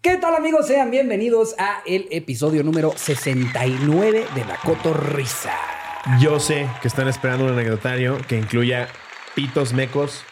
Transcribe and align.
¿Qué 0.00 0.16
tal 0.16 0.36
amigos? 0.36 0.68
Sean 0.68 0.92
bienvenidos 0.92 1.56
a 1.58 1.82
el 1.84 2.06
episodio 2.12 2.62
número 2.62 2.92
69 2.94 4.26
de 4.32 4.44
La 4.44 4.56
Cotorrisa. 4.64 5.52
Yo 6.20 6.38
sé 6.38 6.68
que 6.80 6.86
están 6.86 7.08
esperando 7.08 7.46
un 7.46 7.50
anecdotario 7.50 8.16
que 8.28 8.38
incluya 8.38 8.86
pitos 9.34 9.72
mecos, 9.72 10.22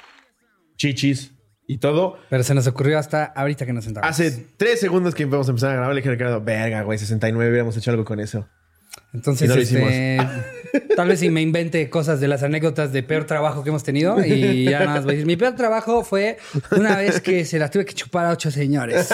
chichis 0.76 1.32
y 1.66 1.78
todo. 1.78 2.16
Pero 2.30 2.44
se 2.44 2.54
nos 2.54 2.68
ocurrió 2.68 2.96
hasta 2.96 3.24
ahorita 3.24 3.66
que 3.66 3.72
nos 3.72 3.84
sentamos. 3.84 4.08
Hace 4.08 4.46
tres 4.56 4.78
segundos 4.78 5.16
que 5.16 5.24
vamos 5.24 5.48
a 5.48 5.50
empezar 5.50 5.70
a 5.70 5.74
grabar, 5.74 5.94
le 5.94 6.00
dije 6.00 6.10
a 6.10 6.12
Ricardo, 6.12 6.40
verga, 6.40 6.82
güey, 6.82 6.96
69, 6.96 7.50
hubiéramos 7.50 7.76
hecho 7.76 7.90
algo 7.90 8.04
con 8.04 8.20
eso. 8.20 8.48
Entonces, 9.12 9.48
no 9.48 9.54
este, 9.54 10.18
tal 10.96 11.08
vez 11.08 11.20
si 11.20 11.30
me 11.30 11.40
invente 11.40 11.88
cosas 11.88 12.20
de 12.20 12.28
las 12.28 12.42
anécdotas 12.42 12.92
de 12.92 13.02
peor 13.02 13.24
trabajo 13.24 13.62
que 13.62 13.70
hemos 13.70 13.82
tenido 13.82 14.22
y 14.24 14.64
ya 14.64 14.80
nada 14.80 14.94
más 14.94 15.04
voy 15.04 15.12
a 15.12 15.14
decir, 15.14 15.26
mi 15.26 15.36
peor 15.36 15.54
trabajo 15.54 16.04
fue 16.04 16.36
una 16.72 16.96
vez 16.96 17.20
que 17.20 17.44
se 17.44 17.58
las 17.58 17.70
tuve 17.70 17.84
que 17.84 17.94
chupar 17.94 18.26
a 18.26 18.32
ocho 18.32 18.50
señores. 18.50 19.08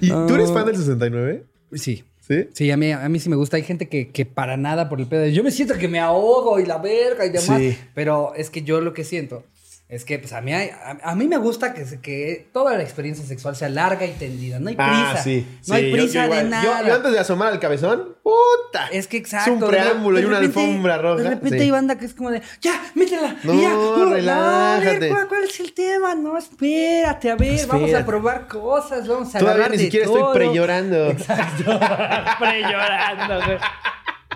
¿Y 0.00 0.08
tú 0.08 0.34
eres 0.34 0.52
fan 0.52 0.66
del 0.66 0.76
69? 0.76 1.44
Sí. 1.74 2.04
¿Sí? 2.26 2.48
Sí, 2.54 2.70
a 2.70 2.76
mí, 2.78 2.90
a 2.90 3.06
mí 3.10 3.20
sí 3.20 3.28
me 3.28 3.36
gusta. 3.36 3.58
Hay 3.58 3.64
gente 3.64 3.86
que, 3.86 4.08
que 4.08 4.24
para 4.24 4.56
nada 4.56 4.88
por 4.88 4.98
el 4.98 5.06
pedo. 5.06 5.20
de, 5.20 5.32
Yo 5.34 5.44
me 5.44 5.50
siento 5.50 5.74
que 5.74 5.88
me 5.88 6.00
ahogo 6.00 6.58
y 6.58 6.64
la 6.64 6.78
verga 6.78 7.26
y 7.26 7.28
demás. 7.28 7.58
Sí. 7.58 7.78
Pero 7.94 8.32
es 8.34 8.48
que 8.48 8.62
yo 8.62 8.80
lo 8.80 8.94
que 8.94 9.04
siento 9.04 9.44
es 9.86 10.04
que 10.04 10.18
pues 10.18 10.32
a 10.32 10.40
mí, 10.40 10.52
hay- 10.52 10.70
a, 10.70 10.96
a 11.10 11.14
mí 11.14 11.28
me 11.28 11.36
gusta 11.36 11.74
que, 11.74 11.84
que 12.00 12.48
toda 12.52 12.74
la 12.76 12.82
experiencia 12.82 13.24
sexual 13.24 13.54
sea 13.54 13.68
larga 13.68 14.06
y 14.06 14.12
tendida. 14.12 14.58
No 14.58 14.70
hay 14.70 14.76
prisa. 14.76 15.12
Ah, 15.12 15.16
sí. 15.22 15.46
No 15.68 15.74
hay 15.74 15.84
Sí, 15.84 15.92
prisa 15.92 16.12
yo 16.14 16.20
de 16.20 16.26
igual. 16.26 16.50
nada. 16.50 16.80
Yo, 16.82 16.88
yo 16.88 16.94
antes 16.94 17.12
de 17.12 17.18
asomar 17.18 17.52
al 17.52 17.60
cabezón, 17.60 18.16
puta. 18.22 18.88
Es 18.90 19.06
que 19.06 19.18
exacto. 19.18 19.50
Es 19.56 19.62
un 19.62 19.68
preámbulo 19.68 20.18
y 20.18 20.24
una 20.24 20.40
repente- 20.40 20.60
alfombra 20.60 20.98
roja. 20.98 21.22
De 21.22 21.30
repente 21.30 21.58
Sí. 21.58 21.64
hay 21.64 21.70
banda 21.70 21.98
que 21.98 22.06
es 22.06 22.14
como 22.14 22.30
de, 22.30 22.40
ya, 22.62 22.82
métela. 22.94 23.36
No, 23.44 23.60
ya, 23.60 23.72
a 23.72 23.98
ver, 23.98 24.08
relájate. 24.08 25.08
¿cuál, 25.10 25.28
cuál 25.28 25.44
es 25.44 25.60
el 25.60 25.72
tema? 25.74 26.14
No, 26.14 26.38
espérate, 26.38 27.30
a 27.30 27.36
ver, 27.36 27.66
vamos 27.66 27.92
a 27.94 28.06
probar 28.06 28.48
cosas, 28.48 29.06
vamos 29.06 29.34
a 29.34 29.38
Todavía 29.38 29.68
ni 29.68 29.78
siquiera 29.78 30.06
todo. 30.06 30.16
estoy 30.32 30.34
pre-llorando. 30.46 31.10
Exacto. 31.10 31.64
Pre-llorando, 32.40 33.40
güey. 33.46 33.58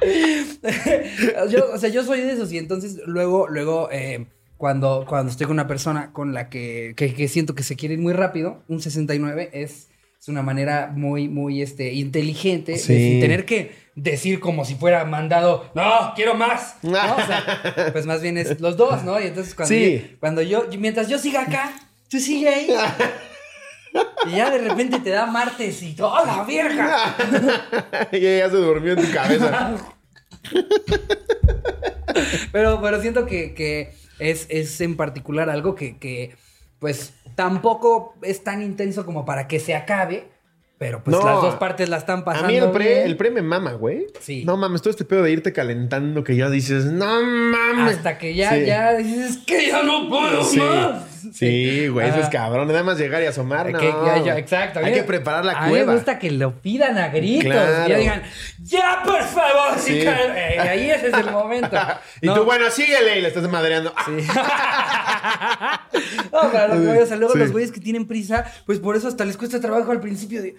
yo, 1.50 1.72
o 1.72 1.78
sea, 1.78 1.88
yo 1.88 2.04
soy 2.04 2.20
de 2.20 2.32
esos 2.32 2.52
y 2.52 2.58
entonces 2.58 2.98
luego, 3.06 3.48
luego, 3.48 3.88
eh, 3.90 4.26
cuando, 4.58 5.06
cuando 5.08 5.30
estoy 5.30 5.46
con 5.46 5.54
una 5.54 5.68
persona 5.68 6.12
con 6.12 6.34
la 6.34 6.50
que, 6.50 6.92
que, 6.96 7.14
que 7.14 7.28
siento 7.28 7.54
que 7.54 7.62
se 7.62 7.76
quiere 7.76 7.94
ir 7.94 8.00
muy 8.00 8.12
rápido, 8.12 8.62
un 8.68 8.82
69 8.82 9.50
es, 9.52 9.88
es 10.20 10.28
una 10.28 10.42
manera 10.42 10.92
muy, 10.94 11.28
muy 11.28 11.62
este, 11.62 11.94
inteligente 11.94 12.72
de 12.72 12.78
sin 12.78 13.20
tener 13.20 13.46
que 13.46 13.72
decir 13.94 14.40
como 14.40 14.64
si 14.64 14.74
fuera 14.74 15.04
mandado, 15.04 15.70
no, 15.74 16.12
quiero 16.16 16.34
más. 16.34 16.76
¿no? 16.82 16.90
O 16.90 17.26
sea, 17.26 17.90
pues 17.92 18.04
más 18.04 18.20
bien 18.20 18.36
es 18.36 18.60
los 18.60 18.76
dos, 18.76 19.04
¿no? 19.04 19.20
Y 19.20 19.28
entonces 19.28 19.54
cuando, 19.54 19.74
Sí. 19.74 20.08
yo, 20.10 20.18
cuando 20.18 20.42
yo, 20.42 20.66
mientras 20.76 21.08
yo 21.08 21.18
siga 21.18 21.42
acá, 21.42 21.72
tú 22.10 22.18
sigue 22.18 22.48
ahí. 22.48 22.68
Y 24.26 24.36
ya 24.36 24.50
de 24.50 24.58
repente 24.58 25.00
te 25.00 25.10
da 25.10 25.24
martes 25.26 25.82
y 25.82 25.94
toda 25.94 26.24
la 26.24 26.44
verga. 26.44 27.16
y 28.12 28.16
ella 28.16 28.50
se 28.50 28.56
durmió 28.56 28.92
en 28.92 29.02
tu 29.06 29.10
cabeza. 29.10 29.76
Pero, 32.52 32.80
pero 32.82 33.00
siento 33.00 33.24
que, 33.24 33.54
que 33.54 33.94
es, 34.18 34.46
es 34.50 34.80
en 34.80 34.96
particular 34.96 35.50
algo 35.50 35.74
que, 35.74 35.98
que, 35.98 36.34
pues, 36.78 37.14
tampoco 37.34 38.14
es 38.22 38.42
tan 38.44 38.62
intenso 38.62 39.04
como 39.06 39.24
para 39.24 39.46
que 39.48 39.60
se 39.60 39.74
acabe. 39.74 40.28
Pero 40.78 41.02
pues 41.02 41.16
No. 41.16 41.24
las 41.26 41.42
dos 41.42 41.56
partes 41.56 41.88
la 41.88 41.96
están 41.96 42.22
pasando. 42.24 42.46
A 42.46 42.50
mí 42.52 42.56
el 42.56 42.70
pre, 42.70 42.84
bien. 42.84 42.98
el 43.08 43.16
pre 43.16 43.32
me 43.32 43.42
mama, 43.42 43.72
güey. 43.72 44.06
Sí. 44.20 44.44
No 44.44 44.56
mames, 44.56 44.80
todo 44.80 44.90
este 44.92 45.04
pedo 45.04 45.24
de 45.24 45.32
irte 45.32 45.52
calentando 45.52 46.22
que 46.22 46.36
ya 46.36 46.48
dices, 46.50 46.84
no 46.84 47.20
mames. 47.20 47.96
Hasta 47.96 48.16
que 48.16 48.32
ya, 48.36 48.52
Sí. 48.54 48.64
ya 48.66 48.92
dices 48.96 49.38
que 49.44 49.66
ya 49.66 49.82
no 49.82 50.08
puedo 50.08 50.44
Sí. 50.44 50.60
más. 50.60 51.02
Sí, 51.32 51.88
güey, 51.88 52.08
eso 52.08 52.16
es 52.18 52.22
Ajá. 52.24 52.30
cabrón. 52.30 52.68
Nada 52.68 52.82
más 52.82 52.98
llegar 52.98 53.22
y 53.22 53.26
asomar, 53.26 53.70
no. 53.70 53.78
Que 53.78 53.86
ya- 53.88 54.22
ya- 54.24 54.38
exacto. 54.38 54.80
Hay 54.82 54.92
que 54.92 55.02
preparar 55.02 55.44
la 55.44 55.52
a 55.52 55.62
mí 55.64 55.70
cueva. 55.70 55.92
me 55.92 55.96
gusta 55.96 56.18
que 56.18 56.30
lo 56.30 56.60
pidan 56.60 56.98
a 56.98 57.08
gritos. 57.08 57.52
Claro. 57.52 57.86
Y 57.86 57.90
ya 57.90 57.98
digan, 57.98 58.22
¡ya, 58.62 59.02
por 59.04 59.22
favor! 59.22 59.78
Sí. 59.78 60.00
Eh, 60.00 60.58
ahí 60.60 60.90
ese 60.90 61.08
es 61.08 61.14
el 61.14 61.30
momento. 61.30 61.76
y 62.22 62.26
No. 62.26 62.34
tú, 62.34 62.44
bueno, 62.44 62.70
síguele 62.70 63.18
y 63.18 63.22
le 63.22 63.28
estás 63.28 63.48
madreando. 63.48 63.92
Sí. 64.06 64.12
no, 66.32 66.52
para 66.52 66.68
los 66.68 66.84
güeyes, 66.84 67.04
o 67.04 67.06
sea, 67.06 67.16
luego 67.16 67.32
Sí. 67.34 67.38
los 67.40 67.52
güeyes 67.52 67.72
que 67.72 67.80
tienen 67.80 68.06
prisa, 68.06 68.44
pues 68.66 68.78
por 68.78 68.96
eso 68.96 69.08
hasta 69.08 69.24
les 69.24 69.36
cuesta 69.36 69.60
trabajo 69.60 69.90
al 69.92 70.00
principio 70.00 70.42
de. 70.42 70.56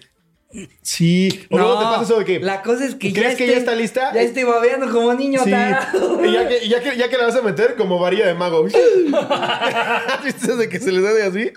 Sí. 0.82 1.46
O 1.50 1.58
luego 1.58 1.78
te 1.78 1.84
pasa 1.84 2.02
eso 2.02 2.18
de 2.18 2.24
que. 2.24 2.40
La 2.40 2.62
cosa 2.62 2.84
es 2.84 2.96
que 2.96 3.12
¿Crees 3.12 3.36
que 3.36 3.46
ya 3.46 3.56
está 3.56 3.74
lista? 3.74 4.12
Ya 4.12 4.22
estoy 4.22 4.42
babeando 4.44 4.90
como 4.90 5.14
niño 5.14 5.40
Sí. 5.44 5.50
tarado. 5.50 6.24
Y 6.24 6.32
ya 6.32 6.48
que, 6.48 6.68
ya, 6.68 6.80
que, 6.80 6.96
ya 6.96 7.08
que 7.08 7.16
la 7.16 7.26
vas 7.26 7.36
a 7.36 7.42
meter 7.42 7.76
como 7.76 7.98
varilla 8.00 8.26
de 8.26 8.34
mago. 8.34 8.66
¿Has 9.20 10.24
visto 10.24 10.44
eso 10.46 10.56
de 10.56 10.68
que 10.68 10.80
se 10.80 10.90
les 10.92 11.04
hace 11.04 11.22
así? 11.22 11.52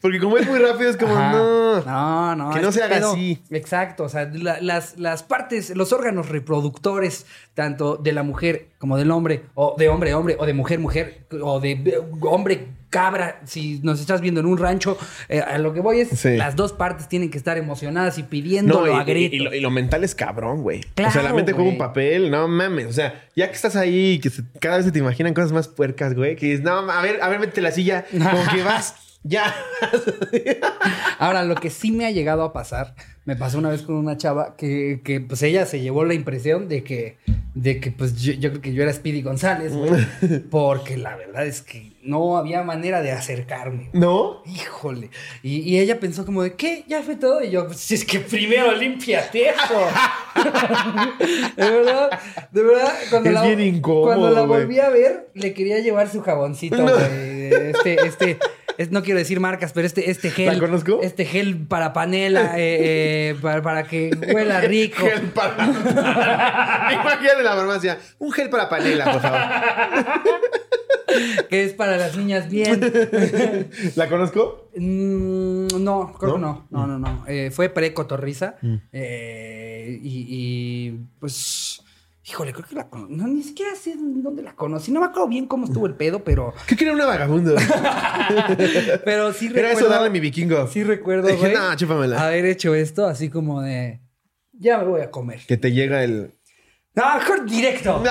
Porque 0.00 0.18
como 0.20 0.38
es 0.38 0.46
muy 0.46 0.58
rápido, 0.58 0.88
es 0.90 0.96
como, 0.96 1.14
Ajá. 1.14 1.32
no. 1.32 1.80
No, 1.82 2.36
no. 2.36 2.50
Que 2.54 2.60
no 2.60 2.72
se 2.72 2.82
haga 2.82 2.96
pedo- 2.96 3.12
así. 3.12 3.42
Exacto. 3.50 4.04
O 4.04 4.08
sea, 4.08 4.30
la- 4.32 4.60
las, 4.60 4.98
las 4.98 5.22
partes, 5.22 5.70
los 5.76 5.92
órganos 5.92 6.28
reproductores, 6.28 7.26
tanto 7.54 7.96
de 7.96 8.12
la 8.12 8.22
mujer 8.22 8.68
como 8.78 8.96
del 8.96 9.10
hombre, 9.10 9.42
o 9.54 9.74
de 9.78 9.88
hombre, 9.88 10.14
hombre, 10.14 10.36
o 10.38 10.46
de 10.46 10.54
mujer, 10.54 10.78
mujer, 10.78 11.26
o 11.42 11.60
de 11.60 12.02
hombre, 12.22 12.68
cabra, 12.92 13.40
si 13.46 13.80
nos 13.82 13.98
estás 14.00 14.20
viendo 14.20 14.40
en 14.40 14.46
un 14.46 14.58
rancho, 14.58 14.98
eh, 15.28 15.40
a 15.40 15.56
lo 15.58 15.72
que 15.72 15.80
voy 15.80 16.00
es, 16.00 16.10
Sí. 16.10 16.36
las 16.36 16.54
dos 16.56 16.72
partes 16.72 17.08
tienen 17.08 17.30
que 17.30 17.38
estar 17.38 17.56
emocionadas 17.56 18.18
y 18.18 18.22
pidiéndolo 18.22 18.86
No, 18.86 18.98
a 18.98 19.02
y, 19.02 19.06
grito. 19.06 19.34
y- 19.34 19.38
y 19.38 19.40
lo, 19.42 19.54
y 19.54 19.60
lo 19.60 19.70
mental 19.70 20.04
es 20.04 20.14
cabrón, 20.14 20.62
güey. 20.62 20.82
o 21.04 21.10
sea, 21.10 21.22
la 21.22 21.32
mente 21.32 21.52
juega 21.52 21.70
un 21.70 21.78
papel, 21.78 22.30
no 22.30 22.46
mames. 22.48 22.86
O 22.86 22.92
sea, 22.92 23.24
ya 23.34 23.48
que 23.48 23.54
estás 23.54 23.74
ahí, 23.76 24.20
que 24.20 24.28
se- 24.30 24.44
cada 24.60 24.76
vez 24.76 24.84
se 24.86 24.92
te 24.92 24.98
imaginan 24.98 25.32
cosas 25.34 25.52
más 25.52 25.68
puercas, 25.68 26.14
güey. 26.14 26.36
Que 26.36 26.46
dices, 26.46 26.60
no, 26.62 26.90
a 26.90 27.00
ver, 27.02 27.20
a 27.22 27.28
ver, 27.28 27.40
métete 27.40 27.62
la 27.62 27.72
silla, 27.72 28.04
como 28.12 28.28
que 28.54 28.62
vas, 28.62 28.94
ya. 29.24 29.54
Ahora, 31.18 31.44
lo 31.44 31.54
que 31.54 31.70
sí 31.70 31.92
me 31.92 32.06
ha 32.06 32.10
llegado 32.10 32.42
a 32.42 32.52
pasar, 32.52 32.94
me 33.24 33.36
pasó 33.36 33.58
una 33.58 33.70
vez 33.70 33.82
con 33.82 33.94
una 33.96 34.16
chava 34.16 34.56
que, 34.56 35.00
que, 35.04 35.20
pues 35.20 35.42
ella 35.42 35.66
se 35.66 35.80
llevó 35.80 36.04
la 36.04 36.14
impresión 36.14 36.68
de 36.68 36.82
que, 36.82 37.18
de 37.54 37.80
que 37.80 37.90
pues 37.92 38.20
yo, 38.20 38.32
yo 38.32 38.50
creo 38.50 38.62
que 38.62 38.74
yo 38.74 38.82
era 38.82 38.92
Speedy 38.92 39.22
González, 39.22 39.72
güey. 39.74 40.04
Porque 40.50 40.96
la 40.96 41.16
verdad 41.16 41.46
es 41.46 41.62
que 41.62 41.91
no 42.02 42.36
había 42.36 42.62
manera 42.62 43.00
de 43.00 43.12
acercarme. 43.12 43.88
¿No? 43.92 44.42
Híjole. 44.44 45.10
Y, 45.42 45.58
y 45.60 45.78
ella 45.78 46.00
pensó 46.00 46.26
como 46.26 46.42
de, 46.42 46.54
¿qué? 46.54 46.84
¿Ya 46.88 47.02
fue 47.02 47.16
todo? 47.16 47.42
Y 47.42 47.50
yo, 47.50 47.66
pues 47.66 47.90
es 47.92 48.04
que 48.04 48.18
primero 48.20 48.72
límpiate 48.72 49.50
eso. 49.50 49.86
de 51.56 51.70
verdad, 51.70 52.10
de 52.50 52.62
verdad. 52.62 52.92
Cuando 53.10 53.28
Es 53.28 53.34
la, 53.34 53.42
bien 53.44 53.60
incómodo, 53.60 54.04
Cuando 54.06 54.30
la 54.30 54.42
volví 54.42 54.78
a 54.80 54.88
ver, 54.90 55.30
le 55.34 55.54
quería 55.54 55.78
llevar 55.78 56.10
su 56.10 56.20
jaboncito, 56.22 56.76
No. 56.76 56.96
Este, 56.98 57.94
este, 58.06 58.38
es- 58.78 58.90
no 58.90 59.02
quiero 59.02 59.18
decir 59.18 59.38
marcas, 59.40 59.72
pero 59.72 59.86
este, 59.86 60.10
este 60.10 60.30
gel. 60.30 60.54
¿La 60.54 60.58
conozco? 60.58 61.00
Este 61.02 61.24
gel 61.24 61.66
para 61.66 61.92
panela, 61.92 62.54
eh, 62.58 63.30
eh, 63.30 63.36
para, 63.40 63.62
para 63.62 63.84
que 63.84 64.10
huela 64.32 64.60
rico. 64.62 65.04
Gel 65.04 65.28
para. 65.30 65.54
Imagínate 66.92 67.42
la 67.42 67.54
farmacia. 67.54 67.98
Un 68.18 68.32
gel 68.32 68.48
para 68.50 68.68
panela, 68.68 69.12
por 69.12 69.20
favor. 69.20 69.40
que 71.50 71.64
es 71.64 71.72
para 71.74 71.96
las 71.96 72.16
niñas 72.16 72.48
bien. 72.50 72.80
¿La 73.96 74.08
conozco? 74.08 74.70
Mm, 74.76 75.66
no, 75.82 76.12
creo 76.18 76.30
¿No? 76.30 76.34
que 76.36 76.40
no. 76.40 76.66
No, 76.70 76.86
no, 76.86 76.98
no. 76.98 77.24
Eh, 77.26 77.50
fue 77.50 77.68
pre-cotorriza. 77.68 78.56
Mm. 78.62 78.74
Eh, 78.92 79.98
y, 80.02 80.26
y, 80.28 81.00
pues. 81.18 81.82
Híjole, 82.24 82.52
creo 82.52 82.64
que 82.64 82.76
la 82.76 82.88
conocí. 82.88 83.14
No, 83.14 83.26
ni 83.26 83.42
siquiera 83.42 83.74
sé 83.74 83.94
dónde 83.98 84.42
la 84.44 84.54
conocí. 84.54 84.92
No 84.92 85.00
me 85.00 85.06
acuerdo 85.06 85.28
bien 85.28 85.46
cómo 85.46 85.66
estuvo 85.66 85.86
el 85.86 85.94
pedo, 85.94 86.22
pero. 86.22 86.54
¿Qué 86.68 86.76
quería 86.76 86.92
una 86.94 87.04
vagabundo? 87.06 87.56
Pero 89.04 89.32
sí 89.32 89.46
Era 89.46 89.54
recuerdo. 89.70 89.78
eso 89.80 89.88
darle 89.88 90.10
mi 90.10 90.20
vikingo. 90.20 90.66
Sí 90.68 90.84
recuerdo, 90.84 91.26
Dije, 91.28 91.40
güey. 91.40 91.54
no, 91.54 91.74
chúpamela. 91.76 92.24
Haber 92.24 92.44
hecho 92.46 92.74
esto 92.76 93.06
así 93.06 93.28
como 93.28 93.60
de. 93.60 94.00
Ya 94.52 94.78
me 94.78 94.84
voy 94.84 95.00
a 95.00 95.10
comer. 95.10 95.40
Que 95.48 95.56
te 95.56 95.72
llega 95.72 96.04
el. 96.04 96.34
No, 96.94 97.14
mejor 97.16 97.44
directo. 97.44 98.02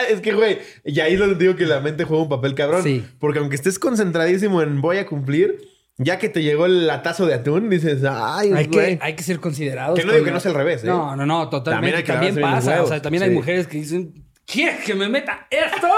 es 0.10 0.20
que, 0.20 0.32
güey, 0.32 0.58
y 0.84 1.00
ahí 1.00 1.14
es 1.14 1.18
donde 1.18 1.36
digo 1.36 1.56
que 1.56 1.66
la 1.66 1.80
mente 1.80 2.04
juega 2.04 2.22
un 2.22 2.28
papel 2.28 2.54
cabrón. 2.54 2.82
Sí. 2.82 3.04
Porque 3.18 3.38
aunque 3.38 3.56
estés 3.56 3.78
concentradísimo 3.78 4.62
en 4.62 4.80
voy 4.80 4.98
a 4.98 5.06
cumplir, 5.06 5.58
ya 5.98 6.18
que 6.18 6.28
te 6.28 6.42
llegó 6.42 6.66
el 6.66 6.86
latazo 6.86 7.26
de 7.26 7.34
atún, 7.34 7.68
dices, 7.70 8.02
ay, 8.08 8.52
Hay 8.52 8.66
güey. 8.66 8.98
que, 8.98 9.04
hay 9.04 9.14
que 9.14 9.22
ser 9.22 9.40
considerados. 9.40 9.98
Que 9.98 10.04
no 10.04 10.12
digo 10.12 10.24
que 10.24 10.30
no 10.30 10.40
sea 10.40 10.50
al 10.50 10.56
revés, 10.56 10.84
¿eh? 10.84 10.86
No, 10.86 11.14
no, 11.16 11.26
no, 11.26 11.48
totalmente. 11.48 11.70
También 11.70 11.96
hay 11.96 12.02
que 12.02 12.12
También, 12.12 12.40
pasa. 12.40 12.82
O 12.82 12.86
sea, 12.86 13.02
también 13.02 13.22
hay 13.22 13.30
mujeres 13.30 13.66
que 13.66 13.78
dicen, 13.78 14.24
¿quieres 14.52 14.84
que 14.84 14.94
me 14.94 15.08
meta 15.08 15.46
esto? 15.50 15.88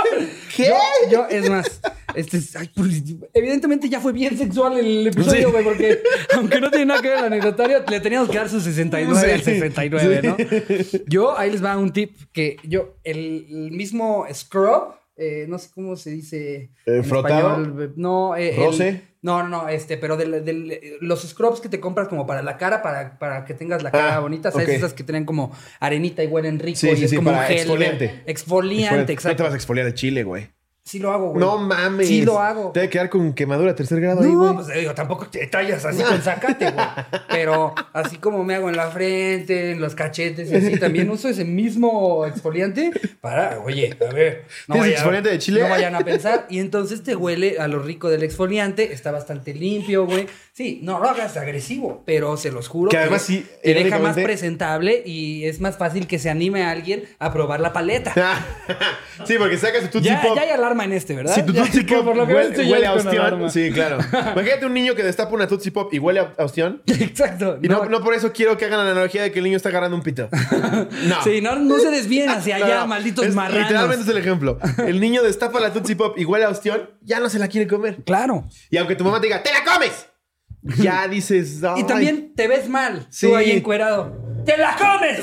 ¿Qué? 0.56 0.68
Yo, 0.68 0.76
yo, 1.10 1.26
es 1.28 1.48
más, 1.50 1.80
este 2.14 2.36
es- 2.38 2.54
ay, 2.56 2.70
evidentemente 3.32 3.88
ya 3.88 4.00
fue 4.00 4.12
bien 4.12 4.36
sexual 4.38 4.78
el 4.78 5.06
episodio, 5.08 5.46
Sí. 5.48 5.52
güey, 5.52 5.64
porque 5.64 6.02
aunque 6.34 6.60
no 6.60 6.70
tiene 6.70 6.86
nada 6.86 7.02
que 7.02 7.08
ver 7.08 7.18
el 7.18 7.24
anecdotario, 7.24 7.84
le 7.88 8.00
teníamos 8.00 8.28
que 8.30 8.38
dar 8.38 8.48
su 8.48 8.60
69 8.60 9.32
al 9.32 9.38
Sí. 9.40 9.44
69, 9.44 10.20
Sí. 10.22 10.26
¿no? 10.28 11.04
Yo, 11.08 11.36
ahí 11.38 11.50
les 11.50 11.64
va 11.64 11.76
un 11.76 11.92
tip 11.92 12.16
que 12.32 12.56
yo, 12.62 12.94
el, 13.04 13.46
el 13.50 13.70
mismo 13.72 14.24
scrub, 14.32 14.94
eh, 15.16 15.46
no 15.48 15.58
sé 15.58 15.70
cómo 15.74 15.96
se 15.96 16.10
dice. 16.10 16.54
Eh, 16.86 16.96
en 16.96 17.04
¿frotado? 17.04 17.62
español, 17.62 17.92
No, 17.96 18.36
eh, 18.36 18.50
el- 18.50 18.56
¿Roce? 18.64 19.02
no, 19.22 19.42
no, 19.42 19.48
no, 19.48 19.68
este, 19.68 19.96
pero 19.96 20.16
del, 20.16 20.44
del- 20.44 20.80
los 21.00 21.22
scrubs 21.22 21.60
que 21.60 21.68
te 21.68 21.80
compras 21.80 22.08
como 22.08 22.26
para 22.26 22.42
la 22.42 22.56
cara, 22.56 22.82
para, 22.82 23.18
para 23.18 23.44
que 23.44 23.54
tengas 23.54 23.82
la 23.82 23.90
cara 23.90 24.16
Ah, 24.16 24.20
bonita, 24.20 24.50
¿sabes? 24.50 24.68
ok. 24.68 24.74
Esas 24.74 24.92
que 24.94 25.04
tienen 25.04 25.24
como 25.24 25.52
arenita 25.80 26.22
y 26.24 26.26
huelen 26.26 26.58
rico 26.58 26.78
Sí, 26.78 26.88
y 26.90 26.96
sí, 26.96 27.04
es 27.04 27.10
sí, 27.10 27.16
como 27.16 27.30
para 27.30 27.42
un 27.42 27.46
gel. 27.46 27.58
exfoliante. 27.58 28.06
güey. 28.08 28.20
Exfoliante, 28.26 28.98
No 29.00 29.06
te 29.06 29.12
exacto. 29.12 29.42
vas 29.44 29.52
a 29.52 29.56
exfoliar 29.56 29.86
el 29.86 29.94
chile, 29.94 30.24
güey. 30.24 30.48
Sí 30.86 30.98
lo 30.98 31.12
hago, 31.12 31.30
güey. 31.30 31.40
No 31.40 31.56
mames. 31.56 32.06
Sí 32.06 32.26
lo 32.26 32.38
hago. 32.40 32.70
Te 32.72 32.80
debe 32.80 32.90
quedar 32.90 33.08
con 33.08 33.32
quemadura 33.32 33.70
a 33.70 33.74
tercer 33.74 34.02
grado 34.02 34.20
ahí, 34.20 34.30
No, 34.30 34.38
güey. 34.52 34.54
pues 34.66 34.66
digo, 34.78 34.92
tampoco 34.94 35.26
te 35.28 35.46
tallas 35.46 35.82
así 35.86 36.02
con 36.02 36.20
zacate, 36.20 36.70
güey. 36.72 36.86
Pero 37.30 37.74
así 37.94 38.18
como 38.18 38.44
me 38.44 38.54
hago 38.54 38.68
en 38.68 38.76
la 38.76 38.90
frente, 38.90 39.70
en 39.70 39.80
los 39.80 39.94
cachetes 39.94 40.52
y 40.52 40.54
así, 40.56 40.78
también 40.78 41.08
uso 41.08 41.30
ese 41.30 41.46
mismo 41.46 42.26
exfoliante 42.26 42.90
para, 43.22 43.60
oye, 43.60 43.96
a 43.98 44.12
ver. 44.12 44.44
¿Tienes 44.70 44.90
exfoliante 44.92 45.30
de 45.30 45.38
chile? 45.38 45.62
No 45.62 45.70
vayan 45.70 45.94
a 45.94 46.00
pensar. 46.00 46.44
Y 46.50 46.58
entonces 46.58 47.02
te 47.02 47.16
huele 47.16 47.56
a 47.58 47.66
lo 47.66 47.78
rico 47.78 48.10
del 48.10 48.22
exfoliante, 48.22 48.92
está 48.92 49.10
bastante 49.10 49.54
limpio, 49.54 50.04
güey. 50.04 50.26
Sí, 50.52 50.80
no 50.82 50.98
lo 51.00 51.08
hagas 51.08 51.36
agresivo, 51.38 52.02
pero 52.06 52.36
se 52.36 52.52
los 52.52 52.68
juro 52.68 52.90
Que 52.90 52.98
además 52.98 53.22
sí, 53.22 53.44
te 53.62 53.72
deja 53.74 53.98
más 53.98 54.14
presentable 54.16 55.02
y 55.04 55.46
es 55.46 55.60
más 55.60 55.78
fácil 55.78 56.06
que 56.06 56.18
se 56.18 56.28
anime 56.30 56.62
a 56.62 56.70
alguien 56.70 57.04
a 57.18 57.32
probar 57.32 57.58
la 57.60 57.72
paleta. 57.72 58.12
sí, 59.26 59.34
porque 59.38 59.56
sacas 59.56 59.90
tu 59.90 60.00
Ya, 60.00 60.20
Pop. 60.22 60.36
ya 60.36 60.42
hay 60.42 60.50
alarma 60.74 60.84
en 60.84 60.92
este, 60.92 61.14
¿verdad? 61.16 61.34
Si 61.34 61.42
tu 61.42 61.52
Ya, 61.52 61.62
Tootsie 61.62 61.86
que 61.86 61.94
Pop 61.96 62.04
por 62.04 62.16
lo 62.16 62.26
que 62.26 62.34
huele, 62.34 62.80
ya 62.80 62.90
a 62.90 62.94
ostión. 62.94 63.50
Sí, 63.50 63.70
claro. 63.72 63.98
Imagínate 64.32 64.66
un 64.66 64.74
niño 64.74 64.94
que 64.94 65.02
destapa 65.02 65.32
una 65.34 65.46
Tootsie 65.46 65.72
Pop 65.72 65.92
y 65.92 65.98
huele 65.98 66.20
a 66.20 66.44
ostión. 66.44 66.82
Exacto. 66.86 67.58
Y 67.62 67.68
no, 67.68 67.84
no 67.86 68.02
por 68.02 68.14
eso 68.14 68.32
quiero 68.32 68.56
que 68.56 68.64
hagan 68.66 68.84
la 68.84 68.90
analogía 68.90 69.22
de 69.22 69.32
que 69.32 69.38
el 69.38 69.44
niño 69.44 69.56
está 69.56 69.68
agarrando 69.70 69.96
un 69.96 70.02
pito. 70.02 70.28
No. 71.04 71.22
Sí, 71.22 71.40
no, 71.40 71.56
no 71.56 71.78
se 71.78 71.90
desvíen 71.90 72.28
hacia 72.30 72.58
No, 72.58 72.64
allá, 72.66 72.86
malditos 72.86 73.26
Es- 73.26 73.34
marranos. 73.34 73.62
Literalmente 73.62 74.02
es 74.04 74.08
el 74.08 74.16
ejemplo. 74.18 74.58
El 74.86 75.00
niño 75.00 75.22
destapa 75.22 75.60
la 75.60 75.72
Tootsie 75.72 75.96
Pop 75.96 76.18
y 76.18 76.24
huele 76.24 76.44
a 76.44 76.48
ostión, 76.48 76.90
ya 77.02 77.20
no 77.20 77.28
se 77.28 77.38
la 77.38 77.48
quiere 77.48 77.66
comer. 77.66 78.02
Claro. 78.04 78.44
Y 78.70 78.76
aunque 78.78 78.96
tu 78.96 79.04
mamá 79.04 79.20
te 79.20 79.26
diga, 79.28 79.42
¡te 79.42 79.50
la 79.52 79.64
comes! 79.64 80.06
Ya 80.78 81.06
dices, 81.08 81.60
Y 81.62 81.66
"Ay". 81.66 81.84
también 81.84 82.32
te 82.34 82.48
ves 82.48 82.68
mal. 82.68 83.06
Sí. 83.10 83.26
Tú 83.26 83.36
ahí 83.36 83.50
encuerado. 83.50 84.12
¡Te 84.44 84.56
la 84.56 84.76
comes! 84.76 85.20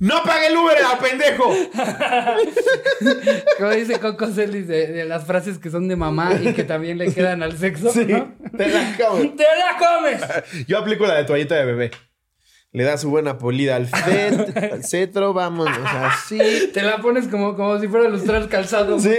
¡No 0.00 0.22
pague 0.22 0.46
el 0.46 0.56
Uber, 0.56 0.76
a 0.84 0.98
pendejo! 0.98 1.44
Como 3.58 3.70
dice 3.70 3.98
Coco 3.98 4.28
Celis 4.28 4.68
de, 4.68 4.86
de 4.86 5.04
las 5.04 5.24
frases 5.24 5.58
que 5.58 5.70
son 5.70 5.88
de 5.88 5.96
mamá 5.96 6.34
y 6.40 6.52
que 6.54 6.62
también 6.62 6.98
le 6.98 7.12
quedan 7.12 7.42
al 7.42 7.58
sexo. 7.58 7.90
Sí, 7.90 8.04
¿no? 8.06 8.32
te 8.56 8.68
la 8.68 8.96
comes. 8.96 9.34
¡Te 9.36 9.42
la 9.42 9.76
comes! 9.76 10.22
Yo 10.68 10.78
aplico 10.78 11.04
la 11.04 11.14
de 11.14 11.24
toallita 11.24 11.56
de 11.56 11.64
bebé. 11.64 11.90
Le 12.70 12.84
da 12.84 12.96
su 12.96 13.10
buena 13.10 13.38
polida 13.38 13.74
al, 13.74 13.88
fet, 13.88 14.56
al 14.72 14.84
cetro, 14.84 15.32
vámonos 15.32 15.76
así. 15.94 16.70
Te 16.72 16.82
la 16.82 16.98
pones 16.98 17.26
como, 17.26 17.56
como 17.56 17.80
si 17.80 17.88
fuera 17.88 18.06
a 18.06 18.10
lustrar 18.10 18.42
el 18.42 18.48
calzado. 18.48 19.00
Sí, 19.00 19.16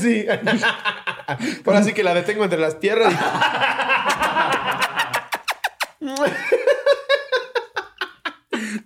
sí. 0.00 0.26
Ahora 1.64 1.82
sí 1.84 1.92
que 1.92 2.02
la 2.02 2.14
detengo 2.14 2.42
entre 2.42 2.58
las 2.58 2.74
piernas. 2.74 3.14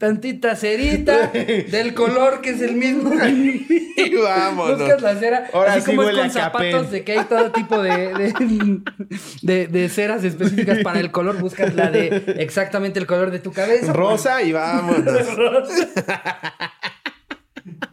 Tantita 0.02 0.56
cerita 0.56 1.28
del 1.70 1.94
color 1.94 2.40
que 2.40 2.50
es 2.50 2.60
el 2.60 2.74
mismo. 2.74 3.12
Y 3.94 4.16
vámonos. 4.16 4.80
Buscas 4.80 5.00
la 5.00 5.14
cera. 5.14 5.46
Ahora 5.52 5.74
así 5.74 5.82
sí 5.82 5.86
como 5.96 6.08
es 6.08 6.16
con 6.16 6.30
zapatos 6.30 6.90
de 6.90 7.04
que 7.04 7.12
hay 7.12 7.24
todo 7.26 7.52
tipo 7.52 7.80
de, 7.80 8.12
de, 8.12 8.80
de- 9.42 9.66
de 9.68 9.88
ceras 9.88 10.24
específicas 10.24 10.78
para 10.82 10.98
el 10.98 11.12
color. 11.12 11.38
Buscas 11.38 11.72
la 11.76 11.88
de 11.88 12.34
exactamente 12.38 12.98
el 12.98 13.06
color 13.06 13.30
de 13.30 13.38
tu 13.38 13.52
cabeza. 13.52 13.92
Rosa 13.92 14.42
y 14.42 14.50
vámonos. 14.50 15.04
No, 15.38 15.62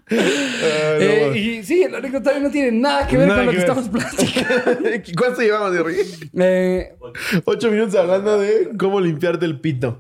Eh, 0.10 1.34
y 1.36 1.64
sí, 1.64 1.84
el 1.84 1.94
anecdotario 1.94 2.42
no 2.42 2.50
tiene 2.50 2.72
nada 2.72 3.08
que 3.08 3.18
ver 3.18 3.28
Nada 3.28 3.40
con 3.40 3.46
lo 3.48 3.52
que 3.52 3.60
estamos 3.60 3.90
platicando. 3.90 4.90
¿Cuánto 5.18 5.42
llevamos 5.42 5.74
de 5.74 5.84
río? 5.84 6.04
Eh, 6.40 6.96
Ocho 7.46 7.70
minutos 7.70 7.96
hablando 7.96 8.40
de 8.40 8.70
cómo 8.78 9.00
limpiarte 9.00 9.46
el 9.46 9.60
pito. 9.60 10.00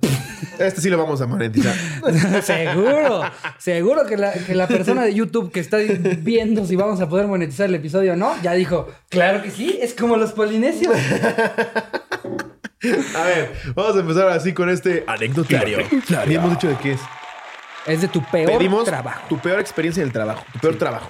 Este 0.57 0.81
sí 0.81 0.89
lo 0.89 0.97
vamos 0.97 1.21
a 1.21 1.27
monetizar. 1.27 1.73
seguro, 2.43 3.21
seguro 3.57 4.05
que 4.05 4.17
la, 4.17 4.33
que 4.33 4.55
la 4.55 4.67
persona 4.67 5.03
de 5.03 5.13
YouTube 5.13 5.51
que 5.51 5.59
está 5.59 5.77
viendo 5.77 6.65
si 6.65 6.75
vamos 6.75 6.99
a 7.01 7.07
poder 7.07 7.27
monetizar 7.27 7.67
el 7.67 7.75
episodio 7.75 8.13
o 8.13 8.15
no, 8.15 8.33
ya 8.41 8.53
dijo, 8.53 8.89
claro 9.09 9.41
que 9.41 9.51
sí, 9.51 9.79
es 9.81 9.93
como 9.93 10.17
los 10.17 10.33
polinesios. 10.33 10.95
A 12.81 13.23
ver, 13.25 13.51
vamos 13.75 13.97
a 13.97 13.99
empezar 13.99 14.29
así 14.29 14.53
con 14.53 14.69
este 14.69 15.03
anecdotario. 15.05 15.79
Ni 16.27 16.35
hemos 16.35 16.51
dicho 16.51 16.69
de 16.69 16.77
qué 16.77 16.93
es. 16.93 17.01
Es 17.89 18.01
de 18.01 18.07
tu 18.07 18.21
peor 18.23 18.51
Pedimos 18.57 18.85
trabajo. 18.85 19.21
tu 19.27 19.37
peor 19.39 19.59
experiencia 19.59 20.03
del 20.03 20.11
trabajo. 20.13 20.43
Tu 20.53 20.59
peor 20.59 20.77
trabajo. 20.77 21.09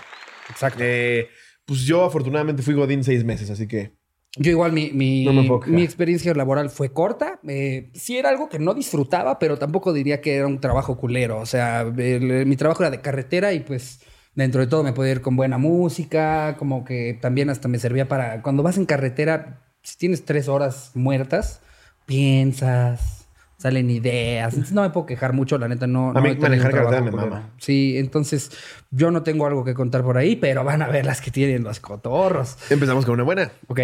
Exacto. 0.50 0.80
Eh, 0.82 1.28
pues 1.66 1.82
yo 1.82 2.04
afortunadamente 2.06 2.64
fui 2.64 2.74
Godín 2.74 3.04
seis 3.04 3.24
meses, 3.24 3.50
así 3.50 3.68
que... 3.68 3.94
Yo 4.38 4.52
igual 4.52 4.72
mi, 4.72 4.92
mi, 4.92 5.26
No 5.26 5.80
experiencia 5.80 6.34
laboral 6.36 6.70
fue 6.70 6.94
corta. 6.94 7.40
Eh, 7.48 7.90
sí 7.96 8.18
era 8.18 8.30
algo 8.30 8.48
que 8.48 8.60
no 8.60 8.74
disfrutaba, 8.76 9.40
pero 9.40 9.58
tampoco 9.58 9.92
diría 9.92 10.22
que 10.22 10.36
era 10.36 10.48
un 10.48 10.62
trabajo 10.62 10.98
culero. 10.98 11.40
O 11.40 11.46
sea, 11.48 11.82
el- 11.82 12.46
mi 12.46 12.56
trabajo 12.56 12.84
era 12.84 12.92
de 12.92 13.02
carretera 13.02 13.54
y 13.54 13.62
pues 13.62 14.02
dentro 14.36 14.62
de 14.62 14.68
todo 14.68 14.84
me 14.84 14.94
podía 14.94 15.14
ir 15.14 15.22
con 15.22 15.36
buena 15.36 15.58
música, 15.58 16.56
como 16.58 16.86
que 16.86 17.18
también 17.20 17.50
hasta 17.50 17.68
me 17.68 17.80
servía 17.80 18.08
para... 18.08 18.42
Cuando 18.44 18.62
vas 18.64 18.78
en 18.78 18.86
carretera, 18.86 19.64
si 19.84 19.98
tienes 19.98 20.24
tres 20.26 20.48
horas 20.48 20.92
muertas, 20.94 21.62
piensas, 22.06 23.19
salen 23.60 23.90
ideas. 23.90 24.54
Entonces 24.54 24.74
no 24.74 24.82
me 24.82 24.90
puedo 24.90 25.06
quejar 25.06 25.34
mucho, 25.34 25.58
la 25.58 25.68
neta 25.68 25.86
no... 25.86 26.12
A 26.12 26.14
no 26.14 26.22
mí 26.22 26.36
manejar 26.36 26.72
carretera 26.72 27.02
me 27.02 27.12
mama. 27.12 27.52
Sí, 27.58 27.98
entonces 27.98 28.52
yo 28.90 29.12
no 29.12 29.22
tengo 29.22 29.46
algo 29.46 29.66
que 29.66 29.74
contar 29.74 30.02
por 30.02 30.18
ahí, 30.18 30.38
pero 30.38 30.64
van 30.64 30.82
a 30.82 30.88
ver 30.88 31.06
las 31.06 31.20
que 31.20 31.30
tienen 31.30 31.64
los 31.64 31.82
cotorros. 31.82 32.58
Empezamos 32.72 33.06
con 33.06 33.16
una 33.16 33.24
buena. 33.24 33.52
Ok. 33.68 33.82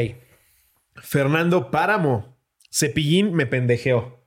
Fernando 0.95 1.71
Páramo. 1.71 2.37
Cepillín 2.71 3.33
me 3.33 3.45
pendejeó. 3.45 4.19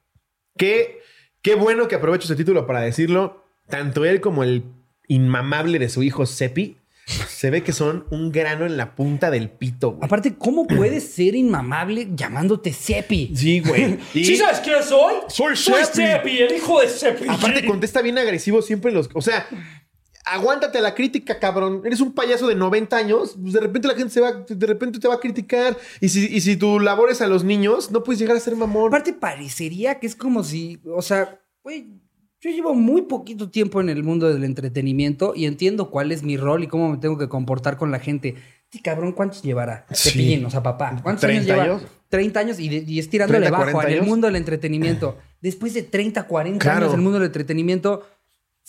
Qué, 0.56 1.00
qué 1.40 1.54
bueno 1.54 1.88
que 1.88 1.94
aprovecho 1.94 2.26
ese 2.26 2.36
título 2.36 2.66
para 2.66 2.80
decirlo. 2.80 3.44
Tanto 3.68 4.04
él 4.04 4.20
como 4.20 4.42
el 4.44 4.64
inmamable 5.06 5.78
de 5.78 5.88
su 5.88 6.02
hijo 6.02 6.26
Cepi 6.26 6.77
se 7.38 7.50
ve 7.50 7.62
que 7.62 7.72
son 7.72 8.04
un 8.10 8.32
grano 8.32 8.66
en 8.66 8.76
la 8.76 8.96
punta 8.96 9.30
del 9.30 9.48
pito, 9.48 9.92
güey. 9.92 10.04
Aparte, 10.04 10.34
¿cómo 10.34 10.66
puedes 10.66 11.08
ser 11.14 11.36
inmamable 11.36 12.08
llamándote 12.16 12.72
Cepi? 12.72 13.32
Sí, 13.32 13.60
güey. 13.60 13.96
Y 14.12 14.24
¿Sí 14.24 14.36
sabes 14.36 14.58
quién 14.58 14.82
soy? 14.82 15.14
Soy 15.28 15.54
Soy 15.54 15.84
Cepi. 15.84 16.02
Cepi, 16.02 16.38
el 16.38 16.56
hijo 16.56 16.80
de 16.80 16.88
Cepi. 16.88 17.28
aparte 17.28 17.64
contesta 17.64 18.02
bien 18.02 18.18
agresivo 18.18 18.60
siempre 18.60 18.90
los... 18.90 19.08
O 19.14 19.22
sea, 19.22 19.46
aguántate 20.24 20.80
la 20.80 20.96
crítica, 20.96 21.38
cabrón. 21.38 21.82
Eres 21.84 22.00
un 22.00 22.12
payaso 22.12 22.48
de 22.48 22.56
90 22.56 22.96
años. 22.96 23.36
Pues 23.40 23.52
de 23.52 23.60
repente 23.60 23.86
la 23.86 23.94
gente 23.94 24.12
se 24.12 24.20
va... 24.20 24.32
De 24.32 24.66
repente 24.66 24.98
te 24.98 25.06
va 25.06 25.14
a 25.14 25.20
criticar. 25.20 25.76
Y 26.00 26.08
si, 26.08 26.26
y 26.26 26.40
si 26.40 26.56
tu 26.56 26.80
labor 26.80 27.08
es 27.08 27.20
a 27.20 27.28
los 27.28 27.44
niños, 27.44 27.92
no 27.92 28.02
puedes 28.02 28.18
llegar 28.18 28.36
a 28.36 28.40
ser 28.40 28.56
mamón. 28.56 28.88
Aparte, 28.88 29.12
parecería 29.12 30.00
que 30.00 30.08
es 30.08 30.16
como 30.16 30.42
si, 30.42 30.80
o 30.92 31.02
sea, 31.02 31.40
güey, 31.62 31.86
yo 32.40 32.50
llevo 32.50 32.74
muy 32.74 33.02
poquito 33.02 33.50
tiempo 33.50 33.80
en 33.80 33.88
el 33.88 34.02
mundo 34.04 34.32
del 34.32 34.44
entretenimiento 34.44 35.32
y 35.34 35.46
entiendo 35.46 35.90
cuál 35.90 36.12
es 36.12 36.22
mi 36.22 36.36
rol 36.36 36.62
y 36.64 36.66
cómo 36.68 36.90
me 36.90 36.98
tengo 36.98 37.18
que 37.18 37.28
comportar 37.28 37.76
con 37.76 37.90
la 37.90 37.98
gente. 37.98 38.36
Sí, 38.70 38.80
cabrón, 38.80 39.12
¿cuántos 39.12 39.42
llevará? 39.42 39.86
Sí. 39.92 40.10
Cepillín, 40.10 40.44
o 40.44 40.50
sea, 40.50 40.62
papá. 40.62 41.00
¿Cuántos 41.02 41.24
años 41.24 41.44
30 41.46 41.62
lleva? 41.64 41.76
años. 41.76 41.90
30 42.10 42.40
años 42.40 42.60
y, 42.60 42.68
de- 42.68 42.84
y 42.90 42.98
es 42.98 43.08
tirándole 43.10 43.40
30, 43.46 43.58
bajo 43.58 43.72
40 43.72 43.86
en 43.88 43.92
el 43.92 43.98
años. 44.00 44.08
mundo 44.08 44.26
del 44.28 44.36
entretenimiento. 44.36 45.18
Después 45.40 45.74
de 45.74 45.82
30, 45.82 46.24
40 46.26 46.58
Claro. 46.62 46.78
años 46.78 46.92
en 46.92 46.98
el 47.00 47.02
mundo 47.04 47.18
del 47.18 47.26
entretenimiento, 47.26 48.02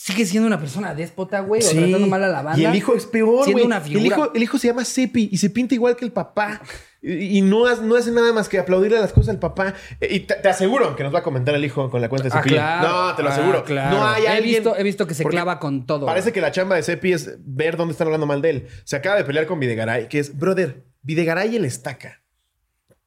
sigue 0.01 0.25
siendo 0.25 0.47
una 0.47 0.57
persona 0.59 0.95
déspota, 0.95 1.41
güey, 1.41 1.61
o 1.61 1.65
Sí. 1.65 1.75
tratando 1.77 2.07
mal 2.07 2.23
a 2.23 2.29
la 2.29 2.41
banda. 2.41 2.57
Y 2.61 2.63
el 2.65 2.73
hijo 2.73 2.95
es 2.95 3.05
peor, 3.05 3.43
siendo 3.43 3.51
güey. 3.63 3.65
una 3.65 3.77
El 3.77 3.83
figura. 3.83 4.05
hijo, 4.05 4.33
el 4.33 4.43
hijo 4.43 4.57
se 4.57 4.67
llama 4.67 4.85
Cepi 4.85 5.27
y 5.29 5.37
se 5.37 5.49
pinta 5.49 5.75
igual 5.75 5.97
que 5.97 6.05
el 6.05 6.13
papá. 6.13 6.61
Y, 7.01 7.37
y 7.37 7.41
no, 7.41 7.65
hace- 7.65 7.81
no 7.81 7.95
hace 7.97 8.09
nada 8.11 8.31
más 8.31 8.47
que 8.47 8.59
aplaudirle 8.59 8.97
las 8.99 9.11
cosas 9.11 9.29
al 9.29 9.39
papá. 9.39 9.73
Eh, 9.99 10.07
Y 10.15 10.19
te, 10.21 10.35
te 10.35 10.47
aseguro 10.47 10.95
que 10.95 11.03
nos 11.03 11.13
va 11.13 11.19
a 11.19 11.23
comentar 11.23 11.53
el 11.53 11.63
hijo 11.65 11.89
con 11.89 11.99
la 12.01 12.07
cuenta 12.07 12.29
de 12.29 12.37
Ah, 12.37 12.41
claro. 12.41 12.87
No, 13.09 13.15
te 13.15 13.23
lo 13.23 13.29
Ah, 13.29 13.33
aseguro. 13.33 13.63
claro. 13.65 13.97
No 13.97 14.07
hay 14.07 14.23
he 14.23 14.27
alguien... 14.29 14.63
Visto, 14.63 14.77
he 14.77 14.83
visto 14.83 15.05
que 15.05 15.13
se 15.13 15.25
clava 15.25 15.59
con 15.59 15.85
todo. 15.85 16.05
Parece 16.05 16.31
que 16.31 16.39
la 16.41 16.51
chamba 16.51 16.77
de 16.77 16.83
Cepi 16.83 17.11
es 17.13 17.35
ver 17.39 17.75
dónde 17.75 17.91
están 17.91 18.07
hablando 18.07 18.25
mal 18.25 18.41
de 18.41 18.49
él. 18.51 18.67
Se 18.85 18.95
acaba 18.95 19.17
de 19.17 19.25
pelear 19.25 19.47
con 19.47 19.59
Videgaray, 19.59 20.07
que 20.07 20.19
es, 20.19 20.37
brother, 20.37 20.85
Videgaray 21.01 21.55
el 21.57 21.65
estaca. 21.65 22.21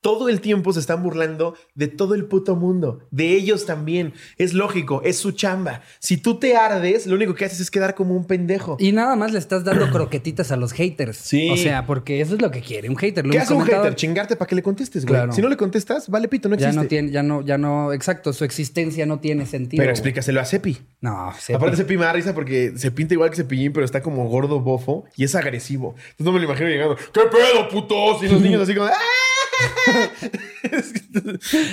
Todo 0.03 0.29
el 0.29 0.41
tiempo 0.43 0.73
se 0.75 0.81
están 0.81 1.03
burlando 1.03 1.55
de 1.75 1.89
todo 1.89 2.15
el 2.15 2.27
puto 2.27 2.55
mundo. 2.57 3.07
De 3.11 3.31
ellos 3.33 3.65
también. 3.67 4.13
Es 4.37 4.53
lógico, 4.53 5.01
es 5.05 5.17
su 5.17 5.31
chamba. 5.33 5.81
Si 6.01 6.17
tú 6.19 6.39
te 6.39 6.57
ardes, 6.57 7.07
lo 7.07 7.15
único 7.15 7.35
que 7.35 7.45
haces 7.45 7.61
es 7.61 7.71
quedar 7.71 7.95
como 7.95 8.15
un 8.15 8.27
pendejo. 8.27 8.77
Y 8.81 8.93
nada 8.93 9.17
más 9.17 9.33
le 9.33 9.39
estás 9.39 9.65
dando 9.65 9.89
croquetitas 9.93 10.53
a 10.53 10.57
los 10.57 10.73
haters. 10.73 11.17
Sí. 11.17 11.49
O 11.51 11.57
sea, 11.57 11.87
porque 11.87 12.21
eso 12.21 12.35
es 12.35 12.43
lo 12.43 12.51
que 12.51 12.61
quiere 12.61 12.91
un 12.91 12.97
hater. 12.97 13.25
Lo 13.25 13.33
¿Qué 13.33 13.39
hace 13.39 13.53
un 13.55 13.61
comentado. 13.61 13.85
hater? 13.85 13.97
Chingarte 13.97 14.37
para 14.37 14.49
que 14.49 14.57
le 14.57 14.63
contestes, 14.63 15.05
güey. 15.07 15.15
Claro. 15.15 15.33
Si 15.33 15.41
no 15.41 15.49
le 15.49 15.57
contestas, 15.57 16.09
vale 16.09 16.27
pito, 16.29 16.49
no 16.49 16.57
Ya 16.57 16.67
existe. 16.67 16.83
no 16.83 16.89
tiene, 16.89 17.11
ya 17.13 17.23
no, 17.23 17.41
ya 17.43 17.57
no, 17.57 17.93
exacto, 17.93 18.33
su 18.33 18.45
existencia 18.45 19.07
no 19.07 19.21
tiene 19.21 19.47
sentido. 19.47 19.81
Pero 19.81 19.91
güey. 19.91 19.93
explícaselo 19.93 20.41
a 20.41 20.45
Cepi. 20.45 20.79
No, 21.01 21.33
se 21.39 21.55
Aparte, 21.55 21.77
Cepi 21.77 21.97
me 21.97 22.05
da 22.07 22.13
risa 22.13 22.35
porque 22.35 22.73
se 22.77 22.91
pinta 22.91 23.15
igual 23.15 23.31
que 23.31 23.37
Cepillín, 23.37 23.73
pero 23.73 23.85
está 23.87 24.03
como 24.03 24.29
gordo 24.29 24.59
bofo 24.61 25.05
y 25.17 25.23
es 25.23 25.35
agresivo. 25.37 25.95
Entonces 25.97 26.27
no 26.27 26.33
me 26.33 26.41
lo 26.41 26.47
imagino 26.47 26.69
llegando, 26.69 26.97
¿qué 26.97 27.21
pedo, 27.31 27.69
putos? 27.69 28.21
Y 28.25 28.29
los 28.29 28.41
niños 28.41 28.63
así 28.63 28.75
como, 28.75 28.87
¡ah! 28.89 28.93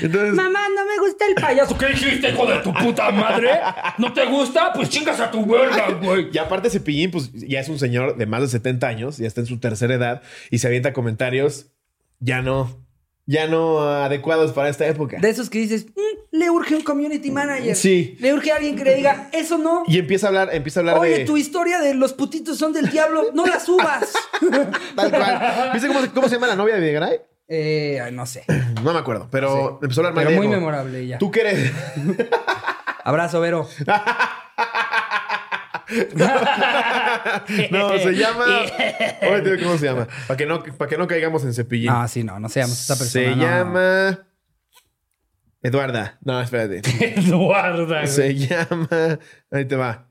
Entonces, 0.01 0.33
Mamá, 0.33 0.59
no 0.75 0.85
me 0.85 0.97
gusta 0.99 1.25
el 1.27 1.35
payaso. 1.35 1.77
¿Qué 1.77 1.87
dijiste, 1.87 2.29
hijo 2.29 2.45
de 2.45 2.59
tu 2.59 2.73
puta 2.73 3.11
madre? 3.11 3.51
¿No 3.97 4.11
te 4.13 4.25
gusta? 4.25 4.73
Pues 4.73 4.89
chingas 4.89 5.19
a 5.19 5.31
tu 5.31 5.45
verga, 5.45 5.91
güey. 6.01 6.29
y 6.31 6.37
aparte 6.37 6.69
Cepillín, 6.69 7.11
pues 7.11 7.31
ya 7.33 7.59
es 7.59 7.69
un 7.69 7.79
señor 7.79 8.17
de 8.17 8.25
más 8.25 8.41
de 8.41 8.47
70 8.49 8.87
años, 8.87 9.17
ya 9.17 9.27
está 9.27 9.41
en 9.41 9.47
su 9.47 9.59
tercera 9.59 9.93
edad 9.95 10.21
y 10.51 10.59
se 10.59 10.67
avienta 10.67 10.93
comentarios, 10.93 11.67
ya 12.19 12.41
no, 12.41 12.85
ya 13.25 13.47
no 13.47 13.79
adecuados 13.81 14.51
para 14.53 14.69
esta 14.69 14.87
época. 14.87 15.17
De 15.19 15.29
esos 15.29 15.49
que 15.49 15.59
dices, 15.59 15.85
"Mm, 15.87 16.37
le 16.37 16.49
urge 16.49 16.75
un 16.75 16.81
community 16.81 17.31
manager. 17.31 17.75
Sí. 17.75 18.17
Le 18.19 18.33
urge 18.33 18.51
a 18.51 18.55
alguien 18.57 18.75
que 18.75 18.83
le 18.83 18.95
diga, 18.95 19.29
eso 19.33 19.57
no. 19.57 19.83
Y 19.87 19.97
empieza 19.99 20.27
a 20.27 20.29
hablar, 20.29 20.49
empieza 20.53 20.79
a 20.79 20.81
hablar 20.81 20.97
Oye, 20.99 21.19
de. 21.19 21.25
tu 21.25 21.37
historia 21.37 21.79
de 21.79 21.93
los 21.93 22.13
putitos 22.13 22.57
son 22.57 22.73
del 22.73 22.89
diablo, 22.89 23.27
no 23.33 23.45
la 23.45 23.59
subas. 23.59 24.11
Tal 24.95 25.09
cual. 25.11 25.71
¿Viste 25.73 25.87
cómo, 25.87 26.01
se- 26.01 26.09
cómo 26.09 26.27
se 26.27 26.35
llama 26.35 26.47
la 26.47 26.55
novia 26.55 26.75
de 26.75 26.81
Videgaray? 26.81 27.19
Eh, 27.49 28.09
no 28.13 28.25
sé. 28.25 28.45
No 28.83 28.93
me 28.93 28.99
acuerdo, 28.99 29.27
pero 29.29 29.79
empezó 29.81 30.01
a 30.01 30.07
hablar 30.07 30.25
Pero 30.25 30.37
muy 30.37 30.47
memorable 30.47 30.99
ella. 30.99 31.17
¿Tú 31.17 31.31
qué 31.31 31.41
eres? 31.41 31.73
Abrazo, 33.03 33.41
Vero. 33.41 33.67
no, 37.71 37.97
se 37.97 38.13
llama. 38.13 38.45
¿Cómo 39.63 39.77
se 39.77 39.85
llama? 39.85 40.07
Para 40.27 40.37
que 40.37 40.45
no, 40.45 40.63
para 40.63 40.87
que 40.87 40.97
no 40.97 41.07
caigamos 41.07 41.43
en 41.43 41.53
cepillín. 41.53 41.89
Ah, 41.89 42.07
sí, 42.07 42.23
no, 42.23 42.39
no 42.39 42.47
se 42.47 42.61
llama 42.61 42.73
esta 42.73 42.95
persona. 42.95 43.11
se 43.11 43.29
no, 43.31 43.35
no. 43.35 43.43
llama. 43.43 44.19
Eduarda. 45.61 46.17
No, 46.21 46.39
espérate. 46.39 46.81
Eduarda. 47.17 48.01
güey. 48.01 48.07
Se 48.07 48.33
llama. 48.35 48.87
Ahí 49.51 49.65
te 49.65 49.75
va. 49.75 50.07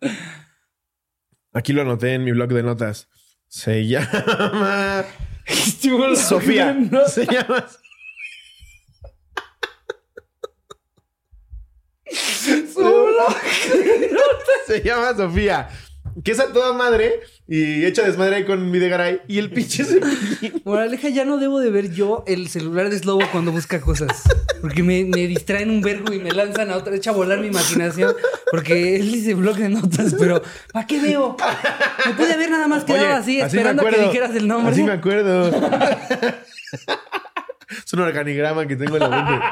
Aquí 1.52 1.73
lo 1.73 1.83
anoté 1.83 2.14
en 2.14 2.25
mi 2.25 2.33
blog 2.33 2.52
de 2.52 2.62
notas. 2.62 3.09
Se 3.47 3.87
llama. 3.87 5.04
Estuvo 5.68 6.16
Sofía. 6.16 6.72
no. 6.90 7.06
Se 7.08 7.26
llama. 7.26 7.68
Se 14.66 14.82
llama 14.82 15.14
Sofía. 15.14 15.68
Que 16.25 16.32
es 16.32 16.40
a 16.40 16.52
toda 16.52 16.72
madre 16.72 17.20
y 17.46 17.84
echa 17.84 18.02
desmadre 18.02 18.37
ahí 18.37 18.44
con 18.44 18.70
Videgaray. 18.72 19.20
Y 19.28 19.38
el 19.38 19.50
pinche 19.50 19.84
cepillín. 19.84 20.60
Moraleja, 20.64 21.08
ya 21.08 21.25
no 21.25 21.38
debo 21.38 21.60
de 21.60 21.70
ver 21.70 21.92
yo 21.92 22.25
el 22.26 22.48
celular 22.48 22.90
de 22.90 22.98
Slobo 22.98 23.22
cuando 23.30 23.52
busca 23.52 23.80
cosas. 23.80 24.22
Porque 24.60 24.82
me, 24.82 25.04
me 25.04 25.26
distraen 25.26 25.70
un 25.70 25.80
vergo 25.80 26.12
y 26.12 26.18
me 26.18 26.32
lanzan 26.32 26.70
a 26.70 26.76
otra, 26.76 26.94
echa 26.94 27.10
a 27.10 27.14
volar 27.14 27.38
mi 27.40 27.46
imaginación. 27.48 28.14
Porque 28.50 28.96
él 28.96 29.12
dice 29.12 29.34
blog 29.34 29.56
de 29.56 29.68
notas, 29.68 30.14
pero 30.18 30.42
¿para 30.72 30.87
qué 30.87 31.00
veo? 31.00 31.37
Me 32.06 32.14
pude 32.14 32.32
haber 32.32 32.50
nada 32.50 32.66
más 32.66 32.84
quedado 32.84 33.04
Oye, 33.04 33.12
así, 33.14 33.40
esperando 33.40 33.87
a 33.87 33.90
que 33.90 34.00
dijeras 34.00 34.34
el 34.34 34.48
nombre. 34.48 34.72
Así 34.72 34.82
me 34.82 34.92
acuerdo. 34.92 35.48
es 37.70 37.92
un 37.92 38.00
organigrama 38.00 38.66
que 38.66 38.76
tengo 38.76 38.96
en 38.96 39.02
la 39.02 39.08
mente. 39.08 39.46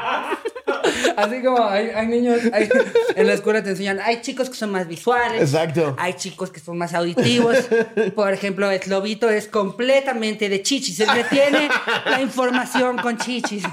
Así 1.17 1.41
como 1.43 1.67
hay, 1.67 1.89
hay 1.89 2.07
niños, 2.07 2.39
hay- 2.53 2.69
en 3.15 3.27
la 3.27 3.33
escuela 3.33 3.63
te 3.63 3.71
enseñan, 3.71 3.99
hay 3.99 4.21
chicos 4.21 4.49
que 4.49 4.55
son 4.55 4.69
más 4.71 4.87
visuales. 4.87 5.41
Exacto. 5.41 5.95
Hay 5.99 6.13
chicos 6.13 6.51
que 6.51 6.59
son 6.59 6.77
más 6.77 6.93
auditivos. 6.93 7.57
Por 8.15 8.31
ejemplo, 8.31 8.69
el 8.69 8.79
lobito 8.87 9.29
es 9.29 9.47
completamente 9.47 10.47
de 10.47 10.61
chichis. 10.61 10.99
Él 10.99 11.09
retiene 11.13 11.69
la 12.05 12.21
información 12.21 12.97
con 12.97 13.17
chichis. 13.17 13.63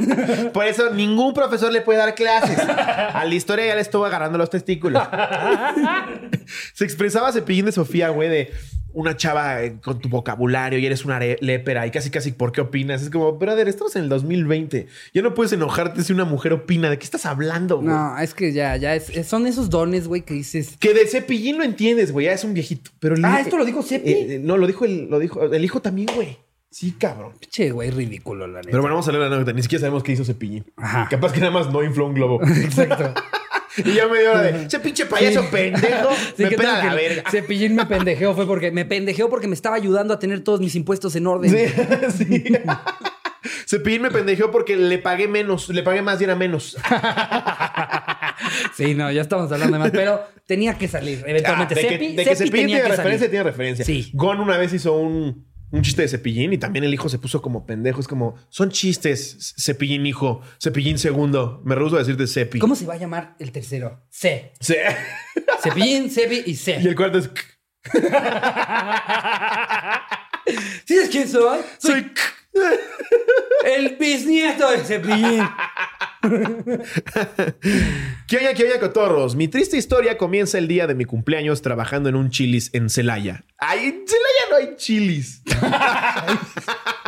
Por 0.52 0.64
eso 0.66 0.90
ningún 0.90 1.34
profesor 1.34 1.70
le 1.70 1.82
puede 1.82 1.98
dar 1.98 2.14
clases. 2.14 2.58
A 2.58 3.24
la 3.24 3.34
historia 3.34 3.66
ya 3.66 3.74
le 3.74 3.82
estuvo 3.82 4.06
agarrando 4.06 4.38
los 4.38 4.48
testículos. 4.50 5.02
Se 6.72 6.84
expresaba 6.84 7.30
Cepillín 7.32 7.66
de 7.66 7.72
Sofía, 7.72 8.08
güey, 8.08 8.28
de 8.28 8.52
una 8.94 9.16
chava 9.16 9.62
eh, 9.62 9.76
con 9.82 9.98
tu 9.98 10.08
vocabulario 10.08 10.78
y 10.78 10.86
eres 10.86 11.04
una 11.04 11.18
lépera 11.20 11.86
y 11.86 11.90
casi 11.90 12.10
casi 12.10 12.32
¿por 12.32 12.52
qué 12.52 12.60
opinas? 12.62 13.02
Es 13.02 13.10
como, 13.10 13.32
brother, 13.32 13.68
estamos 13.68 13.94
en 13.96 14.04
el 14.04 14.08
2020. 14.08 14.86
Ya 15.12 15.20
no 15.22 15.34
puedes 15.34 15.52
enojarte 15.52 16.02
si 16.02 16.12
una 16.12 16.24
mujer 16.24 16.52
opina. 16.54 16.88
¿De 16.88 16.98
qué 16.98 17.04
estás 17.04 17.26
hablando, 17.26 17.76
güey? 17.76 17.88
No, 17.88 18.16
es 18.18 18.32
que 18.34 18.52
ya, 18.52 18.76
ya 18.76 18.94
es, 18.94 19.10
es- 19.10 19.26
son 19.26 19.46
esos 19.46 19.68
dones, 19.68 20.08
güey, 20.08 20.22
que 20.22 20.34
dices. 20.34 20.76
Que 20.78 20.94
de 20.94 21.06
Cepillín 21.06 21.58
lo 21.58 21.64
entiendes, 21.64 22.12
güey. 22.12 22.26
Ya 22.26 22.32
es 22.32 22.44
un 22.44 22.54
viejito. 22.54 22.90
Pero 23.00 23.14
el- 23.16 23.24
Ah, 23.24 23.40
¿esto 23.40 23.56
lo 23.58 23.64
dijo 23.64 23.82
Cepi? 23.82 24.10
Eh, 24.10 24.34
eh, 24.36 24.38
no, 24.42 24.56
lo 24.56 24.66
dijo 24.66 24.84
el, 24.84 25.10
lo 25.10 25.18
dijo 25.18 25.42
el 25.42 25.64
hijo 25.64 25.82
también, 25.82 26.08
güey. 26.14 26.38
Sí, 26.70 26.92
cabrón. 26.98 27.32
Che, 27.50 27.70
güey, 27.70 27.90
ridículo, 27.90 28.46
la 28.48 28.58
neta. 28.58 28.70
Pero 28.70 28.80
bueno, 28.82 28.94
vamos 28.96 29.06
a 29.08 29.12
leer 29.12 29.20
la 29.22 29.26
anécdota. 29.28 29.52
Ni 29.52 29.62
siquiera 29.62 29.80
sabemos 29.80 30.02
qué 30.02 30.12
hizo 30.12 30.24
Cepillín. 30.24 30.64
Ajá. 30.76 31.06
Capaz 31.08 31.32
que 31.32 31.38
nada 31.40 31.52
más 31.52 31.72
no 31.72 31.82
infló 31.84 32.06
un 32.06 32.14
globo. 32.14 32.40
Exacto. 32.46 33.14
y 33.78 33.92
ya 33.94 34.06
me 34.08 34.20
dio 34.20 34.30
hora 34.32 34.42
de 34.42 34.64
ese 34.66 34.78
pinche 34.80 35.06
payaso 35.06 35.48
pendejo. 35.50 36.10
Sí, 36.36 36.42
me 36.44 36.48
¿qué 36.50 36.56
pela 36.56 36.84
la 36.84 36.94
verga. 36.94 37.30
Cepillín 37.30 37.74
me 37.74 37.86
pendejeó 37.86 38.34
fue 38.34 38.46
porque 38.46 38.70
me 38.70 38.84
pendejeó 38.84 39.28
porque 39.28 39.46
me 39.48 39.54
estaba 39.54 39.76
ayudando 39.76 40.14
a 40.14 40.18
tener 40.18 40.40
todos 40.42 40.60
mis 40.60 40.74
impuestos 40.74 41.14
en 41.16 41.26
orden. 41.26 41.50
Sí, 41.50 42.24
sí. 42.24 42.44
Cepillín 43.68 44.02
me 44.02 44.10
pendejeó 44.10 44.50
porque 44.50 44.76
le 44.76 44.98
pagué 44.98 45.28
menos, 45.28 45.68
le 45.68 45.82
pagué 45.82 46.02
más 46.02 46.20
y 46.20 46.24
era 46.24 46.34
menos. 46.36 46.76
Sí, 48.76 48.94
no, 48.94 49.10
ya 49.10 49.22
estamos 49.22 49.50
hablando 49.52 49.74
de 49.74 49.78
más, 49.78 49.90
pero 49.90 50.20
tenía 50.46 50.76
que 50.76 50.88
salir. 50.88 51.22
Eventualmente, 51.26 51.74
Ah, 51.74 51.76
de 51.76 51.82
que, 51.82 51.88
Cepi, 51.88 52.16
de 52.16 52.24
que 52.24 52.36
Cepi 52.36 52.36
Cepillín 52.36 52.52
tenía 52.52 52.76
tiene 52.76 52.82
que 52.82 52.96
referencia, 52.96 53.18
salir. 53.18 53.30
tiene 53.30 53.44
referencia. 53.44 53.84
Sí. 53.84 54.10
Gon 54.14 54.40
una 54.40 54.56
vez 54.56 54.72
hizo 54.72 54.94
un, 54.96 55.46
un 55.74 55.82
chiste 55.82 56.02
de 56.02 56.08
Cepillín 56.08 56.52
y 56.52 56.58
también 56.58 56.84
el 56.84 56.94
hijo 56.94 57.08
se 57.08 57.18
puso 57.18 57.42
como 57.42 57.66
pendejo. 57.66 58.00
Es 58.00 58.08
como, 58.08 58.36
son 58.48 58.70
chistes, 58.70 59.54
Cepillín 59.58 60.06
hijo, 60.06 60.40
Cepillín 60.62 60.98
segundo. 60.98 61.60
Me 61.64 61.74
rehuso 61.74 61.96
a 61.96 61.98
decirte 61.98 62.26
Cepi. 62.26 62.58
¿Cómo 62.58 62.76
se 62.76 62.86
va 62.86 62.94
a 62.94 62.98
llamar 62.98 63.34
el 63.38 63.52
tercero? 63.52 64.06
C. 64.08 64.52
Sí. 64.60 64.76
Cepillín, 65.62 66.10
Cepi 66.10 66.42
y 66.46 66.54
C. 66.54 66.80
Y 66.82 66.86
el 66.86 66.94
cuarto 66.94 67.18
es... 67.18 67.30
¿Sabes 70.86 71.08
quién 71.10 71.28
soy? 71.28 71.60
Soy 71.78 71.92
Soy... 71.92 72.12
el 73.66 73.96
bisnieto 73.96 74.70
de 74.70 74.78
Cepillín. 74.78 75.42
¿Qué 78.26 78.38
oña, 78.38 78.54
qué 78.54 78.64
oña, 78.64 78.80
cotorros? 78.80 79.36
Mi 79.36 79.48
triste 79.48 79.76
historia 79.76 80.16
comienza 80.16 80.58
el 80.58 80.68
día 80.68 80.86
de 80.86 80.94
mi 80.94 81.04
cumpleaños 81.04 81.60
trabajando 81.62 82.08
en 82.08 82.16
un 82.16 82.30
chilis 82.30 82.70
en 82.72 82.88
Celaya. 82.88 83.44
¡Ay, 83.58 83.86
en 83.86 84.04
Celaya 84.06 84.50
no 84.50 84.56
hay 84.56 84.76
chilis! 84.76 85.42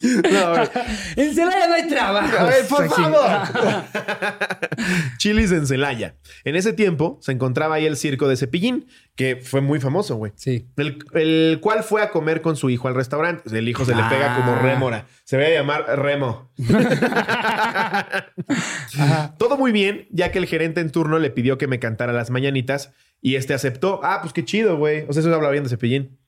no. 0.00 0.54
En 1.16 1.34
Celaya 1.34 1.66
no 1.68 1.74
hay 1.74 1.88
trabajo. 1.88 2.38
A 2.38 2.44
ver, 2.44 2.66
por 2.68 2.88
favor. 2.88 3.18
Chilis 5.18 5.50
en 5.52 5.66
Celaya. 5.66 6.14
En 6.44 6.56
ese 6.56 6.72
tiempo 6.72 7.18
se 7.20 7.32
encontraba 7.32 7.76
ahí 7.76 7.86
el 7.86 7.96
circo 7.96 8.28
de 8.28 8.36
Cepillín, 8.36 8.86
que 9.16 9.36
fue 9.36 9.60
muy 9.60 9.80
famoso, 9.80 10.16
güey. 10.16 10.32
Sí. 10.36 10.66
El, 10.76 10.98
el 11.14 11.58
cual 11.60 11.82
fue 11.82 12.02
a 12.02 12.10
comer 12.10 12.40
con 12.42 12.56
su 12.56 12.70
hijo 12.70 12.88
al 12.88 12.94
restaurante. 12.94 13.56
El 13.56 13.68
hijo 13.68 13.84
se 13.84 13.94
le 13.94 14.02
pega 14.04 14.36
como 14.36 14.52
Ah. 14.52 14.60
rémora. 14.62 15.06
Se 15.24 15.36
ve 15.36 15.46
a 15.46 15.50
llamar 15.60 15.84
Remo. 15.98 16.50
Todo 19.38 19.56
muy 19.56 19.72
bien, 19.72 20.06
ya 20.10 20.30
que 20.32 20.38
el 20.38 20.46
gerente 20.46 20.80
en 20.80 20.90
turno 20.90 21.18
le 21.18 21.30
pidió 21.30 21.58
que 21.58 21.66
me 21.66 21.78
cantara 21.78 22.12
las 22.12 22.30
mañanitas 22.30 22.92
y 23.20 23.36
este 23.36 23.54
aceptó. 23.54 24.00
Ah, 24.02 24.18
pues 24.22 24.32
qué 24.32 24.44
chido, 24.44 24.76
güey. 24.76 25.04
O 25.08 25.12
sea, 25.12 25.20
eso 25.20 25.34
habla 25.34 25.50
bien 25.50 25.64
de 25.64 25.70
Cepillín. 25.70 26.18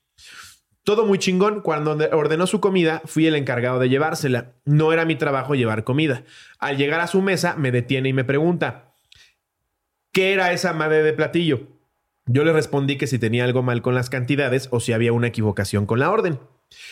Todo 0.84 1.04
muy 1.04 1.18
chingón. 1.18 1.60
Cuando 1.60 1.92
ordenó 2.12 2.46
su 2.46 2.60
comida, 2.60 3.02
fui 3.04 3.26
el 3.26 3.34
encargado 3.34 3.78
de 3.78 3.88
llevársela. 3.88 4.54
No 4.64 4.92
era 4.92 5.04
mi 5.04 5.16
trabajo 5.16 5.54
llevar 5.54 5.84
comida. 5.84 6.24
Al 6.58 6.76
llegar 6.76 7.00
a 7.00 7.06
su 7.06 7.20
mesa, 7.22 7.54
me 7.56 7.70
detiene 7.70 8.08
y 8.08 8.12
me 8.12 8.24
pregunta, 8.24 8.94
¿qué 10.12 10.32
era 10.32 10.52
esa 10.52 10.72
madre 10.72 11.02
de 11.02 11.12
platillo? 11.12 11.68
Yo 12.26 12.44
le 12.44 12.52
respondí 12.52 12.96
que 12.96 13.06
si 13.06 13.18
tenía 13.18 13.44
algo 13.44 13.62
mal 13.62 13.82
con 13.82 13.94
las 13.94 14.08
cantidades 14.08 14.68
o 14.70 14.80
si 14.80 14.92
había 14.92 15.12
una 15.12 15.26
equivocación 15.26 15.86
con 15.86 15.98
la 15.98 16.10
orden. 16.10 16.38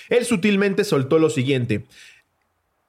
Él 0.09 0.25
sutilmente 0.25 0.85
soltó 0.85 1.19
lo 1.19 1.31
siguiente. 1.31 1.87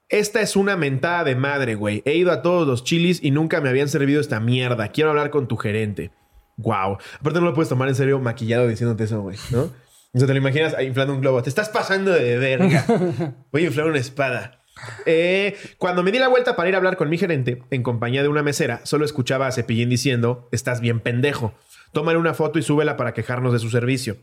Esta 0.10 0.42
es 0.42 0.56
una 0.56 0.76
mentada 0.76 1.24
de 1.24 1.36
madre, 1.36 1.76
güey. 1.76 2.02
He 2.06 2.16
ido 2.16 2.32
a 2.32 2.42
todos 2.42 2.68
los 2.68 2.84
chilis 2.84 3.24
y 3.24 3.30
nunca 3.30 3.62
me 3.62 3.70
habían 3.70 3.90
servido 3.90 4.20
esta 4.20 4.40
mierda. 4.40 4.88
Quiero 4.88 5.12
hablar 5.12 5.30
con 5.30 5.48
tu 5.48 5.56
gerente. 5.56 6.12
Wow. 6.58 6.98
Aparte 7.20 7.40
no 7.40 7.46
lo 7.46 7.54
puedes 7.54 7.70
tomar 7.70 7.88
en 7.88 7.96
serio 7.96 8.20
maquillado 8.20 8.68
diciéndote 8.68 9.04
eso, 9.04 9.22
güey, 9.22 9.38
¿no? 9.52 9.70
O 10.14 10.18
sea, 10.18 10.28
te 10.28 10.34
lo 10.34 10.40
imaginas 10.40 10.76
inflando 10.82 11.14
un 11.14 11.22
globo. 11.22 11.44
Te 11.44 11.50
estás 11.50 11.70
pasando 11.70 12.12
de 12.12 12.38
verga. 12.38 12.86
Voy 13.52 13.64
a 13.64 13.68
inflar 13.68 13.88
una 13.88 14.00
espada. 14.00 14.64
Eh, 15.06 15.56
cuando 15.78 16.04
me 16.04 16.12
di 16.12 16.20
la 16.20 16.30
vuelta 16.30 16.56
para 16.56 16.70
ir 16.70 16.76
a 16.76 16.78
hablar 16.78 16.98
con 16.98 17.10
mi 17.10 17.18
gerente, 17.18 17.64
en 17.70 17.84
compañía 17.84 18.24
de 18.24 18.30
una 18.30 18.44
mesera, 18.44 18.82
solo 18.86 19.06
escuchaba 19.06 19.48
a 19.48 19.52
Cepillín 19.52 19.90
diciendo, 19.90 20.48
estás 20.52 20.82
bien 20.82 21.00
pendejo. 21.00 21.54
Tómale 21.92 22.18
una 22.18 22.34
foto 22.34 22.60
y 22.60 22.64
súbela 22.64 22.98
para 22.98 23.14
quejarnos 23.14 23.54
de 23.54 23.60
su 23.60 23.70
servicio. 23.70 24.18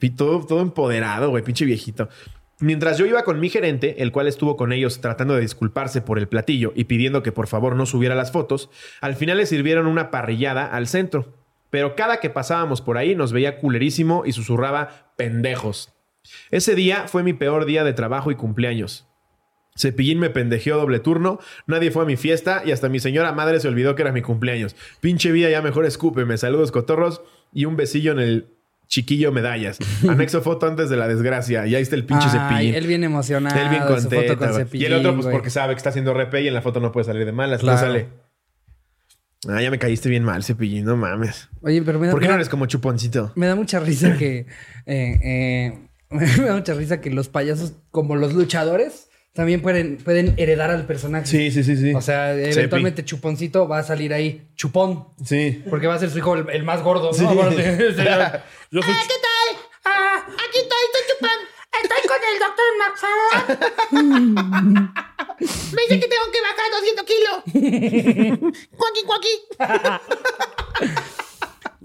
Y 0.00 0.10
todo, 0.10 0.46
todo 0.46 0.60
empoderado, 0.60 1.30
güey, 1.30 1.42
pinche 1.42 1.64
viejito. 1.64 2.08
Mientras 2.60 2.98
yo 2.98 3.06
iba 3.06 3.22
con 3.22 3.38
mi 3.38 3.48
gerente, 3.48 4.02
el 4.02 4.10
cual 4.10 4.26
estuvo 4.26 4.56
con 4.56 4.72
ellos 4.72 5.00
tratando 5.00 5.34
de 5.34 5.40
disculparse 5.40 6.00
por 6.00 6.18
el 6.18 6.28
platillo 6.28 6.72
y 6.74 6.84
pidiendo 6.84 7.22
que 7.22 7.30
por 7.32 7.46
favor 7.46 7.76
no 7.76 7.86
subiera 7.86 8.16
las 8.16 8.32
fotos, 8.32 8.68
al 9.00 9.14
final 9.14 9.38
le 9.38 9.46
sirvieron 9.46 9.86
una 9.86 10.10
parrillada 10.10 10.66
al 10.66 10.88
centro. 10.88 11.34
Pero 11.70 11.96
cada 11.96 12.20
que 12.20 12.30
pasábamos 12.30 12.80
por 12.80 12.98
ahí 12.98 13.14
nos 13.14 13.32
veía 13.32 13.58
culerísimo 13.58 14.24
y 14.24 14.32
susurraba 14.32 15.12
pendejos. 15.16 15.92
Ese 16.50 16.74
día 16.74 17.08
fue 17.08 17.22
mi 17.22 17.32
peor 17.32 17.64
día 17.64 17.84
de 17.84 17.92
trabajo 17.92 18.30
y 18.30 18.34
cumpleaños. 18.34 19.06
Cepillín 19.76 20.18
me 20.18 20.30
pendejeó 20.30 20.76
doble 20.76 20.98
turno, 20.98 21.38
nadie 21.66 21.90
fue 21.90 22.02
a 22.02 22.06
mi 22.06 22.16
fiesta 22.16 22.62
y 22.64 22.72
hasta 22.72 22.88
mi 22.88 22.98
señora 22.98 23.32
madre 23.32 23.60
se 23.60 23.68
olvidó 23.68 23.94
que 23.94 24.02
era 24.02 24.12
mi 24.12 24.22
cumpleaños. 24.22 24.74
Pinche 25.00 25.30
vida, 25.30 25.48
ya 25.50 25.62
mejor 25.62 25.84
escúpeme. 25.84 26.36
Saludos 26.36 26.72
cotorros 26.72 27.22
y 27.52 27.64
un 27.64 27.76
besillo 27.76 28.10
en 28.12 28.18
el 28.18 28.46
chiquillo 28.88 29.30
medallas. 29.30 29.78
Anexo 30.08 30.42
foto 30.42 30.66
antes 30.66 30.90
de 30.90 30.96
la 30.96 31.06
desgracia. 31.06 31.66
Y 31.66 31.76
ahí 31.76 31.82
está 31.82 31.94
el 31.94 32.04
pinche 32.04 32.26
Ay, 32.28 32.38
Cepillín. 32.40 32.74
él 32.74 32.86
bien 32.88 33.04
emocionado. 33.04 33.60
Él 33.60 33.68
bien 33.68 33.82
contento. 33.84 34.36
foto 34.36 34.38
con 34.38 34.68
y 34.72 34.84
el 34.84 34.94
otro, 34.94 35.14
pues 35.14 35.26
porque 35.28 35.50
sabe 35.50 35.74
que 35.74 35.78
está 35.78 35.90
haciendo 35.90 36.12
RP 36.12 36.34
y 36.42 36.48
en 36.48 36.54
la 36.54 36.62
foto 36.62 36.80
no 36.80 36.90
puede 36.90 37.04
salir 37.04 37.24
de 37.24 37.32
malas. 37.32 37.60
Claro. 37.60 37.78
No 37.78 37.86
sale. 37.86 38.08
Ah, 39.46 39.62
ya 39.62 39.70
me 39.70 39.78
caíste 39.78 40.08
bien 40.08 40.24
mal, 40.24 40.42
Cepillín. 40.42 40.84
No 40.84 40.96
mames. 40.96 41.48
Oye, 41.62 41.82
pero 41.82 41.98
me 41.98 42.06
da, 42.08 42.12
¿Por 42.12 42.20
qué 42.20 42.26
me 42.26 42.30
no 42.32 42.36
eres 42.36 42.48
como 42.48 42.66
chuponcito? 42.66 43.32
me 43.36 43.46
da 43.46 43.54
mucha 43.54 43.78
risa 43.78 44.16
que. 44.16 44.46
eh, 44.86 45.18
eh, 45.22 45.78
me 46.10 46.26
da 46.46 46.54
mucha 46.54 46.74
risa 46.74 47.00
que 47.00 47.10
los 47.10 47.28
payasos, 47.28 47.74
como 47.90 48.16
los 48.16 48.34
luchadores, 48.34 49.08
también 49.34 49.60
pueden, 49.62 49.98
pueden 49.98 50.34
heredar 50.38 50.70
al 50.72 50.86
personaje. 50.86 51.26
Sí, 51.26 51.50
sí, 51.52 51.62
sí, 51.62 51.76
sí. 51.76 51.94
O 51.94 52.00
sea, 52.00 52.34
eventualmente 52.34 53.04
Chuponcito 53.04 53.68
va 53.68 53.78
a 53.78 53.82
salir 53.84 54.12
ahí. 54.12 54.48
Chupón. 54.56 55.06
Sí. 55.24 55.62
Porque 55.70 55.86
va 55.86 55.94
a 55.94 55.98
ser 56.00 56.10
su 56.10 56.18
hijo 56.18 56.34
el, 56.34 56.50
el 56.50 56.64
más 56.64 56.82
gordo, 56.82 57.12
¿no? 57.12 57.12
Sí. 57.12 57.24
Aparte, 57.24 57.60
este, 57.88 58.02
Yo 58.72 58.82
soy 58.82 58.92
Ah, 58.92 59.02
¿qué 59.06 59.14
tal? 59.22 59.62
Ah, 59.84 60.24
aquí 60.26 60.58
estoy, 60.58 60.78
estoy 60.86 61.14
chupando. 61.14 61.47
Estoy 61.72 62.02
con 62.08 62.18
el 62.24 62.38
doctor 62.38 62.70
Maxada. 62.78 63.28
Me 65.40 65.82
dice 65.82 66.00
que 66.00 66.08
tengo 66.08 66.30
que 66.32 66.40
bajar 66.40 66.70
200 66.72 67.04
kilos. 67.06 67.36
Cuaqui, 68.76 69.02
cuaqui. 69.06 69.34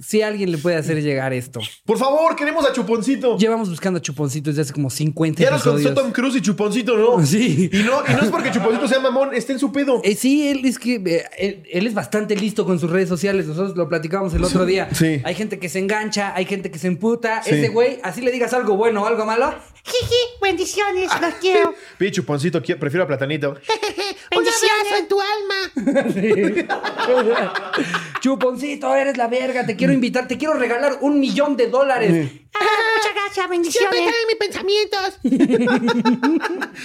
Si 0.05 0.22
alguien 0.22 0.51
le 0.51 0.57
puede 0.57 0.75
hacer 0.75 1.01
llegar 1.01 1.33
esto. 1.33 1.60
Por 1.86 1.98
favor, 1.98 2.36
queremos 2.36 2.65
a 2.67 2.74
Chuponcito. 2.74 3.38
Llevamos 3.38 3.69
buscando 3.69 4.00
a 4.00 4.01
Chuponcito 4.01 4.50
desde 4.50 4.63
hace 4.63 4.74
como 4.74 4.89
50 4.89 5.41
Ya 5.41 5.51
nos 5.51 5.63
contestó. 5.63 5.93
Tom 5.93 6.12
Cruise 6.12 6.36
y 6.36 6.41
Chuponcito, 6.41 6.98
¿no? 6.98 7.25
Sí. 7.33 7.69
Y 7.72 7.77
no, 7.83 8.03
y 8.07 8.12
no 8.12 8.22
es 8.22 8.29
porque 8.29 8.51
Chuponcito 8.51 8.88
sea 8.88 9.00
mamón, 9.00 9.33
está 9.33 9.53
en 9.53 9.60
su 9.60 9.72
pedo. 9.72 10.01
Eh, 10.03 10.15
sí, 10.15 10.48
él 10.48 10.65
es 10.65 10.77
que 10.77 10.95
eh, 10.95 11.24
él, 11.38 11.63
él 11.72 11.88
es 11.88 11.93
bastante 11.93 12.36
listo 12.36 12.65
con 12.65 12.79
sus 12.79 12.89
redes 12.89 13.10
sociales. 13.10 13.48
Nosotros 13.48 13.75
lo 13.77 13.88
platicábamos 13.88 14.33
el 14.33 14.43
otro 14.43 14.65
día. 14.65 14.89
Sí. 14.93 15.22
Hay 15.24 15.36
gente 15.36 15.57
que 15.60 15.69
se 15.69 15.79
engancha, 15.79 16.33
hay 16.36 16.45
gente 16.45 16.69
que 16.69 16.79
se 16.79 16.88
emputa. 16.88 17.41
Sí. 17.43 17.51
Ese 17.55 17.69
güey, 17.69 18.00
así 18.03 18.22
le 18.22 18.31
digas 18.31 18.53
algo 18.53 18.75
bueno 18.75 19.03
o 19.03 19.05
algo 19.05 19.25
malo. 19.25 19.53
Jiji, 19.86 20.15
bendiciones, 20.41 21.10
los 21.22 21.33
quiero. 21.36 21.74
Pi, 21.98 22.12
Chuponcito, 22.12 22.62
prefiero 22.62 23.03
a 23.03 23.07
Platanito. 23.07 23.55
Un 24.37 24.45
abrazo 24.47 24.95
en 24.99 25.07
tu 25.07 25.19
alma. 25.21 25.71
Chuponcito, 28.21 28.93
eres 28.95 29.17
la 29.17 29.27
verga. 29.27 29.65
Te 29.65 29.75
quiero 29.75 29.91
invitar, 29.93 30.27
te 30.27 30.37
quiero 30.37 30.53
regalar 30.55 30.97
un 31.01 31.19
millón 31.19 31.57
de 31.57 31.67
dólares. 31.67 32.29
Ah, 32.55 32.59
muchas 32.97 33.13
gracias, 33.15 33.49
bendiciones. 33.49 33.89
Siempre 33.89 33.99
están 33.99 34.15
en 34.21 34.27
mis 34.27 34.37
pensamientos. 34.37 35.19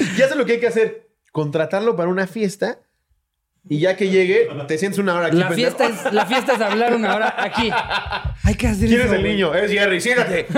Ya 0.16 0.28
sé 0.28 0.34
lo 0.34 0.44
que 0.44 0.52
hay 0.52 0.60
que 0.60 0.66
hacer. 0.66 1.08
Contratarlo 1.32 1.94
para 1.96 2.08
una 2.08 2.26
fiesta. 2.26 2.80
Y 3.70 3.80
ya 3.80 3.96
que 3.96 4.08
llegue, 4.08 4.48
te 4.66 4.78
sientes 4.78 4.98
una 4.98 5.14
hora 5.14 5.26
aquí. 5.26 5.36
La 5.36 5.50
fiesta, 5.50 5.84
es, 5.86 6.10
la 6.12 6.24
fiesta 6.24 6.54
es 6.54 6.60
hablar 6.60 6.94
una 6.94 7.14
hora 7.14 7.34
aquí. 7.38 7.70
Hay 8.44 8.54
que 8.54 8.66
hacer 8.66 8.88
¿Quién 8.88 9.00
eso. 9.00 9.08
es 9.08 9.14
el 9.14 9.20
güey. 9.20 9.32
niño? 9.34 9.54
Es 9.54 9.70
Jerry, 9.70 10.00
siéntate. 10.00 10.46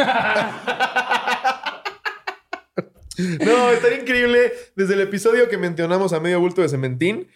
No, 3.44 3.70
estaría 3.70 4.00
increíble. 4.00 4.52
Desde 4.76 4.94
el 4.94 5.00
episodio 5.00 5.48
que 5.48 5.58
mencionamos 5.58 6.12
a 6.12 6.20
medio 6.20 6.40
bulto 6.40 6.62
de 6.62 6.68
cementín, 6.68 7.28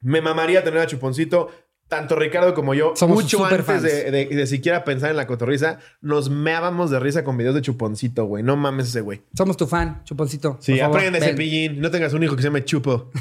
me 0.00 0.20
mamaría 0.20 0.62
tener 0.64 0.80
a 0.80 0.86
Chuponcito. 0.86 1.50
Tanto 1.88 2.16
Ricardo 2.16 2.54
como 2.54 2.72
yo, 2.72 2.94
Somos 2.96 3.22
mucho 3.22 3.44
antes 3.44 3.66
fans. 3.66 3.82
de, 3.82 4.10
de- 4.10 4.24
de 4.24 4.46
siquiera 4.46 4.82
pensar 4.82 5.10
en 5.10 5.16
la 5.18 5.26
cotorriza, 5.26 5.78
nos 6.00 6.30
meábamos 6.30 6.90
de 6.90 6.98
risa 6.98 7.22
con 7.22 7.36
videos 7.36 7.54
de 7.54 7.60
Chuponcito, 7.60 8.24
güey. 8.24 8.42
No 8.42 8.56
mames 8.56 8.88
ese 8.88 9.02
güey. 9.02 9.20
Somos 9.36 9.58
tu 9.58 9.66
fan, 9.66 10.02
Chuponcito. 10.04 10.56
Sí, 10.58 10.80
aprende 10.80 11.20
ven. 11.20 11.28
cepillín. 11.28 11.82
No 11.82 11.90
tengas 11.90 12.14
un 12.14 12.22
hijo 12.22 12.34
que 12.34 12.40
se 12.40 12.48
llame 12.48 12.64
Chupo. 12.64 13.10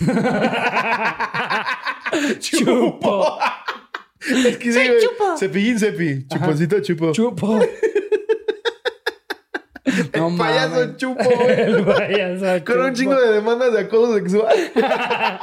Chupo. 2.39 3.37
Es 4.21 4.57
que 4.57 4.71
sí, 4.71 4.73
Soy 4.73 4.87
güey. 4.87 5.01
Chupo. 5.03 5.37
Cepillín, 5.37 5.79
cepi. 5.79 6.27
Chuponcito, 6.27 6.79
chupo. 6.81 7.11
Chupo. 7.11 7.59
No 10.15 10.27
El 10.29 10.37
payaso 10.37 10.75
mames. 10.75 10.97
chupo, 10.97 11.23
güey. 11.23 11.59
El 11.59 11.83
payaso 11.83 12.65
Con 12.65 12.81
un 12.81 12.93
chingo 12.93 13.19
de 13.19 13.33
demandas 13.33 13.73
de 13.73 13.79
acoso 13.79 14.15
sexual. 14.15 14.53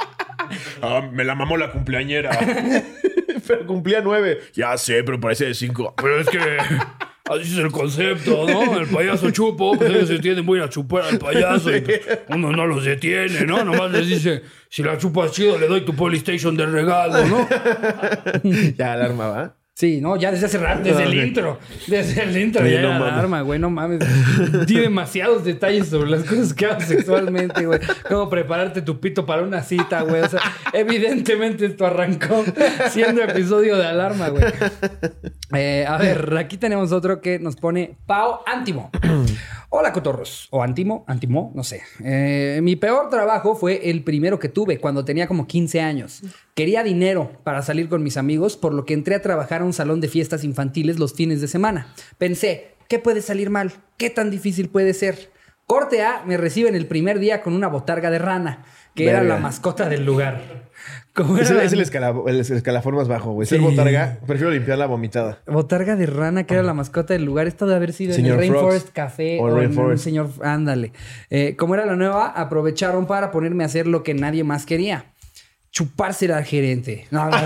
Ah, 0.81 1.07
me 1.11 1.23
la 1.23 1.35
mamó 1.35 1.57
la 1.57 1.71
cumpleañera. 1.71 2.31
pero 3.47 3.67
cumplía 3.67 4.01
nueve. 4.01 4.39
Ya 4.53 4.75
sé, 4.77 5.03
pero 5.03 5.19
parece 5.19 5.45
de 5.45 5.53
cinco. 5.53 5.93
Pero 5.95 6.19
es 6.21 6.27
que 6.29 6.39
así 6.39 7.53
es 7.53 7.57
el 7.59 7.71
concepto, 7.71 8.47
¿no? 8.47 8.79
El 8.79 8.87
payaso 8.87 9.29
chupo, 9.29 9.77
pues 9.77 9.91
ellos 9.91 10.07
se 10.07 10.17
tienen 10.17 10.43
muy 10.43 10.59
a 10.59 10.67
chupar 10.67 11.03
al 11.03 11.19
payaso. 11.19 11.75
y, 11.75 11.81
pues, 11.81 12.01
uno 12.29 12.51
no 12.51 12.65
los 12.65 12.83
detiene, 12.83 13.41
¿no? 13.45 13.63
Nomás 13.63 13.91
les 13.91 14.07
dice, 14.07 14.41
si 14.69 14.81
la 14.81 14.97
chupas 14.97 15.33
chido, 15.33 15.59
le 15.59 15.67
doy 15.67 15.81
tu 15.81 15.93
Polystation 15.95 16.57
de 16.57 16.65
regalo, 16.65 17.25
¿no? 17.27 17.47
ya 18.75 18.93
alarma, 18.93 19.27
¿va? 19.27 19.55
Sí, 19.79 20.01
no, 20.01 20.17
ya 20.17 20.29
desde 20.29 20.47
hace 20.47 20.57
rato, 20.57 20.81
desde 20.83 21.03
el 21.03 21.13
intro. 21.13 21.57
Desde 21.87 22.23
el 22.23 22.37
intro 22.37 22.65
Sí, 22.65 22.71
ya 22.71 22.81
no 22.81 23.01
alarma, 23.01 23.43
güey, 23.43 23.59
no 23.59 23.69
mames. 23.69 24.01
Di 24.67 24.77
demasiados 24.77 25.45
detalles 25.45 25.87
sobre 25.87 26.09
las 26.09 26.25
cosas 26.25 26.53
que 26.53 26.65
hago 26.65 26.81
sexualmente, 26.81 27.65
güey. 27.65 27.79
Cómo 28.09 28.29
prepararte 28.29 28.81
tu 28.81 28.99
pito 28.99 29.25
para 29.25 29.41
una 29.41 29.63
cita, 29.63 30.01
güey. 30.01 30.21
O 30.21 30.27
sea, 30.27 30.41
evidentemente 30.73 31.65
esto 31.65 31.85
arrancó 31.85 32.43
siendo 32.89 33.21
episodio 33.23 33.77
de 33.77 33.85
alarma, 33.85 34.27
güey. 34.27 34.43
Eh, 35.55 35.85
a 35.87 35.97
ver, 35.97 36.35
aquí 36.37 36.57
tenemos 36.57 36.91
otro 36.91 37.21
que 37.21 37.39
nos 37.39 37.55
pone 37.55 37.95
Pau 38.05 38.41
Antimo. 38.45 38.91
Hola, 39.71 39.93
cotorros. 39.93 40.47
O 40.49 40.63
Antimo, 40.63 41.05
Antimo, 41.07 41.51
no 41.55 41.63
sé. 41.63 41.83
Eh, 42.03 42.59
mi 42.63 42.75
peor 42.75 43.09
trabajo 43.09 43.55
fue 43.55 43.89
el 43.89 44.03
primero 44.03 44.39
que 44.39 44.49
tuve 44.49 44.79
cuando 44.79 45.05
tenía 45.05 45.27
como 45.27 45.47
15 45.47 45.79
años. 45.79 46.23
Quería 46.59 46.83
dinero 46.83 47.31
para 47.45 47.61
salir 47.61 47.87
con 47.87 48.03
mis 48.03 48.17
amigos, 48.17 48.57
por 48.57 48.73
lo 48.73 48.83
que 48.83 48.93
entré 48.93 49.15
a 49.15 49.21
trabajar 49.21 49.61
a 49.61 49.63
un 49.63 49.71
salón 49.71 50.01
de 50.01 50.09
fiestas 50.09 50.43
infantiles 50.43 50.99
los 50.99 51.13
fines 51.13 51.39
de 51.39 51.47
semana. 51.47 51.87
Pensé, 52.17 52.75
¿qué 52.89 52.99
puede 52.99 53.21
salir 53.21 53.49
mal? 53.49 53.71
¿Qué 53.95 54.09
tan 54.09 54.29
difícil 54.29 54.67
puede 54.67 54.93
ser? 54.93 55.31
Corte 55.65 56.01
A 56.01 56.23
me 56.25 56.35
reciben 56.35 56.75
el 56.75 56.85
primer 56.85 57.19
día 57.19 57.41
con 57.41 57.53
una 57.53 57.67
botarga 57.69 58.09
de 58.11 58.19
rana, 58.19 58.65
que 58.93 59.07
era 59.07 59.23
la 59.23 59.37
mascota 59.37 59.87
del 59.87 60.03
lugar. 60.03 60.41
Como 61.13 61.37
Es, 61.37 61.49
el, 61.49 61.57
la- 61.57 61.63
es 61.63 61.71
el 61.73 62.57
escalafón 62.57 62.95
más 62.95 63.07
bajo, 63.07 63.31
güey. 63.31 63.45
Ser 63.47 63.59
Sí. 63.59 63.63
botarga, 63.65 64.17
prefiero 64.27 64.51
limpiar 64.51 64.77
la 64.77 64.85
vomitada. 64.85 65.39
Botarga 65.47 65.95
de 65.95 66.07
rana, 66.07 66.43
que 66.45 66.55
era 66.55 66.63
la 66.63 66.73
mascota 66.73 67.13
del 67.13 67.23
lugar. 67.23 67.47
Esto 67.47 67.67
de 67.67 67.75
haber 67.75 67.93
sido 67.93 68.13
Señor 68.13 68.35
en 68.37 68.43
el 68.43 68.49
Rainforest 68.51 68.81
Frogs. 68.87 68.91
Café 68.93 69.39
O 69.39 69.43
o, 69.45 69.91
en 69.91 69.97
señor. 69.97 70.29
Ándale. 70.43 70.91
Eh, 71.29 71.55
como 71.57 71.75
era 71.75 71.85
la 71.85 71.95
nueva, 71.95 72.27
aprovecharon 72.27 73.05
para 73.05 73.31
ponerme 73.31 73.63
a 73.63 73.67
hacer 73.67 73.87
lo 73.87 74.03
que 74.03 74.13
nadie 74.13 74.43
más 74.43 74.65
quería. 74.65 75.05
Chuparse 75.71 76.31
al 76.33 76.43
gerente. 76.43 77.05
No, 77.11 77.29
no, 77.29 77.37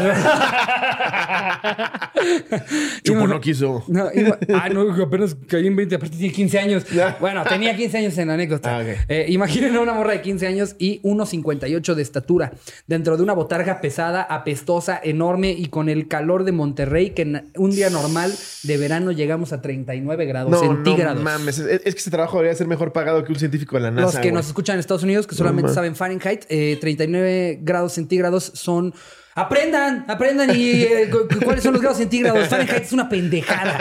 Chupo 3.03 3.19
Iba- 3.19 3.27
no 3.27 3.41
quiso. 3.41 3.83
No, 3.87 4.09
iba- 4.13 4.37
ah, 4.55 4.69
no, 4.69 4.91
apenas 5.03 5.35
caí 5.47 5.67
en 5.67 5.75
20, 5.75 5.95
aparte 5.95 6.15
tiene 6.17 6.33
15 6.33 6.59
años. 6.59 6.85
Bueno, 7.19 7.43
tenía 7.43 7.75
15 7.75 7.97
años 7.97 8.17
en 8.17 8.29
la 8.29 8.35
anécdota. 8.35 8.77
Ah, 8.77 8.81
ok. 8.81 8.87
Eh, 9.09 9.25
imaginen 9.29 9.77
una 9.77 9.93
morra 9.93 10.13
de 10.13 10.21
15 10.21 10.47
años 10.47 10.75
y 10.79 11.01
1,58 11.03 11.93
de 11.95 12.01
estatura, 12.01 12.53
dentro 12.87 13.17
de 13.17 13.23
una 13.23 13.33
botarga 13.33 13.81
pesada, 13.81 14.21
apestosa, 14.21 14.99
enorme 15.03 15.51
y 15.51 15.65
con 15.67 15.89
el 15.89 16.07
calor 16.07 16.45
de 16.45 16.53
Monterrey, 16.53 17.09
que 17.11 17.23
en 17.23 17.51
un 17.57 17.71
día 17.71 17.89
normal 17.89 18.33
de 18.63 18.77
verano 18.77 19.11
llegamos 19.11 19.51
a 19.51 19.61
39 19.61 20.25
grados 20.25 20.49
No, 20.51 20.59
centígrados. 20.59 21.17
no 21.17 21.23
mames. 21.23 21.59
Es, 21.59 21.81
es 21.85 21.93
que 21.93 21.99
ese 21.99 22.09
trabajo 22.09 22.37
debería 22.37 22.55
ser 22.57 22.67
mejor 22.67 22.93
pagado 22.93 23.23
que 23.25 23.33
un 23.33 23.39
científico 23.39 23.75
de 23.75 23.81
la 23.83 23.91
NASA. 23.91 24.05
Los 24.05 24.15
que 24.19 24.31
nos 24.31 24.47
escuchan 24.47 24.75
en 24.75 24.79
Estados 24.79 25.03
Unidos, 25.03 25.27
que 25.27 25.35
solamente 25.35 25.73
saben 25.73 25.95
Fahrenheit, 25.95 26.45
eh, 26.47 26.77
39 26.79 27.59
grados 27.61 27.91
centígrados 27.93 28.13
son. 28.39 28.93
Aprendan, 29.35 30.05
aprendan 30.07 30.55
y 30.55 30.83
eh, 30.83 31.09
cu- 31.09 31.27
cu- 31.27 31.43
cuáles 31.43 31.63
son 31.63 31.73
los 31.73 31.81
grados 31.81 31.97
centígrados. 31.97 32.47
Fahrenheit 32.49 32.83
es 32.83 32.91
una 32.93 33.09
pendejada. 33.09 33.79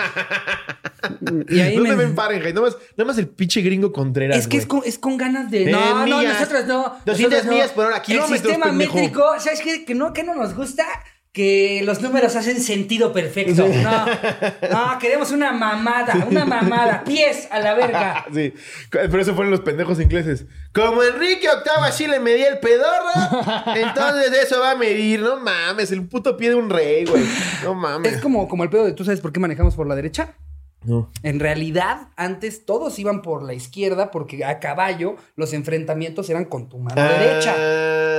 Y 1.49 1.61
ahí 1.61 1.75
¿Dónde 1.77 1.91
me- 1.91 2.05
ven 2.07 2.15
Fahrenheit? 2.17 2.55
Nada 2.55 2.67
más, 2.69 2.77
nada 2.97 3.07
más 3.09 3.19
el 3.19 3.29
pinche 3.29 3.61
gringo 3.61 3.93
Contreras. 3.93 4.39
Es 4.39 4.47
que 4.49 4.57
es 4.57 4.65
con, 4.67 4.81
es 4.87 4.99
con 4.99 5.17
ganas 5.19 5.51
de. 5.51 5.65
En 5.65 5.73
no, 5.73 6.07
no, 6.07 6.19
millas. 6.19 6.35
nosotros 6.41 6.67
no. 6.67 6.97
200 7.05 7.07
nosotros 7.07 7.45
no. 7.45 7.53
millas 7.53 7.71
por 7.73 7.87
hora, 7.87 7.97
El 7.97 8.03
kilómetros, 8.03 8.39
sistema 8.41 8.67
pendejo. 8.67 8.95
métrico, 8.95 9.25
¿sabes 9.41 9.61
qué? 9.61 9.85
Que 9.85 9.95
no, 9.95 10.13
que 10.15 10.23
no 10.23 10.35
nos 10.35 10.55
gusta 10.55 10.87
que 11.33 11.81
los 11.85 12.03
números 12.03 12.37
hacen 12.37 12.61
sentido 12.61 13.13
perfecto. 13.13 13.67
No, 13.67 14.07
no, 14.07 14.99
queremos 14.99 15.33
una 15.33 15.53
mamada, 15.53 16.27
una 16.29 16.45
mamada. 16.45 17.05
Pies 17.05 17.49
a 17.51 17.59
la 17.59 17.75
verga. 17.75 18.27
Sí, 18.33 18.55
pero 18.91 19.21
eso 19.21 19.35
fueron 19.35 19.51
los 19.51 19.61
pendejos 19.61 20.01
ingleses. 20.01 20.47
Como 20.73 21.03
Enrique 21.03 21.47
VIII 21.47 21.87
así 21.87 22.07
le 22.07 22.21
medía 22.21 22.49
el 22.49 22.59
pedorro, 22.59 23.43
entonces 23.75 24.33
eso 24.43 24.61
va 24.61 24.73
a 24.73 24.77
medir. 24.77 25.21
No 25.21 25.39
mames, 25.41 25.91
el 25.93 26.07
puto 26.07 26.37
pie 26.37 26.51
de 26.51 26.55
un 26.55 26.71
rey, 26.71 27.05
güey. 27.05 27.25
No 27.65 27.75
mames. 27.75 28.15
Es 28.15 28.21
como, 28.21 28.49
como 28.49 28.65
el 28.65 28.71
pedo 28.71 28.85
de 28.85 28.93
tú 28.93 29.05
sabes 29.05 29.21
por 29.21 29.33
qué 29.33 29.41
manejamos 29.41 29.75
por 29.75 29.87
la 29.87 29.95
derecha. 29.95 30.35
No. 30.85 31.11
En 31.23 31.39
realidad, 31.41 32.09
antes 32.17 32.65
todos 32.67 32.99
iban 32.99 33.23
por 33.23 33.43
la 33.43 33.55
izquierda 33.55 34.11
porque 34.11 34.45
a 34.45 34.59
caballo 34.61 35.17
los 35.37 35.53
enfrentamientos 35.53 36.29
eran 36.31 36.45
con 36.47 36.69
tu 36.69 36.79
mano 36.79 37.01
Ah. 37.01 37.09
derecha. 37.09 37.55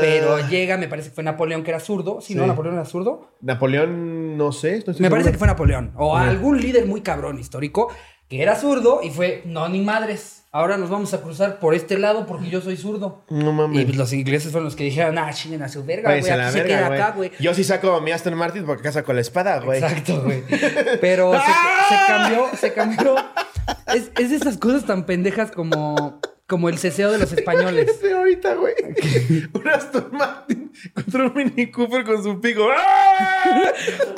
Pero 0.02 0.48
llega, 0.50 0.78
me 0.78 0.88
parece 0.88 1.10
que 1.10 1.16
fue 1.16 1.24
Napoleón 1.24 1.64
que 1.64 1.72
era 1.72 1.80
zurdo. 1.80 2.20
Si 2.22 2.36
no, 2.36 2.44
Sí. 2.44 2.48
Napoleón 2.48 2.76
era 2.76 2.86
zurdo. 2.86 3.30
Napoleón, 3.42 4.38
no 4.38 4.52
sé. 4.52 4.84
no 4.86 4.94
Me 5.00 5.10
parece 5.10 5.32
que 5.32 5.38
fue 5.38 5.48
Napoleón. 5.48 5.92
O 5.96 6.16
algún 6.16 6.60
líder 6.60 6.86
muy 6.86 7.02
cabrón 7.02 7.40
histórico 7.40 7.90
que 8.38 8.44
era 8.44 8.56
zurdo 8.56 9.02
y 9.04 9.10
fue, 9.10 9.42
no, 9.46 9.68
ni 9.70 9.82
madres. 9.82 10.40
Ahora 10.52 10.78
nos 10.78 10.90
vamos 10.92 11.12
a 11.16 11.22
cruzar 11.22 11.58
por 11.58 11.74
este 11.74 11.98
lado 11.98 12.28
porque 12.28 12.48
yo 12.48 12.62
soy 12.62 12.78
zurdo. 12.78 13.24
No 13.30 13.50
Y 13.50 13.54
mames. 13.54 13.86
pues, 13.86 13.98
los 13.98 14.14
ingleses 14.14 14.52
fueron 14.52 14.66
los 14.66 14.76
que 14.76 14.84
dijeron, 14.84 15.18
ah, 15.18 15.32
chinguen 15.34 15.64
a 15.64 15.68
su 15.70 15.84
verga, 15.84 16.10
güey. 16.16 16.20
A 16.30 16.34
Aquí 16.34 16.38
la 16.44 16.52
se 16.52 16.62
verga, 16.62 16.76
queda 16.78 16.88
acá, 16.94 17.12
güey. 17.16 17.32
Yo 17.40 17.54
sí 17.56 17.64
saco 17.64 18.00
mi 18.02 18.12
Aston 18.12 18.36
Martin 18.36 18.64
porque 18.66 18.82
acá 18.82 18.92
saco 18.92 19.14
la 19.14 19.22
espada, 19.22 19.60
güey. 19.62 19.82
Exacto, 19.82 20.22
güey. 20.22 20.44
Pero 21.02 21.34
se, 21.34 21.40
se 21.40 21.96
cambió, 22.08 22.46
se 22.56 22.74
cambió. 22.74 23.16
Es, 23.96 24.12
es 24.20 24.30
de 24.30 24.36
esas 24.36 24.58
cosas 24.58 24.86
tan 24.86 25.06
pendejas 25.08 25.50
como, 25.50 26.20
como 26.48 26.70
el 26.70 26.78
ceseo 26.78 27.12
de 27.12 27.18
los 27.18 27.32
españoles. 27.32 28.00
Ahorita, 28.16 28.56
güey. 28.56 28.74
Un 29.54 29.68
Aston 29.68 30.10
Martin 30.12 30.72
contra 30.94 31.28
un 31.28 31.34
Mini 31.36 31.72
Cooper 31.72 32.04
con 32.04 32.24
su 32.24 32.40
pico. 32.42 32.68
¡Ah! 32.76 33.72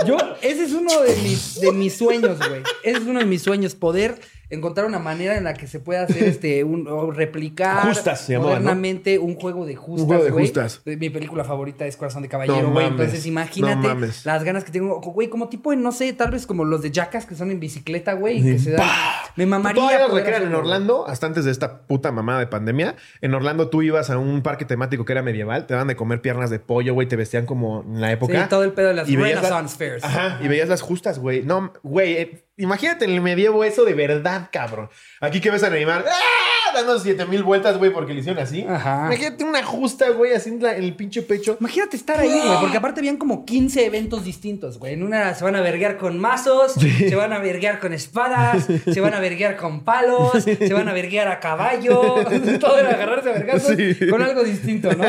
Yo, 0.05 0.17
ese 0.41 0.63
es 0.63 0.71
uno 0.73 1.01
de 1.01 1.15
mis, 1.17 1.59
de 1.59 1.71
mis 1.71 1.95
sueños, 1.95 2.38
güey. 2.38 2.61
Ese 2.83 2.97
es 2.97 3.03
uno 3.03 3.19
de 3.19 3.25
mis 3.25 3.41
sueños, 3.41 3.75
poder 3.75 4.19
encontrar 4.49 4.85
una 4.85 4.99
manera 4.99 5.38
en 5.38 5.43
la 5.43 5.53
que 5.53 5.67
se 5.67 5.79
pueda 5.79 6.03
hacer 6.03 6.23
este 6.23 6.63
un 6.63 6.88
o 6.88 7.11
replicar 7.11 7.88
Justas 7.88 8.21
se 8.21 8.33
llamaba, 8.33 8.51
¿no? 8.51 8.61
modernamente 8.61 9.17
un 9.17 9.35
juego 9.35 9.65
de 9.65 9.75
justas. 9.75 10.05
juego 10.05 10.23
de 10.23 10.29
güey. 10.29 10.45
justas. 10.45 10.81
Mi 10.85 11.09
película 11.09 11.43
favorita 11.43 11.85
es 11.85 11.97
Corazón 11.97 12.21
de 12.21 12.29
Caballero, 12.29 12.71
güey. 12.71 12.88
Entonces, 12.88 13.25
imagínate 13.25 13.88
no 13.88 14.07
las 14.23 14.43
ganas 14.43 14.63
que 14.63 14.71
tengo, 14.71 14.99
güey, 14.99 15.29
como 15.29 15.49
tipo 15.49 15.75
no 15.75 15.91
sé, 15.91 16.13
tal 16.13 16.31
vez 16.31 16.45
como 16.45 16.63
los 16.63 16.81
de 16.81 16.91
Jackass 16.91 17.25
que 17.25 17.35
son 17.35 17.51
en 17.51 17.59
bicicleta, 17.59 18.13
güey, 18.13 18.39
y 18.39 18.43
que 18.43 18.59
se 18.59 18.71
dan. 18.71 18.88
Me 19.35 19.45
mamaría. 19.45 19.81
Todavía 19.81 20.07
los 20.07 20.13
recrean 20.13 20.43
en. 20.43 20.55
Orlando, 20.55 21.07
hasta 21.07 21.27
antes 21.27 21.45
de 21.45 21.51
esta 21.51 21.81
puta 21.87 22.11
mamada 22.11 22.39
de 22.39 22.47
pandemia. 22.47 22.95
En 23.21 23.33
Orlando 23.33 23.69
tú 23.69 23.81
ibas 23.81 24.09
a 24.09 24.17
un 24.17 24.41
parque 24.41 24.65
temático 24.65 25.05
que 25.05 25.11
era 25.11 25.21
medieval, 25.21 25.65
te 25.67 25.73
daban 25.73 25.87
de 25.87 25.95
comer 25.95 26.21
piernas 26.21 26.49
de 26.49 26.59
pollo, 26.59 26.93
güey, 26.93 27.07
te 27.07 27.15
vestían 27.15 27.45
como 27.45 27.83
en 27.83 28.01
la 28.01 28.11
época. 28.11 28.43
Sí, 28.43 28.49
todo 28.49 28.63
el 28.63 28.71
pedo 28.71 28.89
de 28.89 28.93
las 28.93 29.09
Y 29.09 29.15
Renaissance 29.15 29.77
Fairs. 29.77 30.03
Ajá, 30.03 30.39
y 30.41 30.47
veías 30.47 30.69
las 30.69 30.81
justas, 30.81 31.19
güey. 31.19 31.43
No, 31.43 31.73
güey, 31.83 32.13
eh, 32.13 32.45
imagínate 32.57 33.05
en 33.05 33.11
el 33.11 33.21
medievo 33.21 33.63
eso 33.63 33.83
de 33.85 33.93
verdad, 33.93 34.49
cabrón. 34.51 34.89
Aquí 35.19 35.41
que 35.41 35.51
ves 35.51 35.63
a 35.63 35.69
Neymar, 35.69 36.05
¡ah! 36.07 36.64
Dando 36.75 36.99
siete 36.99 37.25
mil 37.25 37.43
vueltas, 37.43 37.77
güey, 37.77 37.91
porque 37.91 38.13
le 38.13 38.19
hicieron 38.19 38.41
así. 38.43 38.65
Ajá. 38.67 39.05
Imagínate 39.07 39.43
una 39.43 39.63
justa, 39.63 40.09
güey, 40.11 40.33
así 40.33 40.49
en, 40.49 40.61
la- 40.61 40.75
en 40.75 40.83
el 40.83 40.95
pinche 40.95 41.21
pecho. 41.21 41.57
Imagínate 41.59 41.97
estar 41.97 42.19
ahí, 42.19 42.29
güey, 42.29 42.59
porque 42.61 42.77
aparte 42.77 42.99
habían 43.01 43.17
como 43.17 43.45
15 43.45 43.85
eventos 43.85 44.23
distintos, 44.23 44.77
güey. 44.79 44.93
En 44.93 45.03
una 45.03 45.33
se 45.33 45.43
van 45.43 45.55
a 45.55 45.61
verguear 45.61 45.97
con 45.97 46.19
mazos, 46.19 46.73
se 46.73 47.15
van 47.15 47.33
a 47.33 47.39
verguear 47.39 47.79
con 47.79 47.93
espadas, 47.93 48.65
se 48.91 49.01
van 49.01 49.13
a 49.13 49.19
verguear 49.19 49.57
con 49.57 49.83
palos, 49.83 50.31
se 50.43 50.73
van 50.73 50.88
a 50.89 50.93
verguear 50.93 51.27
a 51.27 51.39
caballo. 51.39 52.15
Todo 52.59 52.79
era 52.79 52.89
agarrarse 52.91 53.29
a 53.29 53.33
vergazos 53.33 53.75
Sí. 53.75 54.07
con 54.09 54.21
algo 54.21 54.43
distinto, 54.43 54.91
¿no? 54.93 55.03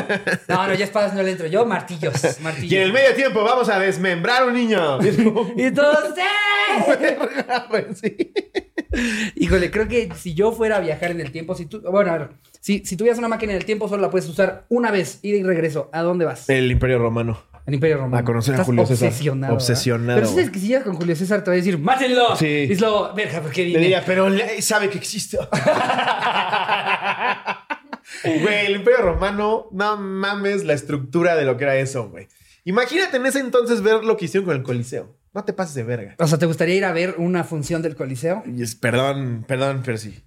No, 0.48 0.66
no, 0.68 0.74
ya 0.74 0.85
espadas 0.85 1.14
no 1.14 1.22
le 1.22 1.31
entro 1.33 1.46
yo, 1.46 1.64
martillos, 1.66 2.40
martillos. 2.40 2.72
Y 2.72 2.76
en 2.76 2.83
el 2.83 2.92
medio 2.92 3.14
tiempo 3.14 3.42
vamos 3.44 3.68
a 3.68 3.79
desmembrar 3.79 4.42
a 4.42 4.46
un 4.46 4.55
niño. 4.55 4.98
Y 5.57 5.70
todos, 5.72 6.14
¡eh! 6.18 7.16
Híjole, 9.35 9.70
creo 9.70 9.88
que 9.88 10.09
si 10.16 10.35
yo 10.35 10.52
fuera 10.52 10.76
a 10.76 10.81
viajar 10.81 11.11
en 11.11 11.20
el 11.20 11.33
tiempo, 11.33 11.55
si 11.57 11.66
tú, 11.66 11.81
bueno, 11.90 12.12
a 12.12 12.19
ver, 12.19 12.29
si, 12.61 12.85
si 12.85 12.97
tuvieras 12.97 13.19
una 13.19 13.29
máquina 13.29 13.53
del 13.55 13.64
tiempo, 13.64 13.88
solo 13.88 14.03
la 14.03 14.11
puedes 14.11 14.29
usar 14.29 14.64
una 14.69 14.90
vez, 14.90 15.19
ida 15.23 15.37
y 15.38 15.42
regreso. 15.42 15.88
¿A 15.92 16.03
dónde 16.03 16.25
vas? 16.25 16.49
El 16.49 16.71
Imperio 16.71 16.99
Romano. 16.99 17.38
Al 17.66 17.75
Imperio 17.75 17.97
Romano. 17.97 18.19
A 18.19 18.25
conocer 18.25 18.55
a 18.55 18.62
Julio 18.64 18.87
César. 18.87 19.09
Obsesionado. 19.09 19.55
¿verdad? 19.55 19.69
Obsesionado, 19.71 20.19
Pero 20.21 20.29
sabes 20.31 20.51
que 20.51 20.59
si 20.61 20.69
llegas 20.69 20.85
con 20.85 20.95
Julio 20.95 21.16
César 21.16 21.42
te 21.42 21.51
va 21.51 21.55
a 21.55 21.57
decir, 21.57 21.77
¡mátenlo! 21.79 22.37
Sí. 22.37 22.66
Y 22.69 22.73
es 22.73 22.81
lo, 22.81 23.12
verga, 23.14 23.40
¿por 23.40 23.51
qué 23.51 23.62
Le 23.62 23.66
vine? 23.69 23.81
diría, 23.81 24.03
pero 24.07 24.29
le- 24.29 24.62
sabe 24.62 24.88
que 24.88 24.99
existo. 24.99 25.49
Güey, 28.25 28.66
el 28.66 28.77
Imperio 28.77 29.03
Romano, 29.03 29.66
no 29.73 29.97
mames 29.97 30.64
la 30.64 30.75
estructura 30.75 31.35
de 31.37 31.45
lo 31.45 31.57
que 31.57 31.64
era 31.64 31.77
eso, 31.77 32.09
güey. 32.09 32.29
Imagínate 32.64 33.16
en 33.16 33.27
ese 33.27 33.40
entonces 33.40 33.83
ver 33.83 34.05
lo 34.05 34.16
que 34.16 34.25
hicieron 34.27 34.47
con 34.47 34.57
el 34.57 34.62
Coliseo. 34.62 35.16
No 35.35 35.45
te 35.45 35.53
pases 35.53 35.75
de 35.75 35.83
verga. 35.83 36.14
O 36.19 36.27
sea, 36.27 36.38
¿te 36.38 36.47
gustaría 36.47 36.75
ir 36.77 36.85
a 36.85 36.92
ver 36.92 37.16
una 37.19 37.45
función 37.45 37.83
del 37.83 37.95
Coliseo? 37.97 38.42
Y 38.47 38.62
es- 38.62 38.75
perdón, 38.75 39.45
perdón, 39.47 39.83
pero 39.85 39.99
sí. 39.99 40.21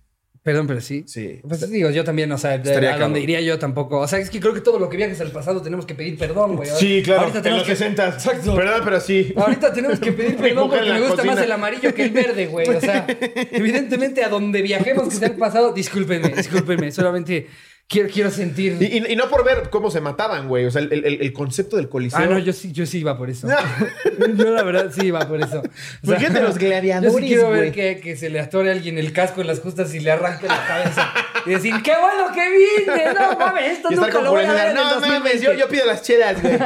Perdón, 0.49 0.65
pero 0.65 0.81
sí. 0.81 1.03
Sí. 1.05 1.39
Pues 1.47 1.69
digo, 1.69 1.91
yo 1.91 2.03
también, 2.03 2.31
o 2.31 2.37
sea, 2.39 2.57
de- 2.57 2.87
a 2.87 2.97
donde 2.97 3.19
iría 3.19 3.39
yo 3.39 3.59
tampoco. 3.59 3.99
O 3.99 4.07
sea, 4.07 4.17
es 4.17 4.31
que 4.31 4.39
creo 4.39 4.51
que 4.51 4.61
todo 4.61 4.79
lo 4.79 4.89
que 4.89 4.97
viajes 4.97 5.21
al 5.21 5.29
pasado 5.29 5.61
tenemos 5.61 5.85
que 5.85 5.93
pedir 5.93 6.17
perdón, 6.17 6.55
güey. 6.55 6.67
Sí, 6.75 7.03
claro. 7.05 7.19
Ahorita 7.21 7.37
en 7.37 7.43
tenemos 7.43 7.67
los 7.67 7.67
que 7.67 7.75
60. 7.75 8.07
Exacto. 8.07 8.55
Perdón, 8.55 8.81
pero 8.83 8.99
sí. 8.99 9.31
Ahorita 9.35 9.71
tenemos 9.71 9.99
que 9.99 10.11
pedir 10.11 10.37
perdón 10.41 10.67
porque 10.71 10.89
me 10.89 10.99
gusta 11.01 11.17
cocina. 11.17 11.35
más 11.35 11.43
el 11.43 11.51
amarillo 11.51 11.93
que 11.93 12.03
el 12.03 12.09
verde, 12.09 12.47
güey. 12.47 12.67
O 12.67 12.81
sea, 12.81 13.05
evidentemente 13.51 14.23
a 14.23 14.29
donde 14.29 14.63
viajemos 14.63 15.07
que 15.09 15.15
sea 15.17 15.27
el 15.27 15.35
pasado, 15.35 15.71
discúlpenme, 15.71 16.29
discúlpenme. 16.29 16.91
Solamente 16.91 17.45
quiero, 17.89 18.07
quiero 18.09 18.31
sentir. 18.31 18.77
Y, 18.79 18.85
y- 18.85 19.11
y 19.13 19.15
no 19.17 19.27
por 19.29 19.43
ver 19.43 19.69
cómo 19.69 19.91
se 19.91 19.99
mataban, 19.99 20.47
güey. 20.47 20.65
O 20.65 20.71
sea, 20.71 20.81
el, 20.81 20.93
el- 20.93 21.21
el 21.21 21.33
concepto 21.33 21.75
del 21.75 21.89
Coliseo. 21.89 22.19
Ah, 22.19 22.25
no, 22.27 22.39
yo 22.39 22.53
sí, 22.53 22.71
yo 22.71 22.85
sí 22.85 22.99
iba 22.99 23.17
por 23.17 23.29
eso. 23.29 23.47
yo 24.35 24.51
la 24.51 24.63
verdad 24.63 24.91
sí 24.93 25.07
iba 25.07 25.19
por 25.27 25.41
eso. 25.41 25.61
O 26.03 26.07
sea, 26.07 26.19
Fíjate 26.19 26.39
los 26.41 26.57
gladiadores, 26.57 27.11
Yo 27.13 27.19
sí 27.19 27.25
quiero 27.27 27.49
ver 27.49 27.71
que, 27.73 27.99
que 27.99 28.15
se 28.15 28.29
le 28.29 28.39
atore 28.39 28.69
a 28.69 28.73
alguien 28.73 28.97
el 28.97 29.11
casco 29.11 29.41
en 29.41 29.47
las 29.47 29.59
justas 29.59 29.93
y 29.93 29.99
le 29.99 30.11
arranque 30.11 30.47
la 30.47 30.65
cabeza. 30.67 31.11
Y 31.45 31.49
decir, 31.51 31.73
qué 31.83 31.93
bueno 31.99 32.33
que 32.33 32.41
vine. 32.49 33.13
No 33.13 33.37
mames, 33.39 33.71
esto 33.71 33.87
Y 33.91 33.95
nunca 33.95 34.11
con 34.11 34.23
lo 34.25 34.31
voy 34.31 34.43
a 34.43 34.47
Julio 34.47 34.63
ver 34.63 34.71
César, 34.71 34.71
en 34.71 34.77
el 34.77 34.83
No 34.83 34.99
mames, 34.99 35.41
2020". 35.41 35.45
yo, 35.45 35.53
yo 35.53 35.67
pido 35.69 35.85
las 35.85 36.01
chelas, 36.03 36.41
güey. 36.41 36.57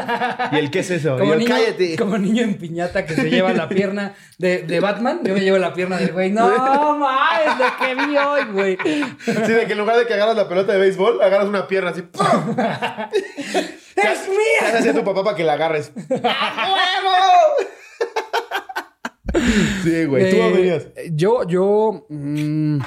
¿Y 0.51 0.57
el 0.57 0.71
qué 0.71 0.79
es 0.79 0.91
eso? 0.91 1.17
Como 1.17 1.33
yo, 1.33 1.39
niño, 1.39 1.49
cállate. 1.49 1.95
como 1.95 2.17
niño 2.17 2.43
en 2.43 2.55
piñata 2.55 3.05
que 3.05 3.15
se 3.15 3.29
lleva 3.29 3.53
la 3.53 3.69
pierna 3.69 4.13
de, 4.39 4.63
de 4.63 4.79
Batman, 4.79 5.21
yo 5.23 5.33
me 5.36 5.39
llevo 5.41 5.57
la 5.57 5.73
pierna 5.73 5.97
del 5.97 6.12
güey. 6.12 6.31
No 6.31 6.97
mames, 6.97 7.59
lo 7.59 7.77
que 7.86 7.95
vi 8.05 8.17
hoy, 8.17 8.41
güey. 8.51 8.77
Sí, 9.25 9.53
de 9.53 9.65
que 9.65 9.71
en 9.73 9.77
lugar 9.77 9.97
de 9.97 10.05
que 10.07 10.13
agarras 10.15 10.36
la 10.36 10.49
pelota 10.49 10.73
de 10.73 10.79
béisbol, 10.79 11.12
agarras 11.21 11.47
una 11.47 11.67
pierna 11.67 11.91
así. 11.91 12.02
¡pum! 12.04 12.23
¡Es 13.45 13.82
¿Qué 13.95 14.02
hace 14.08 14.30
mía! 14.30 14.78
hacia 14.80 14.93
tu 14.93 15.04
papá 15.04 15.23
para 15.23 15.36
que 15.38 15.43
la 15.43 15.54
agarres? 15.54 15.91
¡A 16.23 16.73
huevo! 16.73 17.13
Sí, 19.84 20.06
güey. 20.06 20.30
¿Tú 20.30 20.36
Eh, 20.36 20.39
dónde 20.39 20.58
venías? 20.58 20.88
Yo, 21.12 21.43
yo. 21.47 22.06
mm, 22.10 22.80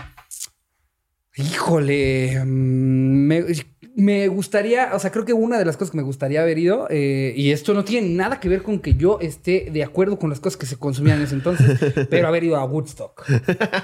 híjole. 1.37 2.41
mm, 2.45 3.27
me, 3.27 3.45
me 3.97 4.29
gustaría. 4.29 4.91
O 4.95 4.99
sea, 4.99 5.11
creo 5.11 5.25
que 5.25 5.33
una 5.33 5.59
de 5.59 5.65
las 5.65 5.79
cosas 5.79 5.91
que 5.91 5.97
me 5.97 6.03
gustaría 6.03 6.43
haber 6.43 6.59
ido. 6.59 6.87
eh, 6.91 7.33
y 7.35 7.51
esto 7.51 7.73
no 7.73 7.83
tiene 7.83 8.11
nada 8.11 8.39
que 8.41 8.49
ver 8.49 8.63
con 8.63 8.79
que 8.79 8.95
yo 8.95 9.19
esté 9.21 9.71
de 9.73 9.83
acuerdo 9.83 10.19
con 10.19 10.29
las 10.29 10.39
cosas 10.39 10.59
que 10.59 10.67
se 10.67 10.77
consumían 10.77 11.17
en 11.17 11.25
ese 11.25 11.35
entonces. 11.35 11.81
pero 12.11 12.29
haber 12.29 12.45
ido 12.45 12.57
a 12.57 12.65
Woodstock. 12.65 13.25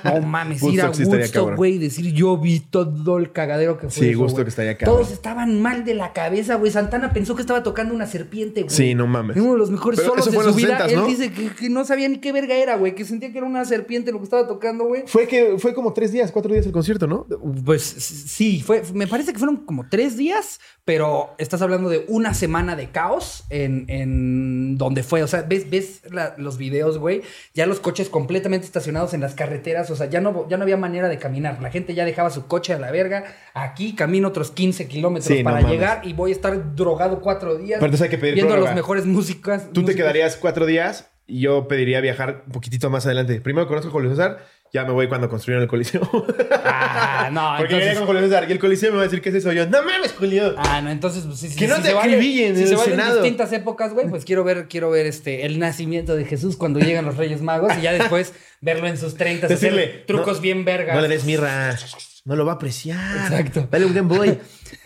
No 0.05 0.21
mames, 0.21 0.63
ir 0.63 0.83
a 0.83 0.91
Woodstock 0.91 1.57
güey. 1.57 1.77
y 1.77 1.79
Decir 1.79 2.13
yo 2.13 2.37
vi 2.37 2.61
todo 2.61 3.17
el 3.17 3.33
cagadero 3.33 3.79
que 3.79 3.89
fue. 3.89 4.05
Sí, 4.05 4.11
eso, 4.11 4.21
Woodstock 4.21 4.47
estaría 4.49 4.77
cabrón. 4.77 4.99
Todos 4.99 5.13
estaban 5.13 5.63
mal 5.63 5.85
de 5.87 5.95
la 5.95 6.13
cabeza, 6.13 6.57
güey. 6.57 6.71
Santana 6.71 7.15
pensó 7.15 7.35
que 7.35 7.41
estaba 7.41 7.63
tocando 7.63 7.95
una 7.95 8.07
serpiente, 8.07 8.63
güey. 8.65 8.75
Sí, 8.75 8.95
no 8.95 9.07
mames. 9.07 9.39
Uno 9.39 9.53
de 9.53 9.59
los 9.59 9.71
mejores 9.71 9.99
Pero 9.99 10.11
solos 10.23 10.31
de 10.31 10.53
su 10.53 10.55
vida. 10.55 10.79
60s, 10.87 10.91
Él 10.91 10.97
¿no? 10.97 11.07
dice 11.07 11.33
que, 11.33 11.49
que 11.55 11.71
no 11.71 11.87
sabía 11.87 12.09
ni 12.11 12.19
qué 12.19 12.33
verga 12.33 12.55
era, 12.55 12.77
güey. 12.77 12.95
Que 12.95 13.07
sentía 13.07 13.33
que 13.33 13.39
era 13.39 13.47
una 13.47 13.65
serpiente 13.65 14.13
lo 14.13 14.19
que 14.19 14.25
estaba 14.25 14.47
tocando, 14.47 14.85
güey. 14.85 15.05
Fue 15.07 15.27
que 15.27 15.57
fue 15.59 15.73
como 15.73 15.95
tres 15.95 16.13
días, 16.13 16.31
cuatro 16.31 16.53
días 16.53 16.67
el 16.67 16.73
concierto, 16.73 17.07
¿no? 17.07 17.27
Pues 17.65 17.83
sí, 17.83 18.63
fue, 18.63 18.83
me 18.93 19.07
parece 19.07 19.33
que 19.33 19.39
fueron 19.39 19.57
como 19.57 19.87
tres 19.89 20.02
días, 20.17 20.61
pero 20.85 21.35
estás 21.39 21.63
hablando 21.63 21.89
de 21.89 22.05
una 22.09 22.35
semana 22.35 22.77
de 22.77 22.91
caos 22.91 23.45
en, 23.51 23.85
en 23.89 24.77
donde 24.79 25.03
fue. 25.03 25.23
O 25.23 25.27
sea, 25.27 25.43
ves, 25.43 25.71
ves 25.71 26.03
la- 26.11 26.35
los 26.37 26.59
videos, 26.59 26.99
güey. 26.99 27.23
Ya 27.55 27.67
los 27.67 27.81
coches 27.81 28.09
completamente 28.09 28.67
estacionados 28.67 29.15
en 29.15 29.21
las 29.21 29.35
carreteras. 29.35 29.91
O 29.91 29.97
sea, 29.97 30.07
ya 30.11 30.21
no, 30.21 30.49
ya 30.49 30.57
no 30.57 30.65
había 30.65 30.77
manera 30.77 31.09
de 31.09 31.19
caminar. 31.19 31.63
La 31.63 31.71
gente 31.71 31.95
ya 31.95 32.05
dejaba 32.05 32.31
su 32.31 32.47
coche 32.47 32.73
a 32.75 32.79
la 32.79 32.91
verga. 32.91 33.25
Aquí 33.55 33.95
camino 33.95 34.29
otros 34.29 34.51
15 34.51 34.89
kilómetros 34.89 35.27
Sí, 35.29 35.39
no 35.43 35.51
para 35.51 35.63
mames. 35.63 35.73
llegar 35.73 36.07
y 36.07 36.13
voy 36.13 36.31
a 36.31 36.35
estar 36.35 36.75
drogado 36.75 37.21
cuatro 37.21 37.57
días. 37.57 37.79
Pero 37.79 37.87
entonces 37.87 38.03
hay 38.05 38.11
que 38.11 38.19
pedir 38.19 38.35
Viendo 38.35 38.51
prórroga. 38.53 38.71
los 38.73 38.77
mejores 38.77 39.07
músicas. 39.07 39.73
Tú 39.73 39.85
te 39.85 39.95
quedarías 39.95 40.37
cuatro 40.37 40.67
días 40.67 41.09
y 41.27 41.41
yo 41.41 41.69
pediría 41.69 42.01
viajar 42.01 42.43
un 42.47 42.53
poquitito 42.53 42.91
más 42.91 43.07
adelante. 43.07 43.41
Primero 43.41 43.69
conozco 43.69 43.89
a 43.89 43.93
Julio 43.93 44.11
César, 44.11 44.39
ya 44.73 44.85
me 44.85 44.93
voy 44.93 45.07
cuando 45.07 45.29
construyeron 45.29 45.63
el 45.63 45.69
Coliseo. 45.69 46.03
Ah, 46.65 47.29
no, 47.31 47.55
Porque 47.59 47.75
entonces... 47.75 47.99
con 47.99 48.07
Julio 48.07 48.23
César 48.23 48.47
y 48.49 48.53
el 48.53 48.59
Coliseo 48.59 48.91
me 48.91 48.97
va 48.97 49.03
a 49.03 49.05
decir, 49.05 49.21
¿qué 49.21 49.29
es 49.29 49.35
eso? 49.37 49.53
Yo, 49.53 49.67
no 49.67 49.83
mames, 49.83 50.13
Julio. 50.13 50.55
Ah, 50.57 50.81
no, 50.81 50.91
entonces, 50.91 51.25
pues 51.25 51.39
sí, 51.39 51.49
sí, 51.49 51.57
Que 51.57 51.69
no 51.69 51.77
sí 51.77 51.83
te 51.83 51.89
se 51.89 51.95
vale- 51.95 52.21
si 52.21 52.43
en 52.45 52.57
se 52.57 52.65
el 52.65 52.77
vale 52.77 52.91
Senado. 52.91 53.15
distintas 53.17 53.53
épocas, 53.53 53.93
güey, 53.93 54.09
pues 54.09 54.25
quiero 54.25 54.43
ver, 54.43 54.67
quiero 54.69 54.91
ver 54.91 55.07
este, 55.07 55.45
el 55.47 55.59
nacimiento 55.59 56.17
de 56.17 56.25
Jesús 56.25 56.57
cuando 56.57 56.81
llegan 56.81 57.05
los 57.05 57.17
Reyes 57.17 57.43
Magos 57.43 57.73
y 57.79 57.83
ya 57.83 57.93
después 57.93 58.33
verlo 58.61 58.87
en 58.87 58.97
sus 58.97 59.15
30, 59.15 59.47
Decirle, 59.49 59.83
hacer 59.85 60.07
trucos 60.07 60.37
no, 60.37 60.43
bien 60.43 60.65
vergas. 60.65 60.97
No 60.97 61.03
le 61.03 61.09
des 61.09 61.25
mirra. 61.25 61.77
No 62.25 62.37
lo 62.37 62.45
va 62.45 62.53
a 62.53 62.55
apreciar. 62.57 63.33
Exacto. 63.33 63.69
Dale 63.71 63.87
un 63.87 63.95
Game 63.95 64.17
Boy. 64.17 64.39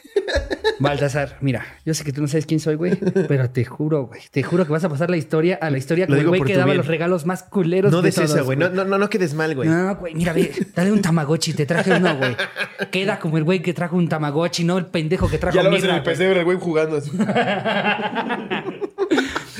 Baltasar, 0.78 1.38
mira, 1.40 1.64
yo 1.86 1.94
sé 1.94 2.04
que 2.04 2.12
tú 2.12 2.20
no 2.20 2.28
sabes 2.28 2.44
quién 2.44 2.60
soy, 2.60 2.74
güey, 2.74 2.96
pero 3.28 3.48
te 3.48 3.64
juro, 3.64 4.06
güey, 4.06 4.20
te 4.30 4.42
juro 4.42 4.66
que 4.66 4.72
vas 4.72 4.84
a 4.84 4.88
pasar 4.88 5.08
la 5.08 5.16
historia 5.16 5.58
a 5.60 5.70
la 5.70 5.78
historia 5.78 6.06
como 6.06 6.18
el 6.18 6.26
güey 6.26 6.42
que 6.42 6.52
daba 6.52 6.66
bien. 6.66 6.76
los 6.76 6.86
regalos 6.86 7.24
más 7.24 7.42
culeros 7.42 7.90
No 7.90 8.02
de 8.02 8.08
des 8.08 8.14
todos, 8.16 8.30
esa, 8.30 8.42
güey. 8.42 8.58
No, 8.58 8.68
no, 8.68 8.84
no, 8.84 8.98
no 8.98 9.08
quedes 9.08 9.32
mal, 9.34 9.54
güey. 9.54 9.68
No, 9.68 9.96
güey, 9.96 10.14
mira, 10.14 10.32
ve, 10.34 10.52
dale 10.74 10.92
un 10.92 11.00
tamagotchi, 11.00 11.54
te 11.54 11.64
traje 11.64 11.92
uno, 11.94 12.16
güey. 12.16 12.36
Queda 12.90 13.18
como 13.18 13.38
el 13.38 13.44
güey 13.44 13.62
que 13.62 13.72
trajo 13.72 13.96
un 13.96 14.08
tamagotchi, 14.08 14.64
no 14.64 14.76
el 14.76 14.86
pendejo 14.86 15.28
que 15.30 15.38
trajo 15.38 15.56
ya 15.56 15.62
lo 15.62 15.70
ves 15.70 15.84
en 15.84 15.90
el. 15.90 16.02
PC, 16.02 16.32
el 16.32 16.44
güey 16.44 16.58
jugando 16.58 16.96
así. 16.98 17.10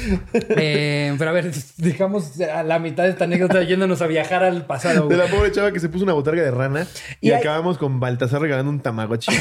Eh, 0.58 1.14
pero 1.18 1.30
a 1.30 1.32
ver, 1.32 1.52
dejamos 1.76 2.40
a 2.40 2.62
la 2.62 2.78
mitad 2.78 3.04
de 3.04 3.10
esta 3.10 3.24
anécdota 3.24 3.62
yéndonos 3.62 4.00
a 4.02 4.06
viajar 4.06 4.44
al 4.44 4.64
pasado, 4.66 5.08
De 5.08 5.16
la 5.16 5.26
pobre 5.26 5.50
chava 5.52 5.72
que 5.72 5.80
se 5.80 5.88
puso 5.88 6.04
una 6.04 6.12
botarga 6.12 6.42
de 6.42 6.50
rana 6.50 6.86
y, 7.20 7.28
Y 7.28 7.30
hay- 7.32 7.40
acabamos 7.40 7.78
con 7.78 8.00
Baltasar 8.00 8.40
regalando 8.40 8.70
un 8.70 8.80
tamagotchi. 8.80 9.32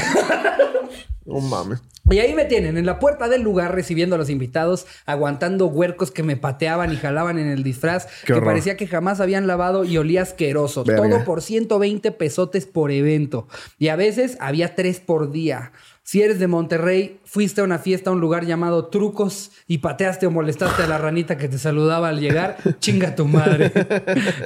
No 1.28 1.40
mames. 1.40 1.82
Y 2.08 2.20
ahí 2.20 2.34
me 2.36 2.44
tienen, 2.44 2.78
en 2.78 2.86
la 2.86 3.00
puerta 3.00 3.28
del 3.28 3.42
lugar, 3.42 3.74
recibiendo 3.74 4.14
a 4.14 4.18
los 4.18 4.30
invitados, 4.30 4.86
aguantando 5.06 5.66
huercos 5.66 6.12
que 6.12 6.22
me 6.22 6.36
pateaban 6.36 6.92
y 6.92 6.96
jalaban 6.96 7.40
en 7.40 7.48
el 7.48 7.64
disfraz, 7.64 8.06
Qué 8.20 8.26
que 8.26 8.32
horror. 8.34 8.44
parecía 8.44 8.76
que 8.76 8.86
jamás 8.86 9.18
habían 9.18 9.48
lavado 9.48 9.82
y 9.84 9.98
olía 9.98 10.22
asqueroso. 10.22 10.84
Verga. 10.84 11.08
Todo 11.08 11.24
por 11.24 11.42
120 11.42 12.12
pesotes 12.12 12.66
por 12.66 12.92
evento. 12.92 13.48
Y 13.80 13.88
a 13.88 13.96
veces 13.96 14.38
había 14.40 14.76
tres 14.76 15.00
por 15.00 15.32
día. 15.32 15.72
Si 16.08 16.22
eres 16.22 16.38
de 16.38 16.46
Monterrey, 16.46 17.18
fuiste 17.24 17.60
a 17.60 17.64
una 17.64 17.80
fiesta 17.80 18.10
a 18.10 18.12
un 18.12 18.20
lugar 18.20 18.46
llamado 18.46 18.86
Trucos 18.86 19.50
y 19.66 19.78
pateaste 19.78 20.24
o 20.26 20.30
molestaste 20.30 20.84
a 20.84 20.86
la 20.86 20.98
ranita 20.98 21.36
que 21.36 21.48
te 21.48 21.58
saludaba 21.58 22.10
al 22.10 22.20
llegar, 22.20 22.58
chinga 22.78 23.16
tu 23.16 23.26
madre. 23.26 23.70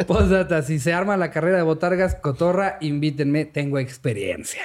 Postdata, 0.07 0.63
si 0.63 0.79
se 0.79 0.95
arma 0.95 1.19
la 1.19 1.31
carrera 1.31 1.59
de 1.59 1.63
botargas, 1.63 2.15
cotorra, 2.15 2.79
invítenme, 2.81 3.45
tengo 3.45 3.79
experiencia. 3.79 4.63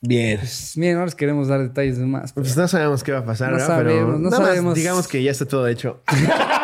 Bien. 0.00 0.38
Pues, 0.40 0.76
miren, 0.76 0.98
no 0.98 1.04
les 1.04 1.14
queremos 1.14 1.46
dar 1.46 1.60
detalles 1.62 1.96
de 1.96 2.06
más. 2.06 2.32
pero- 2.32 2.42
Pues 2.42 2.56
no 2.56 2.66
sabemos 2.66 3.04
qué 3.04 3.12
va 3.12 3.20
a 3.20 3.24
pasar, 3.24 3.50
No 3.50 3.58
¿verdad? 3.58 3.68
sabemos, 3.68 3.94
Pero 3.94 4.18
no 4.18 4.30
nada 4.30 4.38
más 4.40 4.48
sabemos. 4.48 4.74
digamos 4.74 5.06
que 5.06 5.22
ya 5.22 5.30
está 5.30 5.46
todo 5.46 5.68
hecho. 5.68 6.02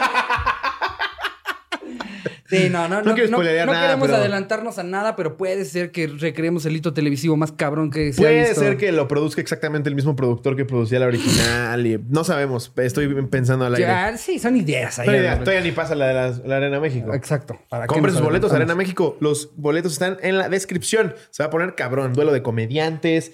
Sí, 2.49 2.69
no, 2.71 2.89
no, 2.89 2.97
No 3.03 3.11
no. 3.11 3.15
quiero 3.15 3.31
no- 3.31 3.37
spoilerear 3.37 3.67
no 3.67 3.73
nada, 3.73 3.87
queremos 3.87 4.09
pero- 4.09 4.19
adelantarnos 4.19 4.79
a 4.79 4.83
nada, 4.83 5.17
pero 5.17 5.37
puede 5.37 5.65
ser 5.65 5.91
que 5.91 6.07
recreemos 6.07 6.65
el 6.67 6.77
hito 6.77 6.95
televisivo 6.95 7.37
más 7.37 7.53
cabrón 7.53 7.91
que 7.91 8.13
se 8.13 8.21
ha 8.21 8.25
Puede 8.25 8.41
visto. 8.49 8.61
ser 8.61 8.77
que 8.79 8.91
lo 8.93 9.07
produzca 9.09 9.41
exactamente 9.41 9.89
el 9.89 9.95
mismo 9.95 10.17
productor 10.17 10.57
que 10.57 10.65
producía 10.65 10.99
la 10.99 11.07
original. 11.07 11.87
y 11.87 11.99
no 12.09 12.25
sabemos. 12.25 12.73
Estoy 12.77 13.09
pensando 13.27 13.65
al 13.67 13.75
aire. 13.75 13.87
Ya, 13.87 14.17
sí, 14.17 14.39
son 14.39 14.57
ideas 14.57 14.99
ahí. 14.99 15.07
No 15.09 15.15
idea, 15.17 15.39
todavía 15.39 15.61
ni 15.63 15.73
pasa 15.73 15.95
la 15.95 16.07
de 16.09 16.15
la, 16.15 16.31
la 16.47 16.57
Arena 16.57 16.81
México. 16.81 17.13
Exacto. 17.15 17.61
¿Para 17.69 17.87
Compren 17.87 18.15
sus 18.15 18.23
boletos, 18.25 18.53
Arena? 18.53 18.75
México. 18.75 19.17
Los 19.21 19.51
boletos 19.57 19.93
están 19.93 20.17
en 20.23 20.39
la 20.39 20.49
descripción. 20.49 21.15
Se 21.31 21.43
va 21.43 21.49
a 21.49 21.51
poner 21.51 21.75
cabrón. 21.75 22.13
Duelo 22.15 22.33
de 22.33 22.43
comediantes, 22.43 23.33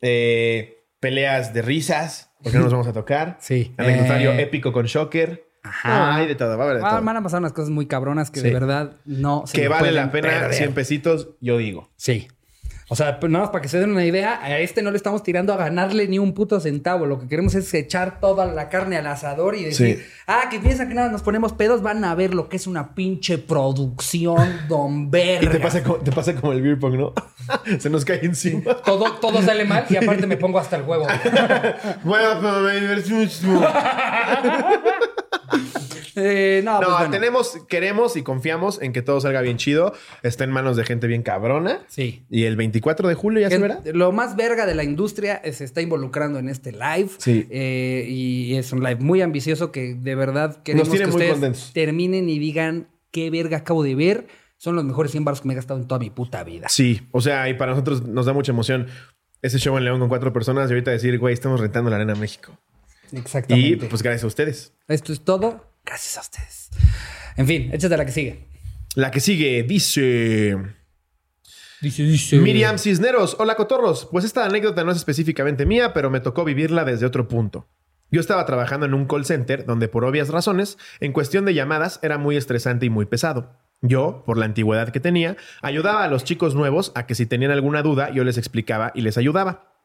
eh, 0.00 0.84
peleas 1.00 1.52
de 1.54 1.62
risas, 1.62 2.30
porque 2.42 2.58
no 2.58 2.64
nos 2.64 2.72
vamos 2.72 2.86
a 2.86 2.92
tocar. 2.92 3.38
Sí. 3.40 3.74
Anecdotario 3.76 4.32
Eh, 4.32 4.42
épico 4.42 4.72
con 4.72 4.86
Shocker. 4.86 5.45
Ajá. 5.68 5.98
No, 5.98 6.12
hay 6.16 6.26
de 6.26 6.34
todo, 6.34 6.56
va 6.56 6.64
a 6.64 6.66
haber 6.66 6.82
de 6.82 6.88
todo. 6.88 7.02
van 7.02 7.16
a 7.16 7.22
pasar 7.22 7.40
unas 7.40 7.52
cosas 7.52 7.70
muy 7.70 7.86
cabronas 7.86 8.30
que 8.30 8.40
Sí. 8.40 8.46
de 8.48 8.52
verdad 8.54 8.92
no 9.04 9.44
se 9.46 9.60
que 9.60 9.68
vale 9.68 9.92
la 9.92 10.10
pena 10.10 10.28
perder. 10.28 10.54
100 10.54 10.74
pesitos, 10.74 11.28
yo 11.40 11.56
digo. 11.58 11.90
Sí. 11.96 12.28
O 12.88 12.94
sea, 12.94 13.18
pues 13.18 13.32
nada 13.32 13.46
más 13.46 13.50
para 13.50 13.62
que 13.62 13.68
se 13.68 13.80
den 13.80 13.90
una 13.90 14.04
idea, 14.04 14.38
a 14.40 14.60
este 14.60 14.80
no 14.80 14.92
le 14.92 14.96
estamos 14.96 15.24
tirando 15.24 15.52
a 15.52 15.56
ganarle 15.56 16.06
ni 16.06 16.20
un 16.20 16.32
puto 16.34 16.60
centavo. 16.60 17.04
Lo 17.04 17.18
que 17.18 17.26
queremos 17.26 17.56
es 17.56 17.74
echar 17.74 18.20
toda 18.20 18.46
la 18.46 18.68
carne 18.68 18.96
al 18.96 19.08
asador 19.08 19.56
y 19.56 19.64
decir, 19.64 19.96
Sí. 19.98 20.04
ah, 20.28 20.42
que 20.48 20.60
piensan 20.60 20.86
que 20.86 20.94
nada 20.94 21.08
nos 21.10 21.22
ponemos 21.22 21.52
pedos, 21.52 21.82
van 21.82 22.04
a 22.04 22.14
ver 22.14 22.32
lo 22.32 22.48
que 22.48 22.54
es 22.58 22.68
una 22.68 22.94
pinche 22.94 23.38
producción, 23.38 24.60
don 24.68 25.10
verga. 25.10 25.40
Y 25.48 25.52
te 25.52 25.58
pasa, 25.58 25.82
como, 25.82 25.96
te 25.96 26.12
pasa 26.12 26.32
como 26.36 26.52
el 26.52 26.62
beer 26.62 26.78
pong, 26.78 26.94
¿no? 26.94 27.12
Se 27.80 27.90
nos 27.90 28.04
cae 28.04 28.20
encima. 28.24 28.62
Todo, 28.84 29.14
todo 29.14 29.42
sale 29.42 29.64
mal 29.64 29.84
y 29.88 29.96
aparte 29.96 30.24
me 30.28 30.36
pongo 30.36 30.60
hasta 30.60 30.76
el 30.76 30.82
huevo. 30.82 31.08
Bueno, 32.04 32.28
pero 32.40 32.60
me 32.60 32.80
divertí 32.80 33.12
muchísimo. 33.12 33.66
Eh, 36.16 36.62
no, 36.64 36.78
pues 36.78 36.88
No, 36.88 36.96
bueno. 36.96 37.10
tenemos, 37.10 37.58
queremos 37.68 38.16
y 38.16 38.22
confiamos 38.22 38.80
en 38.82 38.92
que 38.92 39.02
todo 39.02 39.20
salga 39.20 39.42
bien 39.42 39.58
chido. 39.58 39.92
Está 40.22 40.44
en 40.44 40.50
manos 40.50 40.76
de 40.76 40.84
gente 40.84 41.06
bien 41.06 41.22
cabrona. 41.22 41.80
Sí. 41.88 42.24
Y 42.30 42.44
el 42.44 42.56
24 42.56 43.08
de 43.08 43.14
julio 43.14 43.40
ya 43.40 43.50
se 43.50 43.58
verá. 43.58 43.80
Lo 43.92 44.12
más 44.12 44.34
verga 44.34 44.66
de 44.66 44.74
la 44.74 44.82
industria 44.82 45.40
se 45.52 45.62
está 45.64 45.82
involucrando 45.82 46.38
en 46.38 46.48
este 46.48 46.72
live. 46.72 47.10
Sí. 47.18 47.46
Eh, 47.50 48.06
y 48.08 48.54
es 48.56 48.72
un 48.72 48.82
live 48.82 48.96
muy 49.00 49.20
ambicioso 49.22 49.70
que 49.70 49.94
de 49.94 50.14
verdad 50.14 50.62
queremos 50.62 50.88
que 50.88 51.04
ustedes 51.04 51.30
contentos. 51.32 51.70
terminen 51.74 52.28
y 52.30 52.38
digan 52.38 52.88
qué 53.10 53.30
verga 53.30 53.58
acabo 53.58 53.82
de 53.82 53.94
ver. 53.94 54.26
Son 54.58 54.74
los 54.74 54.84
mejores 54.84 55.12
100 55.12 55.24
baros 55.24 55.42
que 55.42 55.48
me 55.48 55.52
he 55.52 55.56
gastado 55.56 55.78
en 55.78 55.86
toda 55.86 55.98
mi 55.98 56.08
puta 56.08 56.42
vida. 56.42 56.68
Sí, 56.70 57.02
o 57.12 57.20
sea, 57.20 57.46
y 57.50 57.54
para 57.54 57.72
nosotros 57.72 58.06
nos 58.06 58.24
da 58.24 58.32
mucha 58.32 58.52
emoción 58.52 58.86
ese 59.42 59.58
show 59.58 59.76
en 59.76 59.84
León 59.84 60.00
con 60.00 60.08
cuatro 60.08 60.32
personas 60.32 60.70
y 60.70 60.72
ahorita 60.72 60.90
decir, 60.92 61.18
güey, 61.18 61.34
estamos 61.34 61.60
rentando 61.60 61.90
la 61.90 61.96
Arena 61.96 62.14
México. 62.14 62.58
Y 63.12 63.18
Exactamente. 63.18 63.86
pues 63.86 64.02
gracias 64.02 64.24
a 64.24 64.26
ustedes. 64.28 64.72
Esto 64.88 65.12
es 65.12 65.20
todo. 65.20 65.62
Gracias 65.86 66.18
a 66.18 66.20
ustedes. 66.20 66.70
En 67.36 67.46
fin, 67.46 67.70
échate 67.72 67.96
la 67.96 68.04
que 68.04 68.12
sigue. 68.12 68.48
La 68.96 69.10
que 69.10 69.20
sigue 69.20 69.62
dice... 69.62 70.56
Dice, 71.80 72.02
dice. 72.02 72.38
Miriam 72.38 72.78
Cisneros, 72.78 73.36
hola 73.38 73.54
cotorros. 73.54 74.08
Pues 74.10 74.24
esta 74.24 74.44
anécdota 74.44 74.82
no 74.82 74.90
es 74.90 74.96
específicamente 74.96 75.64
mía, 75.64 75.92
pero 75.92 76.10
me 76.10 76.20
tocó 76.20 76.44
vivirla 76.44 76.84
desde 76.84 77.06
otro 77.06 77.28
punto. 77.28 77.68
Yo 78.10 78.20
estaba 78.20 78.46
trabajando 78.46 78.86
en 78.86 78.94
un 78.94 79.06
call 79.06 79.24
center 79.24 79.64
donde 79.64 79.88
por 79.88 80.04
obvias 80.04 80.28
razones, 80.28 80.78
en 81.00 81.12
cuestión 81.12 81.44
de 81.44 81.54
llamadas, 81.54 82.00
era 82.02 82.18
muy 82.18 82.36
estresante 82.36 82.86
y 82.86 82.90
muy 82.90 83.06
pesado. 83.06 83.52
Yo, 83.82 84.22
por 84.24 84.38
la 84.38 84.46
antigüedad 84.46 84.88
que 84.88 85.00
tenía, 85.00 85.36
ayudaba 85.60 86.02
a 86.02 86.08
los 86.08 86.24
chicos 86.24 86.54
nuevos 86.54 86.92
a 86.94 87.06
que 87.06 87.14
si 87.14 87.26
tenían 87.26 87.50
alguna 87.50 87.82
duda 87.82 88.10
yo 88.10 88.24
les 88.24 88.38
explicaba 88.38 88.90
y 88.94 89.02
les 89.02 89.18
ayudaba. 89.18 89.75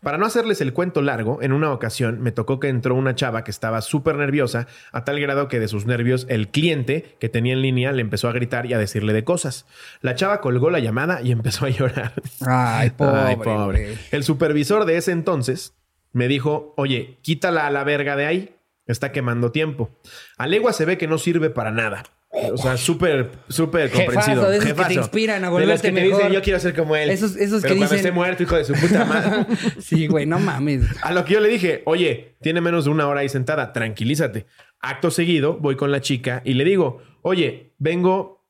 Para 0.00 0.16
no 0.18 0.26
hacerles 0.26 0.60
el 0.60 0.72
cuento 0.72 1.02
largo, 1.02 1.42
en 1.42 1.52
una 1.52 1.72
ocasión 1.72 2.20
me 2.20 2.32
tocó 2.32 2.60
que 2.60 2.68
entró 2.68 2.94
una 2.94 3.14
chava 3.14 3.42
que 3.44 3.50
estaba 3.50 3.80
súper 3.80 4.16
nerviosa, 4.16 4.66
a 4.92 5.04
tal 5.04 5.18
grado 5.20 5.48
que 5.48 5.58
de 5.58 5.68
sus 5.68 5.86
nervios 5.86 6.26
el 6.28 6.48
cliente 6.48 7.16
que 7.18 7.28
tenía 7.28 7.54
en 7.54 7.62
línea 7.62 7.92
le 7.92 8.02
empezó 8.02 8.28
a 8.28 8.32
gritar 8.32 8.66
y 8.66 8.74
a 8.74 8.78
decirle 8.78 9.12
de 9.12 9.24
cosas. 9.24 9.66
La 10.00 10.14
chava 10.14 10.40
colgó 10.40 10.70
la 10.70 10.78
llamada 10.78 11.20
y 11.22 11.32
empezó 11.32 11.66
a 11.66 11.70
llorar. 11.70 12.12
Ay, 12.46 12.90
pobre. 12.90 13.20
Ay, 13.20 13.36
pobre. 13.36 13.84
güey. 13.84 13.98
El 14.10 14.24
supervisor 14.24 14.84
de 14.84 14.96
ese 14.96 15.12
entonces 15.12 15.74
me 16.12 16.28
dijo, 16.28 16.74
oye, 16.76 17.18
quítala 17.22 17.66
a 17.66 17.70
la 17.70 17.84
verga 17.84 18.16
de 18.16 18.26
ahí. 18.26 18.54
Está 18.86 19.12
quemando 19.12 19.52
tiempo. 19.52 19.90
A 20.38 20.46
legua 20.46 20.72
se 20.72 20.86
ve 20.86 20.96
que 20.96 21.06
no 21.06 21.18
sirve 21.18 21.50
para 21.50 21.70
nada. 21.70 22.04
O 22.30 22.56
sea, 22.58 22.76
súper, 22.76 23.30
súper 23.48 23.88
Jefazo, 23.90 24.04
comprensivo. 24.04 24.48
de 24.50 24.56
esos 24.58 24.68
que 24.68 24.74
te 24.74 24.82
Jefazo. 24.82 25.00
inspiran 25.00 25.36
a 25.44 25.46
De 25.46 25.52
los 25.52 25.52
volverte 25.60 25.88
que 25.88 25.94
te 25.94 26.00
mejor. 26.02 26.18
dicen, 26.18 26.32
yo 26.32 26.42
quiero 26.42 26.60
ser 26.60 26.74
como 26.74 26.94
él. 26.94 27.08
Esos- 27.10 27.36
esos 27.36 27.62
Pero 27.62 27.74
que 27.74 27.78
cuando 27.78 27.94
dicen- 27.94 27.96
esté 27.96 28.12
muerto, 28.12 28.42
hijo 28.42 28.56
de 28.56 28.64
su 28.64 28.74
puta 28.74 29.04
madre. 29.06 29.46
Sí, 29.80 30.06
güey, 30.08 30.26
no 30.26 30.38
mames. 30.38 30.84
A 31.02 31.12
lo 31.12 31.24
que 31.24 31.34
yo 31.34 31.40
le 31.40 31.48
dije, 31.48 31.82
oye, 31.86 32.36
tiene 32.42 32.60
menos 32.60 32.84
de 32.84 32.90
una 32.90 33.08
hora 33.08 33.20
ahí 33.20 33.28
sentada, 33.30 33.72
tranquilízate. 33.72 34.46
Acto 34.80 35.10
seguido, 35.10 35.56
voy 35.58 35.76
con 35.76 35.90
la 35.90 36.00
chica 36.02 36.42
y 36.44 36.54
le 36.54 36.64
digo, 36.64 37.02
oye, 37.22 37.72
vengo 37.78 38.46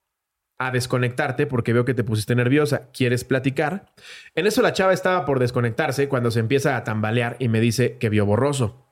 a 0.59 0.73
desconectarte 0.73 1.47
porque 1.47 1.73
veo 1.73 1.85
que 1.85 1.95
te 1.95 2.03
pusiste 2.03 2.35
nerviosa. 2.35 2.91
¿Quieres 2.93 3.23
platicar? 3.23 3.87
En 4.35 4.49
eso 4.49 4.61
la 4.61 4.73
chava 4.73 4.93
estaba 4.93 5.25
por 5.25 5.38
desconectarse 5.38 6.09
cuando 6.09 6.33
se 6.33 6.41
empieza 6.41 6.77
a 6.77 6.83
tambalear 6.83 7.37
y 7.38 7.47
me 7.49 7.61
dice 7.61 7.97
que 7.99 8.09
vio 8.09 8.27
borroso. 8.27 8.88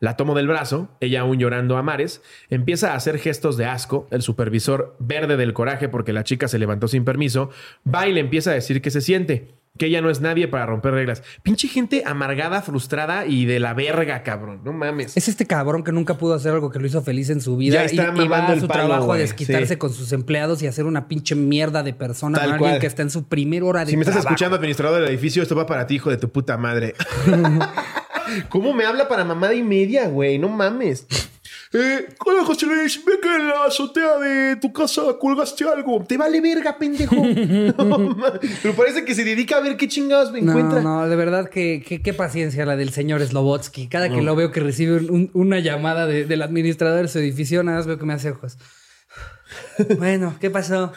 La 0.00 0.16
tomo 0.16 0.34
del 0.34 0.48
brazo, 0.48 0.88
ella 1.00 1.20
aún 1.20 1.38
llorando 1.38 1.76
a 1.78 1.82
mares, 1.82 2.20
empieza 2.50 2.92
a 2.92 2.96
hacer 2.96 3.18
gestos 3.18 3.56
de 3.56 3.64
asco, 3.66 4.06
el 4.10 4.22
supervisor 4.22 4.96
verde 4.98 5.36
del 5.36 5.52
coraje 5.54 5.88
porque 5.88 6.12
la 6.12 6.24
chica 6.24 6.48
se 6.48 6.58
levantó 6.58 6.88
sin 6.88 7.04
permiso, 7.04 7.50
va 7.92 8.06
y 8.06 8.12
le 8.12 8.20
empieza 8.20 8.50
a 8.50 8.54
decir 8.54 8.82
que 8.82 8.90
se 8.90 9.00
siente, 9.00 9.54
que 9.78 9.86
ella 9.86 10.02
no 10.02 10.10
es 10.10 10.20
nadie 10.20 10.46
para 10.46 10.66
romper 10.66 10.92
reglas. 10.94 11.22
Pinche 11.42 11.68
gente 11.68 12.02
amargada, 12.04 12.60
frustrada 12.60 13.24
y 13.26 13.46
de 13.46 13.60
la 13.60 13.72
verga, 13.72 14.22
cabrón, 14.24 14.60
no 14.64 14.72
mames. 14.72 15.16
Es 15.16 15.28
este 15.28 15.46
cabrón 15.46 15.82
que 15.84 15.90
nunca 15.92 16.18
pudo 16.18 16.34
hacer 16.34 16.52
algo 16.52 16.70
que 16.70 16.80
lo 16.80 16.86
hizo 16.86 17.00
feliz 17.02 17.30
en 17.30 17.40
su 17.40 17.56
vida 17.56 17.76
Ya 17.76 17.84
está 17.84 18.02
y, 18.02 18.04
y 18.04 18.08
va 18.08 18.12
mamando 18.12 18.50
a 18.50 18.54
el 18.54 18.60
su 18.60 18.68
palo, 18.68 18.80
trabajo 18.86 19.02
a 19.04 19.06
güey. 19.06 19.20
desquitarse 19.20 19.74
Sí. 19.74 19.76
con 19.76 19.92
sus 19.92 20.12
empleados 20.12 20.62
y 20.62 20.66
hacer 20.66 20.84
una 20.84 21.08
pinche 21.08 21.34
mierda 21.34 21.82
de 21.82 21.94
persona 21.94 22.36
Tal 22.38 22.44
con 22.46 22.54
alguien 22.54 22.70
cual. 22.72 22.80
que 22.80 22.86
está 22.88 23.02
en 23.02 23.10
su 23.10 23.26
primer 23.26 23.62
hora 23.62 23.84
de 23.84 23.90
Si 23.92 23.96
me 23.96 24.02
estás 24.02 24.14
trabajo. 24.16 24.34
escuchando, 24.34 24.56
administrador 24.56 25.00
del 25.00 25.08
edificio, 25.08 25.42
esto 25.42 25.56
va 25.56 25.66
para 25.66 25.86
ti, 25.86 25.94
hijo 25.94 26.10
de 26.10 26.18
tu 26.18 26.30
puta 26.30 26.58
madre. 26.58 26.94
¿Cómo 28.48 28.72
me 28.72 28.84
habla 28.84 29.08
para 29.08 29.24
mamada 29.24 29.54
y 29.54 29.62
media, 29.62 30.08
güey? 30.08 30.38
No 30.38 30.48
mames. 30.48 31.06
Eh, 31.76 32.06
hola, 32.24 32.44
José 32.44 32.66
Luis. 32.66 33.04
Ve 33.04 33.14
que 33.20 33.34
en 33.34 33.48
la 33.48 33.64
azotea 33.64 34.18
de 34.18 34.56
tu 34.56 34.72
casa 34.72 35.02
colgaste 35.18 35.64
algo. 35.64 36.04
Te 36.04 36.16
vale 36.16 36.40
verga, 36.40 36.78
pendejo. 36.78 37.16
No, 37.84 38.14
Pero 38.62 38.74
parece 38.74 39.04
que 39.04 39.14
se 39.14 39.24
dedica 39.24 39.56
a 39.56 39.60
ver 39.60 39.76
qué 39.76 39.88
chingados 39.88 40.30
me 40.30 40.40
No, 40.40 40.52
encuentra. 40.52 40.80
no, 40.82 41.08
de 41.08 41.16
verdad 41.16 41.48
que, 41.50 41.82
que- 41.86 42.00
qué 42.00 42.14
paciencia 42.14 42.64
la 42.64 42.76
del 42.76 42.90
señor 42.90 43.20
Slobotsky. 43.26 43.88
Cada 43.88 44.08
que 44.08 44.22
lo 44.22 44.36
veo 44.36 44.52
que 44.52 44.60
recibe 44.60 44.96
un- 45.10 45.30
una 45.34 45.58
llamada 45.58 46.06
de- 46.06 46.24
del 46.26 46.42
administrador 46.42 47.02
de 47.02 47.08
su 47.08 47.18
edificio, 47.18 47.62
nada 47.64 47.78
más 47.78 47.86
veo 47.88 47.98
que 47.98 48.06
me 48.06 48.14
hace 48.14 48.30
ojos. 48.30 48.56
Bueno, 49.98 50.34
¿qué 50.40 50.50
pasó? 50.50 50.92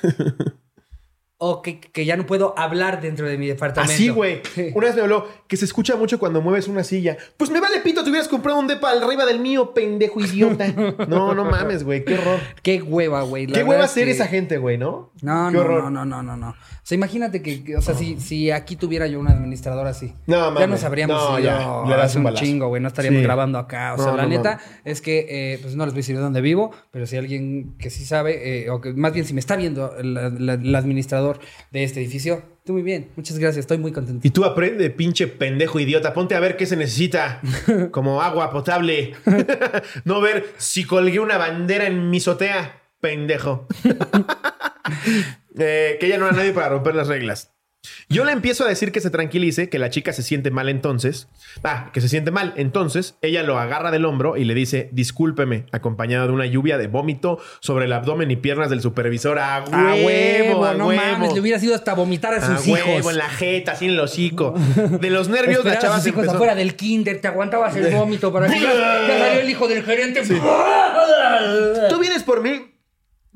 O 1.39 1.61
que, 1.61 1.79
que 1.79 2.03
ya 2.03 2.17
no 2.17 2.25
puedo 2.25 2.57
hablar 2.57 2.99
dentro 2.99 3.27
de 3.27 3.37
mi 3.37 3.45
departamento. 3.45 3.93
Así, 3.93 4.09
güey. 4.09 4.41
Una 4.73 4.87
vez 4.87 4.95
me 4.95 5.03
habló 5.03 5.27
que 5.47 5.55
se 5.55 5.65
escucha 5.65 5.95
mucho 5.95 6.17
cuando 6.17 6.41
mueves 6.41 6.67
una 6.67 6.83
silla. 6.83 7.15
Pues 7.37 7.51
me 7.51 7.59
vale 7.59 7.79
pito, 7.81 8.03
te 8.03 8.09
hubieras 8.09 8.27
comprado 8.27 8.57
un 8.59 8.65
depa 8.65 8.89
arriba 8.89 9.23
del 9.23 9.39
mío, 9.39 9.71
pendejo 9.73 10.19
idiota. 10.19 10.65
No, 11.07 11.35
no 11.35 11.45
mames, 11.45 11.83
güey. 11.83 12.03
Qué 12.03 12.15
horror. 12.15 12.39
Qué 12.63 12.81
hueva, 12.81 13.21
güey. 13.21 13.45
Qué 13.45 13.63
hueva 13.63 13.85
es 13.85 13.91
ser 13.91 14.05
que- 14.05 14.11
esa 14.11 14.25
gente, 14.25 14.57
güey, 14.57 14.79
¿no? 14.79 15.11
No, 15.21 15.49
Qué 15.51 15.57
no, 15.57 15.61
horror. 15.61 15.83
no, 15.83 15.89
no, 15.91 16.05
no, 16.05 16.23
no, 16.23 16.37
no. 16.37 16.55
O 16.87 16.89
sea, 16.89 16.95
imagínate 16.95 17.41
que, 17.41 17.75
o 17.75 17.81
sea, 17.81 17.95
si, 17.95 18.17
si 18.17 18.49
aquí 18.49 18.77
tuviera 18.77 19.07
yo 19.07 19.19
un 19.19 19.27
administrador 19.27 19.87
así. 19.87 20.13
No, 20.25 20.57
Ya 20.57 20.67
nos 20.67 20.85
habríamos 20.85 21.17
No, 21.21 21.37
ido 21.37 21.45
ya, 21.49 21.83
le 21.85 21.97
das 21.97 22.15
un 22.15 22.33
chingo, 22.33 22.69
güey. 22.69 22.81
No 22.81 22.87
estaríamos 22.87 23.17
Sí. 23.19 23.23
grabando 23.23 23.59
acá. 23.59 23.93
O 23.93 23.97
sea, 23.97 24.11
No, 24.11 24.15
la 24.15 24.25
neta 24.25 24.57
es 24.85 25.01
que, 25.01 25.25
eh, 25.29 25.59
pues 25.61 25.75
no 25.75 25.83
les 25.83 25.93
voy 25.93 25.97
a 25.99 26.03
decir 26.03 26.15
de 26.15 26.21
dónde 26.21 26.39
vivo, 26.39 26.71
pero 26.91 27.05
si 27.05 27.17
alguien 27.17 27.75
que 27.77 27.89
sí 27.89 28.05
sabe, 28.05 28.63
eh, 28.63 28.69
o 28.69 28.79
que 28.79 28.93
más 28.93 29.11
bien 29.11 29.25
si 29.25 29.33
me 29.33 29.41
está 29.41 29.57
viendo 29.57 29.93
la- 30.01 30.27
el 30.53 30.73
administrador 30.75 31.39
de 31.73 31.83
este 31.83 31.99
edificio, 31.99 32.41
tú 32.63 32.71
muy 32.71 32.83
bien. 32.83 33.09
Muchas 33.17 33.37
gracias, 33.37 33.63
estoy 33.63 33.79
muy 33.79 33.91
contento. 33.91 34.25
Y 34.25 34.31
tú 34.31 34.45
aprende, 34.45 34.89
pinche 34.89 35.27
pendejo 35.27 35.81
idiota. 35.81 36.13
Ponte 36.13 36.35
a 36.35 36.39
ver 36.39 36.55
qué 36.55 36.65
se 36.65 36.77
necesita. 36.77 37.41
Como 37.91 38.21
agua 38.21 38.49
potable. 38.49 39.13
no 40.05 40.21
ver 40.21 40.45
si 40.55 40.85
colgué 40.85 41.19
una 41.19 41.37
bandera 41.37 41.85
en 41.85 42.09
mi 42.09 42.19
azotea. 42.19 42.83
Pendejo. 43.01 43.67
Eh, 45.59 45.97
que 45.99 46.05
ella 46.05 46.17
no 46.19 46.27
era 46.27 46.35
nadie 46.37 46.53
para 46.53 46.69
romper 46.69 46.93
las 46.95 47.07
reglas. 47.07 47.51
Yo 48.09 48.25
le 48.25 48.31
empiezo 48.31 48.63
a 48.63 48.67
decir 48.69 48.91
que 48.91 49.01
se 49.01 49.09
tranquilice, 49.09 49.69
que 49.69 49.79
la 49.79 49.89
chica 49.89 50.13
se 50.13 50.21
siente 50.21 50.51
mal 50.51 50.69
entonces. 50.69 51.29
Ah, 51.63 51.89
que 51.93 51.99
se 51.99 52.09
siente 52.09 52.31
mal. 52.31 52.53
Entonces, 52.57 53.15
ella 53.21 53.41
lo 53.43 53.57
agarra 53.59 53.89
del 53.91 54.05
hombro 54.05 54.37
y 54.37 54.43
le 54.45 54.53
dice, 54.53 54.89
discúlpeme, 54.93 55.65
acompañada 55.71 56.27
de 56.27 56.33
una 56.33 56.45
lluvia 56.45 56.77
de 56.77 56.87
vómito 56.87 57.39
sobre 57.59 57.85
el 57.85 57.93
abdomen 57.93 58.29
y 58.29 58.35
piernas 58.35 58.69
del 58.69 58.81
supervisor. 58.81 59.39
¡A 59.39 59.63
huevo! 59.63 59.77
A 59.77 59.93
huevo, 59.95 60.65
a 60.65 60.73
no 60.75 60.87
huevo! 60.87 61.01
mames, 61.01 61.33
le 61.33 61.39
hubiera 61.41 61.59
sido 61.59 61.73
hasta 61.75 61.93
vomitar 61.95 62.33
a 62.33 62.37
A 62.37 62.57
sus 62.57 62.67
huevo, 62.67 62.97
hijos. 62.99 63.11
en 63.11 63.17
la 63.17 63.29
jeta, 63.29 63.71
así 63.73 63.85
en 63.85 63.91
el 63.91 63.99
hocico. 63.99 64.53
De 65.01 65.09
los 65.09 65.27
nervios, 65.27 65.65
la 65.65 65.71
Esperar 65.73 65.77
a 65.77 65.81
chava 65.81 65.95
sus 65.95 66.03
se 66.03 66.09
hijos 66.09 66.19
empezó... 66.23 66.35
afuera 66.35 66.55
del 66.55 66.75
kinder, 66.75 67.19
te 67.19 67.27
aguantabas 67.27 67.75
el 67.75 67.93
vómito 67.95 68.31
para 68.31 68.47
que 68.47 68.59
ya, 68.59 68.73
ya 68.73 69.19
salió 69.19 69.41
el 69.41 69.49
hijo 69.49 69.67
del 69.67 69.83
gerente. 69.83 70.21
¿Tú 71.89 71.99
vienes 71.99 72.23
por 72.23 72.41
mí? 72.41 72.73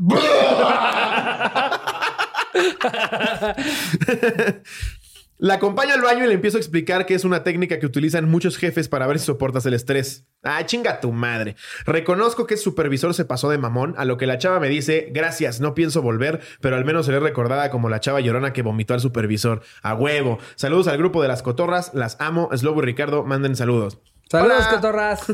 La 5.41 5.55
acompaño 5.55 5.95
al 5.95 6.01
baño 6.01 6.23
y 6.23 6.27
le 6.27 6.35
empiezo 6.35 6.57
a 6.57 6.59
explicar 6.59 7.07
que 7.07 7.15
es 7.15 7.25
una 7.25 7.43
técnica 7.43 7.79
que 7.79 7.87
utilizan 7.87 8.29
muchos 8.29 8.57
jefes 8.57 8.87
para 8.87 9.07
ver 9.07 9.17
si 9.17 9.25
soportas 9.25 9.65
el 9.65 9.73
estrés. 9.73 10.27
Ah, 10.43 10.63
chinga 10.67 10.99
tu 10.99 11.11
madre. 11.11 11.55
Reconozco 11.83 12.45
que 12.45 12.53
el 12.53 12.59
supervisor 12.59 13.15
se 13.15 13.25
pasó 13.25 13.49
de 13.49 13.57
mamón, 13.57 13.95
a 13.97 14.05
lo 14.05 14.17
que 14.17 14.27
la 14.27 14.37
chava 14.37 14.59
me 14.59 14.69
dice, 14.69 15.09
gracias, 15.11 15.59
no 15.59 15.73
pienso 15.73 16.03
volver, 16.03 16.41
pero 16.61 16.75
al 16.75 16.85
menos 16.85 17.07
seré 17.07 17.19
recordada 17.19 17.71
como 17.71 17.89
la 17.89 17.99
chava 17.99 18.19
llorona 18.19 18.53
que 18.53 18.61
vomitó 18.61 18.93
al 18.93 18.99
supervisor. 18.99 19.63
A 19.81 19.95
huevo. 19.95 20.37
Saludos 20.53 20.87
al 20.87 20.99
grupo 20.99 21.23
de 21.23 21.29
las 21.29 21.41
cotorras, 21.41 21.91
las 21.95 22.17
amo. 22.19 22.51
Slobo 22.55 22.83
y 22.83 22.85
Ricardo, 22.85 23.23
manden 23.23 23.55
saludos. 23.55 23.97
Saludos, 24.29 24.59
Hola. 24.59 24.69
cotorras. 24.69 25.25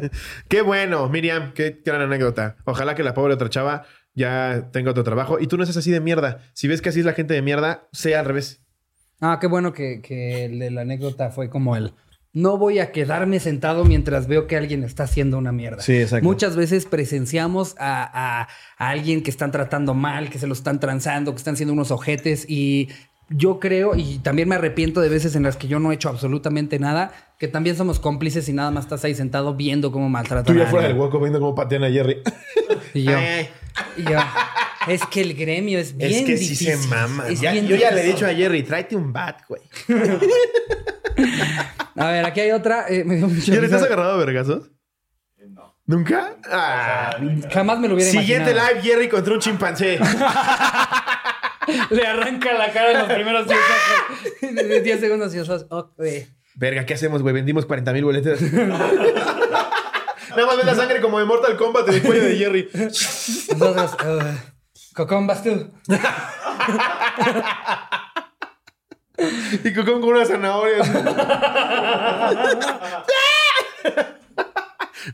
qué 0.48 0.62
bueno, 0.62 1.08
Miriam, 1.08 1.52
qué 1.54 1.82
gran 1.84 2.02
anécdota. 2.02 2.54
Ojalá 2.66 2.94
que 2.94 3.02
la 3.02 3.14
pobre 3.14 3.34
otra 3.34 3.50
chava 3.50 3.84
ya 4.16 4.70
tenga 4.72 4.90
otro 4.90 5.04
trabajo. 5.04 5.38
Y 5.38 5.46
tú 5.46 5.56
no 5.56 5.64
seas 5.64 5.76
así 5.76 5.92
de 5.92 6.00
mierda. 6.00 6.40
Si 6.54 6.66
ves 6.66 6.82
que 6.82 6.88
así 6.88 6.98
es 7.00 7.06
la 7.06 7.12
gente 7.12 7.34
de 7.34 7.42
mierda, 7.42 7.86
sea 7.92 8.18
al 8.18 8.26
revés. 8.26 8.60
Ah, 9.20 9.38
qué 9.40 9.46
bueno 9.46 9.72
que, 9.72 10.00
que 10.02 10.46
el 10.46 10.58
de 10.58 10.70
la 10.72 10.80
anécdota 10.80 11.30
fue 11.30 11.48
como 11.48 11.76
el. 11.76 11.92
No 12.32 12.58
voy 12.58 12.80
a 12.80 12.92
quedarme 12.92 13.40
sentado 13.40 13.84
mientras 13.86 14.26
veo 14.26 14.46
que 14.46 14.56
alguien 14.58 14.84
está 14.84 15.04
haciendo 15.04 15.38
una 15.38 15.52
mierda. 15.52 15.80
Sí, 15.80 15.96
exacto. 15.96 16.26
Muchas 16.28 16.54
veces 16.54 16.84
presenciamos 16.84 17.74
a, 17.78 18.02
a- 18.42 18.48
a 18.76 18.88
alguien 18.90 19.22
que 19.22 19.30
están 19.30 19.52
tratando 19.52 19.94
mal, 19.94 20.28
que 20.28 20.38
se 20.38 20.46
lo 20.46 20.52
están 20.52 20.80
transando, 20.80 21.32
que 21.32 21.38
están 21.38 21.56
siendo 21.56 21.72
unos 21.72 21.90
ojetes 21.90 22.44
y 22.48 22.88
yo 23.30 23.58
creo, 23.58 23.96
y 23.96 24.18
también 24.18 24.48
me 24.48 24.54
arrepiento 24.54 25.00
de 25.00 25.08
veces 25.08 25.34
en 25.34 25.42
las 25.44 25.56
que 25.56 25.66
yo 25.66 25.80
no 25.80 25.90
he 25.90 25.94
hecho 25.94 26.08
absolutamente 26.10 26.78
nada, 26.78 27.10
que 27.38 27.48
también 27.48 27.74
somos 27.74 27.98
cómplices 27.98 28.48
y 28.48 28.52
nada 28.52 28.70
más 28.70 28.84
estás 28.84 29.02
ahí 29.04 29.14
sentado 29.16 29.54
viendo 29.54 29.90
cómo 29.90 30.08
maltratan 30.08 30.54
Tú 30.54 30.60
ya 30.62 30.66
fuera 30.68 30.86
del 30.88 30.96
hueco 30.96 31.18
viendo 31.18 31.40
cómo 31.40 31.54
patean 31.54 31.84
a 31.84 31.90
Jerry. 31.90 32.18
Y 32.94 33.02
yo, 33.04 33.16
Ay, 33.16 33.48
y 33.96 34.02
yo, 34.04 34.18
es 34.88 35.04
que 35.06 35.20
el 35.22 35.34
gremio 35.34 35.78
es 35.78 35.96
bien 35.96 36.10
es 36.12 36.22
que 36.22 36.32
difícil. 36.36 36.56
sí 36.56 36.64
se 36.82 36.88
mama. 36.88 37.28
Es 37.28 37.40
Ya- 37.40 37.52
bien 37.52 37.66
yo 37.66 37.76
ya 37.76 37.90
le 37.90 38.02
he 38.02 38.06
dicho 38.06 38.26
a 38.26 38.30
Jerry, 38.34 38.62
tráete 38.62 38.96
un 38.96 39.12
bat, 39.12 39.40
güey. 39.48 39.62
A 41.96 42.10
ver, 42.10 42.26
aquí 42.26 42.40
hay 42.40 42.50
otra. 42.52 42.86
eh, 42.88 43.04
me 43.04 43.16
dio 43.16 43.26
mucha 43.28 43.52
¿Jerry, 43.52 43.68
¿te 43.68 43.74
has 43.76 43.82
agarrado 43.82 44.12
a 44.12 44.16
vergazos? 44.18 44.70
No. 45.48 45.74
¿Nunca? 45.86 46.36
Ah. 46.50 47.16
Jamás 47.52 47.78
me 47.78 47.88
lo 47.88 47.94
hubiera 47.94 48.10
Siguiente 48.10 48.50
imaginado. 48.50 48.74
live, 48.74 48.82
Jerry 48.82 49.08
contra 49.08 49.32
un 49.34 49.40
chimpancé. 49.40 49.98
Le 51.90 52.06
arranca 52.06 52.52
la 52.52 52.70
cara 52.72 52.92
en 52.92 52.98
los 52.98 53.08
primeros 53.12 53.46
10 53.48 53.58
segundos. 54.40 54.68
De 54.68 54.80
10 54.82 55.00
segundos 55.00 55.34
y 55.34 55.38
ok. 55.40 56.02
Verga, 56.54 56.86
¿qué 56.86 56.94
hacemos, 56.94 57.22
güey? 57.22 57.34
Vendimos 57.34 57.66
40 57.66 57.92
mil 57.92 58.04
boletas. 58.04 58.38
Nada 60.36 60.46
más 60.46 60.56
ve 60.56 60.64
la 60.64 60.74
sangre 60.74 61.00
como 61.00 61.18
de 61.18 61.24
Mortal 61.24 61.56
Kombat 61.56 61.88
en 61.88 61.94
el 61.94 62.02
cuello 62.02 62.24
de 62.24 62.36
Jerry. 62.36 62.68
Nosotros. 62.74 63.96
Uh, 64.04 64.94
Cocón, 64.94 65.26
vas 65.26 65.42
tú. 65.42 65.70
Y 69.64 69.72
Cocón 69.72 70.00
con 70.00 70.10
una 70.10 70.24
zanahoria. 70.26 70.82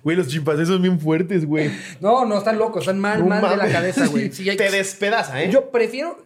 Güey, 0.03 0.17
los 0.17 0.27
chimpancés 0.29 0.69
son 0.69 0.81
bien 0.83 0.99
fuertes, 0.99 1.45
güey. 1.45 1.71
No, 2.01 2.25
no, 2.25 2.39
están 2.39 2.59
locos. 2.59 2.83
Están 2.83 2.99
mal, 2.99 3.21
No 3.21 3.27
mal 3.27 3.49
de 3.51 3.57
la 3.57 3.71
cabeza, 3.71 4.07
güey. 4.07 4.33
Sí, 4.33 4.49
hay- 4.49 4.57
Te 4.57 4.71
despedaza, 4.71 5.43
¿eh? 5.43 5.51
Yo 5.51 5.71
prefiero. 5.71 6.19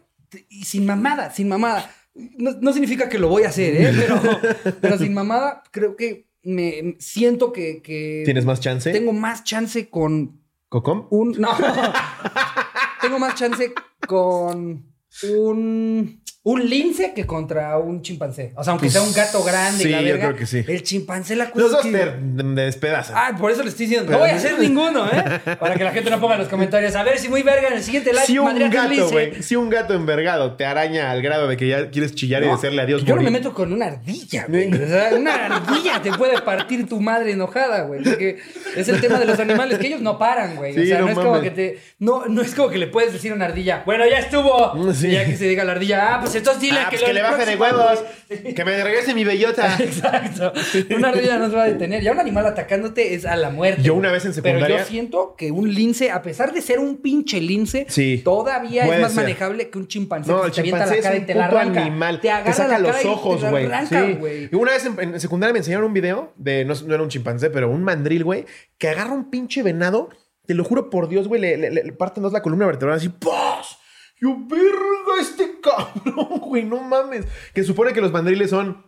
y 0.48 0.64
sin 0.64 0.86
mamada, 0.86 1.30
sin 1.32 1.48
mamada. 1.48 1.90
No, 2.14 2.52
no 2.60 2.72
significa 2.72 3.08
que 3.08 3.18
lo 3.18 3.28
voy 3.28 3.42
a 3.44 3.48
hacer, 3.48 3.74
¿eh? 3.76 3.92
Pero, 3.96 4.74
pero 4.80 4.98
sin 4.98 5.12
mamada, 5.12 5.62
creo 5.70 5.96
que 5.96 6.25
me 6.46 6.96
siento 6.98 7.52
que. 7.52 7.82
que 7.82 8.22
¿Tienes 8.24 8.44
más 8.44 8.60
chance? 8.60 8.92
Tengo 8.92 9.12
más 9.12 9.44
chance 9.44 9.90
con 9.90 10.40
¿Cocón? 10.68 11.06
un. 11.10 11.32
No. 11.38 11.50
Tengo 13.02 13.18
más 13.18 13.34
chance 13.34 13.72
con 14.06 14.86
un. 15.30 16.22
Un 16.48 16.70
lince 16.70 17.12
que 17.12 17.26
contra 17.26 17.76
un 17.78 18.02
chimpancé. 18.02 18.52
O 18.54 18.62
sea, 18.62 18.70
aunque 18.70 18.84
Pues, 18.86 18.92
sea 18.92 19.02
un 19.02 19.12
gato 19.12 19.42
grande, 19.42 19.82
y 19.82 19.88
la 19.88 19.98
sí, 19.98 20.04
yo 20.04 20.12
verga, 20.12 20.26
creo 20.28 20.36
que 20.38 20.46
sí. 20.46 20.64
El 20.68 20.82
chimpancé, 20.84 21.34
la 21.34 21.50
cosa 21.50 21.60
Los 21.60 21.72
dos 21.72 21.82
que- 21.82 21.90
te 21.90 22.44
despedazan. 22.62 23.16
Ah, 23.18 23.36
por 23.36 23.50
eso 23.50 23.64
le 23.64 23.70
estoy 23.70 23.86
diciendo. 23.86 24.12
No 24.12 24.18
voy 24.20 24.30
a 24.30 24.36
hacer 24.36 24.56
ninguno, 24.60 25.06
¿eh? 25.08 25.40
Para 25.58 25.74
que 25.74 25.82
la 25.82 25.90
gente 25.90 26.08
no 26.08 26.20
ponga 26.20 26.34
en 26.34 26.40
los 26.42 26.48
comentarios. 26.48 26.94
A 26.94 27.02
ver 27.02 27.18
si 27.18 27.28
muy 27.28 27.42
verga 27.42 27.66
en 27.66 27.74
el 27.74 27.82
siguiente 27.82 28.12
live. 28.12 28.26
si 28.26 28.38
un 28.38 28.70
gato, 28.70 29.10
güey, 29.10 29.42
si 29.42 29.56
un 29.56 29.68
gato 29.70 29.92
envergado 29.94 30.54
te 30.54 30.64
araña 30.64 31.10
al 31.10 31.20
grado 31.20 31.48
de 31.48 31.56
que 31.56 31.66
ya 31.66 31.90
quieres 31.90 32.14
chillar 32.14 32.44
y 32.44 32.46
decirle 32.46 32.80
adiós, 32.82 33.02
Yo 33.04 33.16
no 33.16 33.22
me 33.22 33.30
meto 33.32 33.52
con 33.52 33.72
una 33.72 33.86
ardilla, 33.86 34.46
güey. 34.48 34.72
O 34.72 34.86
sea, 34.86 35.10
una 35.16 35.46
ardilla 35.46 36.00
te 36.00 36.12
puede 36.12 36.40
partir 36.42 36.86
tu 36.88 37.00
madre 37.00 37.32
enojada, 37.32 37.82
güey. 37.82 38.04
Porque 38.04 38.38
es 38.76 38.88
el 38.88 39.00
tema 39.00 39.18
de 39.18 39.24
los 39.26 39.40
animales, 39.40 39.78
que 39.78 39.88
ellos 39.88 40.00
no 40.00 40.16
paran, 40.16 40.54
güey. 40.54 40.78
o 40.78 40.80
Sí, 40.80 40.86
sea, 40.86 41.00
no, 41.00 41.06
no 41.06 41.10
es 41.10 41.18
como 41.18 41.40
que 41.40 41.50
te. 41.50 41.78
No, 41.98 42.26
no 42.26 42.40
es 42.42 42.54
como 42.54 42.68
que 42.68 42.78
le 42.78 42.86
puedes 42.86 43.12
decir 43.12 43.32
a 43.32 43.34
una 43.34 43.46
ardilla, 43.46 43.82
bueno, 43.84 44.04
ya 44.08 44.20
estuvo. 44.20 44.92
Sí. 44.94 45.08
Y 45.08 45.12
ya 45.12 45.24
que 45.24 45.36
se 45.36 45.48
diga 45.48 45.64
la 45.64 45.72
ardilla, 45.72 46.14
ah, 46.14 46.20
pues 46.20 46.35
entonces 46.38 46.60
dile 46.62 46.78
Ah, 46.80 46.84
que, 46.90 46.96
pues 46.96 47.00
lo- 47.02 47.06
que 47.08 47.12
le 47.14 47.22
baje 47.22 47.46
de 47.46 47.56
huevos. 47.56 48.04
güey. 48.28 48.54
Que 48.54 48.64
me 48.64 48.82
regrese 48.84 49.14
mi 49.14 49.24
bellota. 49.24 49.76
Exacto. 49.80 50.52
Una 50.96 51.08
ardilla 51.08 51.38
no 51.38 51.48
se 51.50 51.56
va 51.56 51.62
a 51.64 51.66
detener. 51.66 52.02
Ya 52.02 52.12
un 52.12 52.20
animal 52.20 52.46
atacándote 52.46 53.14
es 53.14 53.24
a 53.24 53.36
la 53.36 53.50
muerte. 53.50 53.82
Yo 53.82 53.94
una 53.94 54.10
vez 54.12 54.24
en 54.24 54.32
Pero 54.34 54.46
secundaria- 54.58 54.78
yo 54.78 54.84
siento 54.84 55.34
que 55.36 55.50
un 55.50 55.72
lince, 55.72 56.10
a 56.10 56.22
pesar 56.22 56.52
de 56.52 56.60
ser 56.62 56.78
un 56.78 56.98
pinche 56.98 57.40
lince, 57.40 57.86
Sí. 57.88 58.20
todavía 58.24 58.84
es 58.86 59.00
más 59.00 59.12
ser. 59.12 59.22
manejable 59.24 59.70
que 59.70 59.78
un 59.78 59.88
chimpancé 59.88 60.30
No, 60.30 60.40
que 60.42 60.46
el 60.48 60.52
te 60.52 60.62
chimpancé 60.62 60.96
la 60.96 61.02
cara 61.02 61.14
es 61.14 61.18
y 61.18 61.20
un 61.22 61.26
te 61.26 61.34
la 61.34 61.46
puto 61.48 61.58
arranca. 61.58 61.80
animal. 61.82 62.16
Te 62.16 62.22
Te 62.22 62.30
agarra 62.30 62.52
saca 62.52 62.72
la 62.72 62.78
los 62.78 62.90
cara 62.92 63.02
y 63.02 63.06
ojos, 63.06 63.40
te 63.40 63.50
güey. 63.50 63.66
Sí. 63.88 64.48
Y 64.52 64.54
una 64.56 64.72
vez 64.72 64.86
en, 64.86 65.00
en 65.14 65.20
secundaria 65.20 65.52
me 65.52 65.58
enseñaron 65.60 65.86
un 65.86 65.92
video 65.94 66.32
de, 66.36 66.64
no, 66.64 66.74
no 66.86 66.94
era 66.94 67.02
un 67.02 67.08
chimpancé, 67.08 67.50
pero 67.50 67.70
un 67.70 67.82
mandril, 67.82 68.24
güey, 68.24 68.44
que 68.78 68.88
agarra 68.88 69.12
un 69.12 69.30
pinche 69.30 69.62
venado. 69.62 70.10
Te 70.46 70.54
lo 70.54 70.62
juro 70.62 70.90
por 70.90 71.08
Dios, 71.08 71.26
güey, 71.26 71.40
le, 71.40 71.56
le, 71.56 71.70
le 71.70 71.92
parten 71.92 72.22
dos 72.22 72.32
la 72.32 72.40
columna 72.40 72.66
vertebral 72.66 72.96
así, 72.98 73.08
¡pos! 73.08 73.78
Yo, 74.18 74.36
verga, 74.46 75.20
este 75.20 75.60
cabrón, 75.60 76.40
güey, 76.40 76.64
no 76.64 76.80
mames. 76.80 77.26
Que 77.54 77.62
supone 77.64 77.92
que 77.92 78.00
los 78.00 78.12
mandriles 78.12 78.50
son 78.50 78.86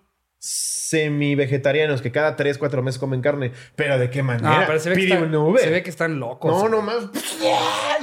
semi-vegetarianos, 0.90 2.03
que 2.03 2.11
cada 2.12 2.37
3, 2.37 2.59
4 2.59 2.83
meses 2.83 2.98
comen 2.98 3.20
carne. 3.20 3.53
Pero 3.77 3.98
¿de 3.98 4.11
qué 4.11 4.22
manera? 4.22 4.61
Ah, 4.61 4.64
pero 4.66 4.79
se 4.81 4.90
ve, 4.90 4.96
que 4.96 5.03
están, 5.05 5.22
un 5.24 5.35
Uber. 5.35 5.62
se 5.62 5.70
ve 5.70 5.83
que 5.83 5.90
están 5.90 6.18
locos. 6.20 6.51
No, 6.51 6.68
no 6.68 6.83
más. 6.83 7.09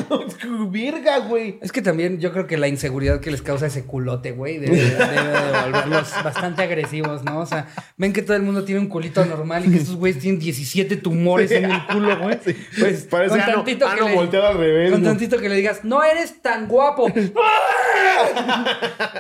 No, 0.10 0.26
Verga, 0.72 1.20
güey. 1.20 1.58
Es 1.62 1.72
que 1.72 1.82
también 1.82 2.20
yo 2.20 2.32
creo 2.32 2.48
que 2.48 2.58
la 2.58 2.68
inseguridad 2.68 3.20
que 3.20 3.32
les 3.32 3.42
causa 3.42 3.68
ese 3.68 3.86
culote, 3.86 4.32
güey, 4.32 4.58
debe, 4.60 4.76
debe 4.78 4.88
de 4.94 5.62
volverlos 5.64 6.12
bastante 6.24 6.64
agresivos, 6.64 7.24
¿no? 7.24 7.40
O 7.40 7.46
sea, 7.46 7.68
ven 7.98 8.14
que 8.14 8.22
todo 8.22 8.36
el 8.38 8.44
mundo 8.44 8.64
tiene 8.64 8.82
un 8.82 8.88
culito 8.88 9.24
normal 9.26 9.66
y 9.66 9.72
que 9.72 9.78
estos 9.78 9.96
güeyes 9.96 10.22
tienen 10.22 10.40
17 10.40 10.98
tumores 10.98 11.52
en 11.52 11.66
el 11.72 11.86
culo, 11.88 12.18
güey. 12.20 12.36
Sí. 12.46 12.56
Pues 12.80 13.04
Parece 13.10 13.30
con 13.32 13.42
ano- 13.42 13.54
tantito 13.56 13.88
ano 13.88 14.04
que 14.06 14.10
le- 14.12 14.16
volteado 14.16 14.48
al 14.48 14.58
revés, 14.58 14.92
Con 14.92 15.02
¿no? 15.02 15.10
tantito 15.10 15.38
que 15.40 15.50
le 15.50 15.56
digas, 15.56 15.84
no 15.84 16.04
eres 16.04 16.42
tan 16.42 16.68
guapo. 16.68 17.08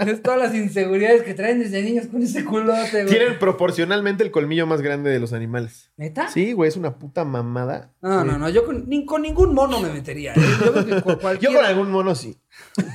es 0.06 0.22
todas 0.22 0.40
las 0.40 0.54
inseguridades 0.56 1.24
que 1.24 1.34
traen 1.34 1.60
desde 1.60 1.82
niños 1.82 2.08
con 2.08 2.22
ese 2.22 2.44
culote, 2.46 3.04
güey. 3.04 3.08
Tienen 3.08 3.40
proporcionalmente 3.58 4.24
el 4.24 4.32
colmillo 4.32 4.68
más 4.68 4.82
grande 4.82 5.10
de 5.10 5.20
los 5.20 5.32
animales. 5.34 5.92
¿Neta? 5.98 6.28
Sí, 6.28 6.52
güey, 6.54 6.68
es 6.68 6.76
una 6.78 6.98
puta 7.00 7.24
mamada. 7.26 7.94
No, 8.02 8.24
no, 8.26 8.38
no. 8.38 8.50
Yo 8.50 8.66
con, 8.66 8.88
ni- 8.90 9.06
con 9.06 9.22
ningún 9.22 9.54
mono 9.54 9.80
me 9.80 9.90
metería. 9.92 10.34
¿eh? 10.34 10.42
Yo 10.66 10.74
creo 10.74 10.86
que 10.86 11.02
con 11.02 11.16
cualquier... 11.16 11.52
Yo 11.54 11.58
con 11.58 11.66
algún 11.66 11.92
mono 11.92 12.14
sí. 12.16 12.38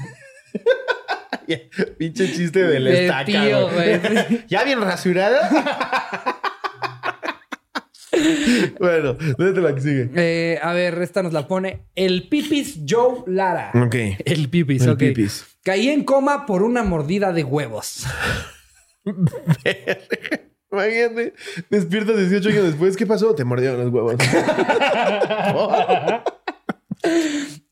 Pinche 1.98 2.32
chiste 2.32 2.62
de 2.64 2.78
la 2.80 2.90
De 2.90 3.02
estaca, 3.06 3.24
tío, 3.24 3.68
güey. 3.70 3.98
güey. 3.98 4.44
¿Ya 4.48 4.62
bien 4.64 4.80
rasurada? 4.80 5.48
bueno, 8.78 9.14
déjate 9.14 9.60
la 9.60 9.74
que 9.74 9.80
sigue. 9.80 10.10
Eh, 10.14 10.58
a 10.62 10.72
ver, 10.72 11.00
esta 11.02 11.22
nos 11.22 11.32
la 11.32 11.48
pone 11.48 11.86
el 11.94 12.28
Pipis 12.28 12.80
Joe 12.88 13.22
Lara. 13.26 13.72
Ok. 13.74 13.94
El 14.24 14.48
Pipis, 14.48 14.82
El 14.82 14.90
ok. 14.90 14.98
Pipis. 14.98 15.46
Caí 15.64 15.88
en 15.88 16.04
coma 16.04 16.46
por 16.46 16.62
una 16.62 16.82
mordida 16.82 17.32
de 17.32 17.44
huevos. 17.44 18.04
Imagínate, 20.72 21.34
despiertas 21.68 22.16
18 22.16 22.48
años 22.48 22.64
después. 22.64 22.96
¿Qué 22.96 23.06
pasó? 23.06 23.34
Te 23.34 23.44
mordieron 23.44 23.80
los 23.80 23.92
huevos. 23.92 24.14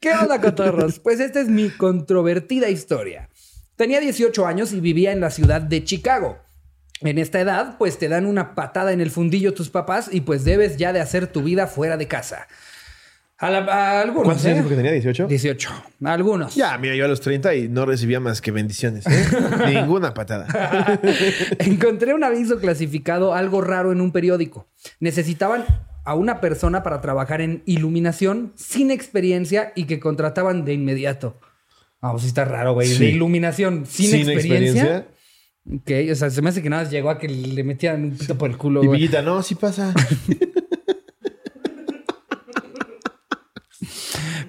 ¿Qué 0.00 0.12
onda, 0.12 0.40
cotorros? 0.40 0.98
Pues 0.98 1.20
esta 1.20 1.40
es 1.40 1.48
mi 1.48 1.70
controvertida 1.70 2.68
historia. 2.70 3.28
Tenía 3.76 4.00
18 4.00 4.46
años 4.46 4.72
y 4.72 4.80
vivía 4.80 5.12
en 5.12 5.20
la 5.20 5.30
ciudad 5.30 5.60
de 5.60 5.84
Chicago. 5.84 6.38
En 7.00 7.18
esta 7.18 7.38
edad, 7.40 7.78
pues 7.78 7.98
te 7.98 8.08
dan 8.08 8.26
una 8.26 8.56
patada 8.56 8.92
en 8.92 9.00
el 9.00 9.12
fundillo 9.12 9.54
tus 9.54 9.70
papás 9.70 10.08
y 10.10 10.22
pues 10.22 10.44
debes 10.44 10.76
ya 10.76 10.92
de 10.92 11.00
hacer 11.00 11.28
tu 11.28 11.44
vida 11.44 11.68
fuera 11.68 11.96
de 11.96 12.08
casa. 12.08 12.48
A, 13.40 13.50
la- 13.50 13.58
a 13.60 14.00
algunos, 14.00 14.24
¿Cuántos 14.24 14.44
¿eh? 14.46 14.48
años 14.50 14.64
dijo 14.64 14.68
que 14.70 14.82
tenía? 14.82 14.92
¿18? 14.92 15.26
18. 15.28 15.70
A 16.04 16.12
algunos. 16.12 16.54
Ya, 16.56 16.76
mira, 16.78 16.96
yo 16.96 17.04
a 17.04 17.08
los 17.08 17.20
30 17.20 17.54
y 17.54 17.68
no 17.68 17.86
recibía 17.86 18.18
más 18.18 18.40
que 18.40 18.50
bendiciones. 18.50 19.06
¿eh? 19.06 19.26
Ninguna 19.74 20.12
patada. 20.12 20.46
Encontré 21.60 22.14
un 22.14 22.24
aviso 22.24 22.58
clasificado 22.58 23.34
algo 23.34 23.60
raro 23.60 23.92
en 23.92 24.00
un 24.00 24.10
periódico. 24.10 24.66
Necesitaban 24.98 25.64
a 26.04 26.14
una 26.14 26.40
persona 26.40 26.82
para 26.82 27.00
trabajar 27.00 27.40
en 27.40 27.62
iluminación 27.66 28.52
sin 28.56 28.90
experiencia 28.90 29.72
y 29.76 29.84
que 29.84 30.00
contrataban 30.00 30.64
de 30.64 30.72
inmediato. 30.72 31.38
Ah, 32.00 32.10
pues 32.12 32.22
sí 32.22 32.28
está 32.28 32.44
raro, 32.44 32.74
güey. 32.74 32.88
Sí. 32.88 32.98
De 32.98 33.10
iluminación 33.10 33.84
sin, 33.86 34.10
Sin 34.10 34.30
experiencia. 34.30 35.06
Ok, 35.70 35.90
o 36.10 36.14
sea, 36.14 36.30
se 36.30 36.40
me 36.40 36.48
hace 36.48 36.62
que 36.62 36.70
nada 36.70 36.84
más 36.84 36.90
llegó 36.90 37.10
a 37.10 37.18
que 37.18 37.28
le 37.28 37.62
metieran 37.62 38.02
un 38.04 38.10
pito 38.16 38.38
por 38.38 38.48
el 38.48 38.56
culo, 38.56 38.82
Y 38.82 38.86
güey. 38.86 39.00
Villita, 39.00 39.20
no, 39.20 39.42
sí 39.42 39.54
pasa. 39.54 39.92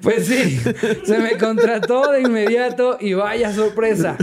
Pues 0.01 0.27
sí, 0.27 0.59
se 1.03 1.19
me 1.19 1.37
contrató 1.37 2.11
de 2.11 2.21
inmediato 2.21 2.97
y 2.99 3.13
vaya 3.13 3.53
sorpresa. 3.53 4.17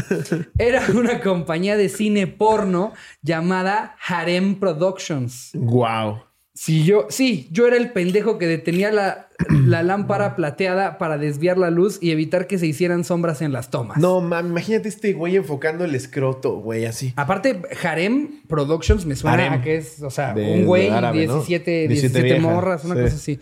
Era 0.59 0.83
una 0.95 1.21
compañía 1.21 1.77
de 1.77 1.89
cine 1.89 2.27
porno 2.27 2.93
llamada 3.23 3.97
Harem 4.07 4.55
Productions. 4.59 5.51
Wow. 5.55 6.21
Sí, 6.55 6.85
yo, 6.85 7.05
sí, 7.11 7.49
yo 7.53 7.67
era 7.67 7.77
el 7.77 7.93
pendejo 7.93 8.39
que 8.39 8.47
detenía 8.47 8.91
la, 8.91 9.29
la 9.51 9.83
lámpara 9.83 10.35
plateada 10.37 10.97
para 10.97 11.19
desviar 11.19 11.59
la 11.59 11.69
luz 11.69 11.99
y 12.01 12.13
evitar 12.13 12.47
que 12.47 12.57
se 12.57 12.67
hicieran 12.67 13.05
sombras 13.05 13.43
en 13.43 13.53
las 13.53 13.69
tomas. 13.69 13.99
No, 13.99 14.23
mami, 14.23 14.49
imagínate 14.49 14.89
este 14.89 15.13
güey 15.13 15.37
enfocando 15.37 15.85
el 15.85 15.95
escroto, 15.95 16.55
güey, 16.61 16.87
así. 16.87 17.13
Aparte, 17.17 17.61
Harem 17.85 18.41
Productions 18.49 19.05
me 19.05 19.17
suena 19.17 19.35
Harem. 19.49 19.53
a 19.53 19.61
que 19.63 19.77
es, 19.77 20.01
o 20.03 20.09
sea, 20.09 20.33
De- 20.33 20.61
un 20.61 20.65
güey, 20.65 20.89
árabe, 20.89 21.27
¿no? 21.27 21.35
17, 21.35 21.89
17 21.89 21.91
17 21.91 22.23
viejas, 22.23 22.43
morras, 22.43 22.85
una 22.87 22.95
sí. 22.95 23.01
cosa 23.03 23.15
así. 23.17 23.41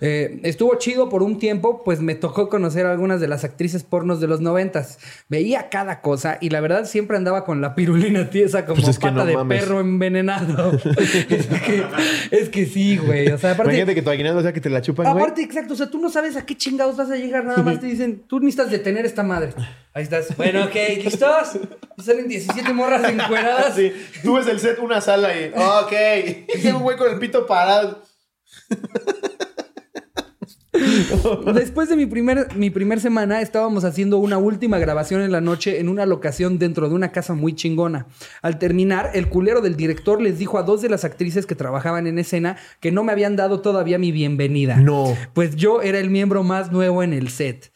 Eh, 0.00 0.40
estuvo 0.42 0.74
chido 0.76 1.08
por 1.08 1.22
un 1.22 1.38
tiempo, 1.38 1.82
pues 1.84 2.00
me 2.00 2.14
tocó 2.14 2.48
conocer 2.48 2.86
a 2.86 2.92
algunas 2.92 3.20
de 3.20 3.28
las 3.28 3.44
actrices 3.44 3.82
pornos 3.82 4.20
de 4.20 4.26
los 4.26 4.40
noventas. 4.40 4.98
Veía 5.28 5.68
cada 5.68 6.00
cosa 6.00 6.38
y 6.40 6.50
la 6.50 6.60
verdad 6.60 6.84
siempre 6.84 7.16
andaba 7.16 7.44
con 7.44 7.60
la 7.60 7.74
pirulina 7.74 8.30
tiesa 8.30 8.66
como 8.66 8.76
Pues 8.76 8.88
es 8.88 8.98
pata 8.98 9.12
no 9.12 9.26
de 9.26 9.34
mames. 9.34 9.62
perro 9.62 9.80
envenenado. 9.80 10.72
es, 10.98 11.46
que, 11.46 11.84
es 12.30 12.48
que 12.48 12.66
sí, 12.66 12.98
güey. 12.98 13.28
O 13.28 13.38
sea, 13.38 13.52
aparte... 13.52 13.72
Imagínate 13.72 13.94
que 13.94 14.02
tu 14.02 14.10
aguinaldo 14.10 14.42
sea 14.42 14.52
que 14.52 14.60
te 14.60 14.70
la 14.70 14.82
chupan, 14.82 15.10
güey. 15.12 15.22
Aparte, 15.22 15.42
exacto, 15.42 15.74
o 15.74 15.76
sea, 15.76 15.90
tú 15.90 15.98
no 15.98 16.10
sabes 16.10 16.36
a 16.36 16.44
qué 16.44 16.56
chingados 16.56 16.96
vas 16.96 17.10
a 17.10 17.16
llegar, 17.16 17.44
nada 17.44 17.62
más 17.62 17.80
te 17.80 17.86
dicen, 17.86 18.22
tú 18.26 18.40
necesitas 18.40 18.70
detener 18.70 19.06
esta 19.06 19.22
madre. 19.22 19.52
Ahí 19.94 20.02
estás. 20.02 20.36
Bueno, 20.36 20.64
ok, 20.64 20.74
¿listos? 21.04 21.58
Salen 21.98 22.28
17 22.28 22.70
morras 22.74 23.10
encueradas. 23.10 23.74
Sí, 23.76 23.92
tú 24.22 24.34
ves 24.34 24.46
el 24.46 24.60
set, 24.60 24.78
una 24.78 25.00
sala 25.00 25.34
y. 25.34 25.48
Ok. 25.54 25.92
Ese 26.54 26.72
güey 26.72 26.98
con 26.98 27.10
el 27.10 27.18
pito 27.18 27.46
parado. 27.46 28.02
Después 31.54 31.88
de 31.88 31.96
mi 31.96 32.06
primer, 32.06 32.54
mi 32.56 32.70
primer 32.70 33.00
semana, 33.00 33.40
estábamos 33.40 33.84
haciendo 33.84 34.18
una 34.18 34.38
última 34.38 34.78
grabación 34.78 35.20
en 35.22 35.32
la 35.32 35.40
noche 35.40 35.80
en 35.80 35.88
una 35.88 36.06
locación 36.06 36.58
dentro 36.58 36.88
de 36.88 36.94
una 36.94 37.12
casa 37.12 37.34
muy 37.34 37.54
chingona. 37.54 38.06
Al 38.42 38.58
terminar, 38.58 39.10
el 39.14 39.28
culero 39.28 39.60
del 39.60 39.76
director 39.76 40.20
les 40.20 40.38
dijo 40.38 40.58
a 40.58 40.62
dos 40.62 40.82
de 40.82 40.88
las 40.88 41.04
actrices 41.04 41.46
que 41.46 41.54
trabajaban 41.54 42.06
en 42.06 42.18
escena 42.18 42.56
que 42.80 42.92
no 42.92 43.04
me 43.04 43.12
habían 43.12 43.36
dado 43.36 43.60
todavía 43.60 43.98
mi 43.98 44.12
bienvenida. 44.12 44.76
No. 44.76 45.16
Pues 45.34 45.56
yo 45.56 45.82
era 45.82 45.98
el 45.98 46.10
miembro 46.10 46.42
más 46.42 46.72
nuevo 46.72 47.02
en 47.02 47.12
el 47.12 47.28
set. 47.28 47.72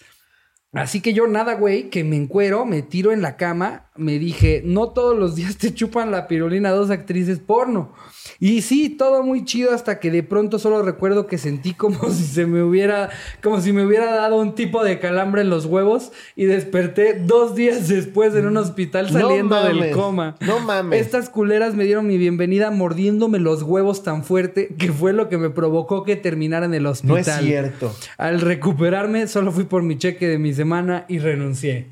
Así 0.72 1.00
que 1.00 1.12
yo 1.12 1.26
nada, 1.26 1.54
güey, 1.54 1.90
que 1.90 2.04
me 2.04 2.16
encuero, 2.16 2.64
me 2.64 2.82
tiro 2.82 3.10
en 3.10 3.22
la 3.22 3.36
cama, 3.36 3.89
me 4.00 4.18
dije, 4.18 4.62
no 4.64 4.88
todos 4.88 5.16
los 5.16 5.36
días 5.36 5.56
te 5.56 5.72
chupan 5.72 6.10
la 6.10 6.26
pirulina 6.26 6.70
dos 6.70 6.90
actrices 6.90 7.38
porno. 7.38 7.92
Y 8.38 8.62
sí, 8.62 8.88
todo 8.88 9.22
muy 9.22 9.44
chido 9.44 9.74
hasta 9.74 10.00
que 10.00 10.10
de 10.10 10.22
pronto 10.22 10.58
solo 10.58 10.82
recuerdo 10.82 11.26
que 11.26 11.36
sentí 11.36 11.74
como 11.74 12.10
si 12.10 12.24
se 12.24 12.46
me 12.46 12.62
hubiera, 12.62 13.10
como 13.42 13.60
si 13.60 13.72
me 13.72 13.84
hubiera 13.84 14.14
dado 14.14 14.36
un 14.40 14.54
tipo 14.54 14.82
de 14.82 14.98
calambre 14.98 15.42
en 15.42 15.50
los 15.50 15.66
huevos 15.66 16.12
y 16.36 16.46
desperté 16.46 17.20
dos 17.22 17.54
días 17.54 17.88
después 17.88 18.34
en 18.34 18.46
un 18.46 18.56
hospital 18.56 19.12
No 19.12 19.20
saliendo 19.20 19.62
del 19.62 19.90
coma. 19.90 20.36
No 20.40 20.60
mames. 20.60 21.00
Estas 21.00 21.28
culeras 21.28 21.74
me 21.74 21.84
dieron 21.84 22.06
mi 22.06 22.16
bienvenida 22.16 22.70
mordiéndome 22.70 23.38
los 23.38 23.62
huevos 23.62 24.02
tan 24.02 24.24
fuerte 24.24 24.74
que 24.78 24.90
fue 24.90 25.12
lo 25.12 25.28
que 25.28 25.36
me 25.36 25.50
provocó 25.50 26.04
que 26.04 26.16
terminara 26.16 26.64
en 26.66 26.74
el 26.74 26.86
hospital. 26.86 27.14
No 27.14 27.18
es 27.18 27.38
cierto. 27.40 27.94
Al 28.16 28.40
recuperarme, 28.40 29.26
solo 29.28 29.52
fui 29.52 29.64
por 29.64 29.82
mi 29.82 29.98
cheque 29.98 30.28
de 30.28 30.38
mi 30.38 30.54
semana 30.54 31.04
y 31.08 31.18
renuncié. 31.18 31.88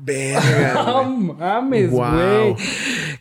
Verga. 0.00 0.74
No 0.86 1.04
mames, 1.10 1.90
Wow. 1.90 2.00
güey. 2.10 2.56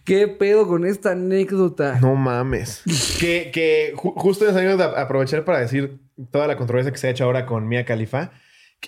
¿Qué 0.03 0.27
pedo 0.27 0.67
con 0.67 0.85
esta 0.85 1.11
anécdota? 1.11 1.99
No 2.01 2.15
mames. 2.15 2.81
que 3.19 3.51
que 3.53 3.93
ju- 3.95 4.13
justo 4.15 4.47
es 4.47 4.55
de 4.55 4.83
aprovechar 4.83 5.45
para 5.45 5.59
decir 5.59 5.99
toda 6.31 6.47
la 6.47 6.57
controversia 6.57 6.91
que 6.91 6.97
se 6.97 7.07
ha 7.07 7.11
hecho 7.11 7.25
ahora 7.25 7.45
con 7.45 7.67
Mia 7.67 7.85
Khalifa. 7.85 8.31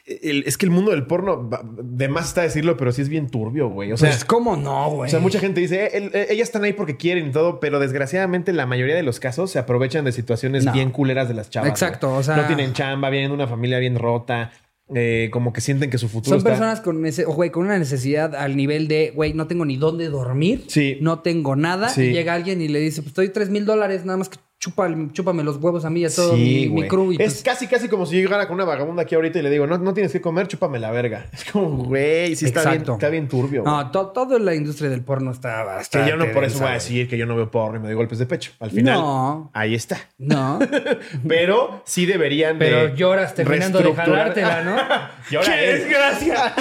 El- 0.06 0.46
es 0.48 0.58
que 0.58 0.66
el 0.66 0.72
mundo 0.72 0.92
del 0.92 1.06
porno, 1.06 1.50
de 1.84 2.08
más 2.08 2.30
está 2.30 2.42
decirlo, 2.44 2.78
pero 2.78 2.94
sí 2.94 3.02
es 3.02 3.10
bien 3.10 3.30
turbio, 3.30 3.68
güey. 3.70 3.92
O 3.92 3.98
sea, 3.98 4.10
pues, 4.10 4.24
¿cómo 4.24 4.56
no, 4.56 4.90
güey? 4.90 5.10
O 5.10 5.12
sea, 5.12 5.20
mucha 5.20 5.38
gente 5.40 5.60
dice, 5.60 5.84
"Eh, 5.84 5.90
el- 5.94 6.12
eh, 6.16 6.28
ellas 6.30 6.48
están 6.48 6.64
ahí 6.64 6.72
porque 6.72 6.96
quieren 6.96 7.28
y 7.28 7.32
todo, 7.32 7.60
pero 7.60 7.78
desgraciadamente 7.78 8.54
la 8.54 8.66
mayoría 8.66 8.96
de 8.96 9.04
los 9.04 9.20
casos 9.20 9.52
se 9.52 9.60
aprovechan 9.60 10.06
de 10.06 10.14
situaciones 10.14 10.64
No. 10.64 10.72
bien 10.72 10.92
culeras 10.92 11.28
de 11.28 11.34
las 11.34 11.50
chavas. 11.50 11.70
Exacto, 11.70 12.08
güey. 12.08 12.20
o 12.22 12.24
sea- 12.24 12.38
No 12.38 12.48
tienen 12.48 12.72
chamba, 12.72 13.10
vienen 13.10 13.32
de 13.32 13.36
una 13.36 13.48
familia 13.48 13.80
bien 13.80 14.00
rota, 14.00 14.52
eh, 14.96 15.30
como 15.32 15.54
que 15.54 15.62
sienten 15.62 15.90
que 15.90 15.98
su 15.98 16.10
futuro 16.10 16.30
Son 16.30 16.38
está... 16.38 16.50
personas 16.50 16.82
con, 16.82 17.02
güey, 17.36 17.50
con 17.50 17.66
una 17.66 17.78
necesidad 17.78 18.36
al 18.36 18.56
nivel 18.56 18.88
de, 18.88 19.12
güey, 19.16 19.34
no 19.34 19.48
tengo 19.48 19.66
ni 19.66 19.78
dónde 19.78 20.10
dormir. 20.10 20.66
Sí. 20.68 20.98
No 21.02 21.20
tengo 21.20 21.56
nada. 21.56 21.90
Sí. 21.90 22.04
Y 22.04 22.14
llega 22.14 22.34
alguien 22.34 22.62
y 22.62 22.68
le 22.68 22.80
dice, 22.80 23.02
pues 23.02 23.10
estoy 23.10 23.30
tres 23.30 23.50
mil 23.50 23.66
dólares, 23.66 24.06
nada 24.06 24.18
más 24.18 24.30
que 24.30 24.38
chupa, 24.62 24.88
chúpame 25.12 25.44
los 25.44 25.58
huevos 25.58 25.84
a 25.86 25.90
mí 25.90 26.02
y 26.02 26.06
a 26.06 26.10
todo 26.14 26.36
Sí, 26.36 26.70
mi, 26.72 26.82
mi 26.84 26.88
crew. 26.88 27.12
Y 27.12 27.16
es 27.16 27.20
pues, 27.20 27.42
casi, 27.44 27.66
casi 27.68 27.90
como 27.90 28.06
si 28.06 28.16
yo 28.18 28.22
llegara 28.22 28.46
con 28.48 28.54
una 28.54 28.64
vagabunda 28.64 29.02
aquí 29.02 29.16
ahorita 29.16 29.40
y 29.40 29.42
le 29.42 29.50
digo, 29.50 29.66
no, 29.66 29.80
no 29.80 29.92
tienes 29.96 30.12
que 30.12 30.22
comer, 30.22 30.48
chúpame 30.48 30.78
la 30.78 30.92
verga. 30.92 31.26
Es 31.34 31.46
como, 31.52 31.84
güey, 31.86 32.36
sí 32.36 32.46
está 32.46 32.70
bien, 32.70 32.84
está 32.88 33.10
bien 33.10 33.28
turbio. 33.28 33.64
no, 33.64 33.90
to- 33.90 34.10
toda 34.10 34.38
la 34.38 34.54
industria 34.54 34.92
del 34.92 35.02
porno 35.04 35.32
está 35.32 35.62
que 35.62 35.66
bastante. 35.66 36.10
yo 36.12 36.16
no 36.16 36.26
por 36.32 36.44
eso 36.44 36.54
densa, 36.54 36.64
voy 36.66 36.70
a 36.70 36.74
decir 36.76 37.10
que 37.10 37.18
yo 37.18 37.26
no 37.26 37.36
veo 37.36 37.50
porno 37.50 37.78
y 37.78 37.80
me 37.82 37.88
doy 37.88 37.96
golpes 37.96 38.20
de 38.20 38.28
pecho. 38.28 38.52
Al 38.60 38.70
final, 38.70 39.00
No. 39.00 39.50
ahí 39.54 39.74
está. 39.74 39.98
No. 40.20 40.60
Pero 41.28 41.82
sí 41.86 42.06
deberían 42.06 42.60
de 42.60 42.66
Pero 42.68 42.96
lloras 42.96 43.34
terminando 43.34 43.80
de 43.80 43.96
jalártela, 43.96 44.64
¿no? 44.64 44.76
Llora 45.32 45.46
¡Qué 45.56 45.72
él. 45.72 45.80
desgracia! 45.80 46.54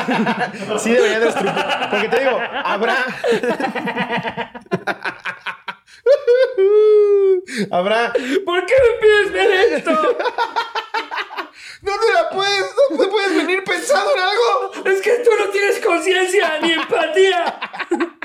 Sí 0.78 0.90
deberían 0.90 1.20
de 1.20 1.28
estructurar. 1.28 1.90
Porque 1.90 2.08
te 2.08 2.18
digo, 2.20 2.38
habrá. 2.64 2.94
habrá. 7.70 8.12
¿Por 8.44 8.66
qué 8.66 8.74
me 8.74 8.98
pides 9.00 9.32
ver 9.32 9.72
esto? 9.74 10.16
No 11.82 11.92
te 11.92 12.12
la 12.12 12.28
puedes, 12.28 12.74
no 12.90 12.98
te 12.98 13.08
puedes 13.08 13.34
venir 13.34 13.64
pensando 13.64 14.10
en 14.14 14.20
algo. 14.20 14.90
Es 14.90 15.00
que 15.00 15.12
tú 15.24 15.30
no 15.38 15.48
tienes 15.48 15.78
conciencia 15.78 16.58
ni 16.60 16.72
empatía. 16.72 17.58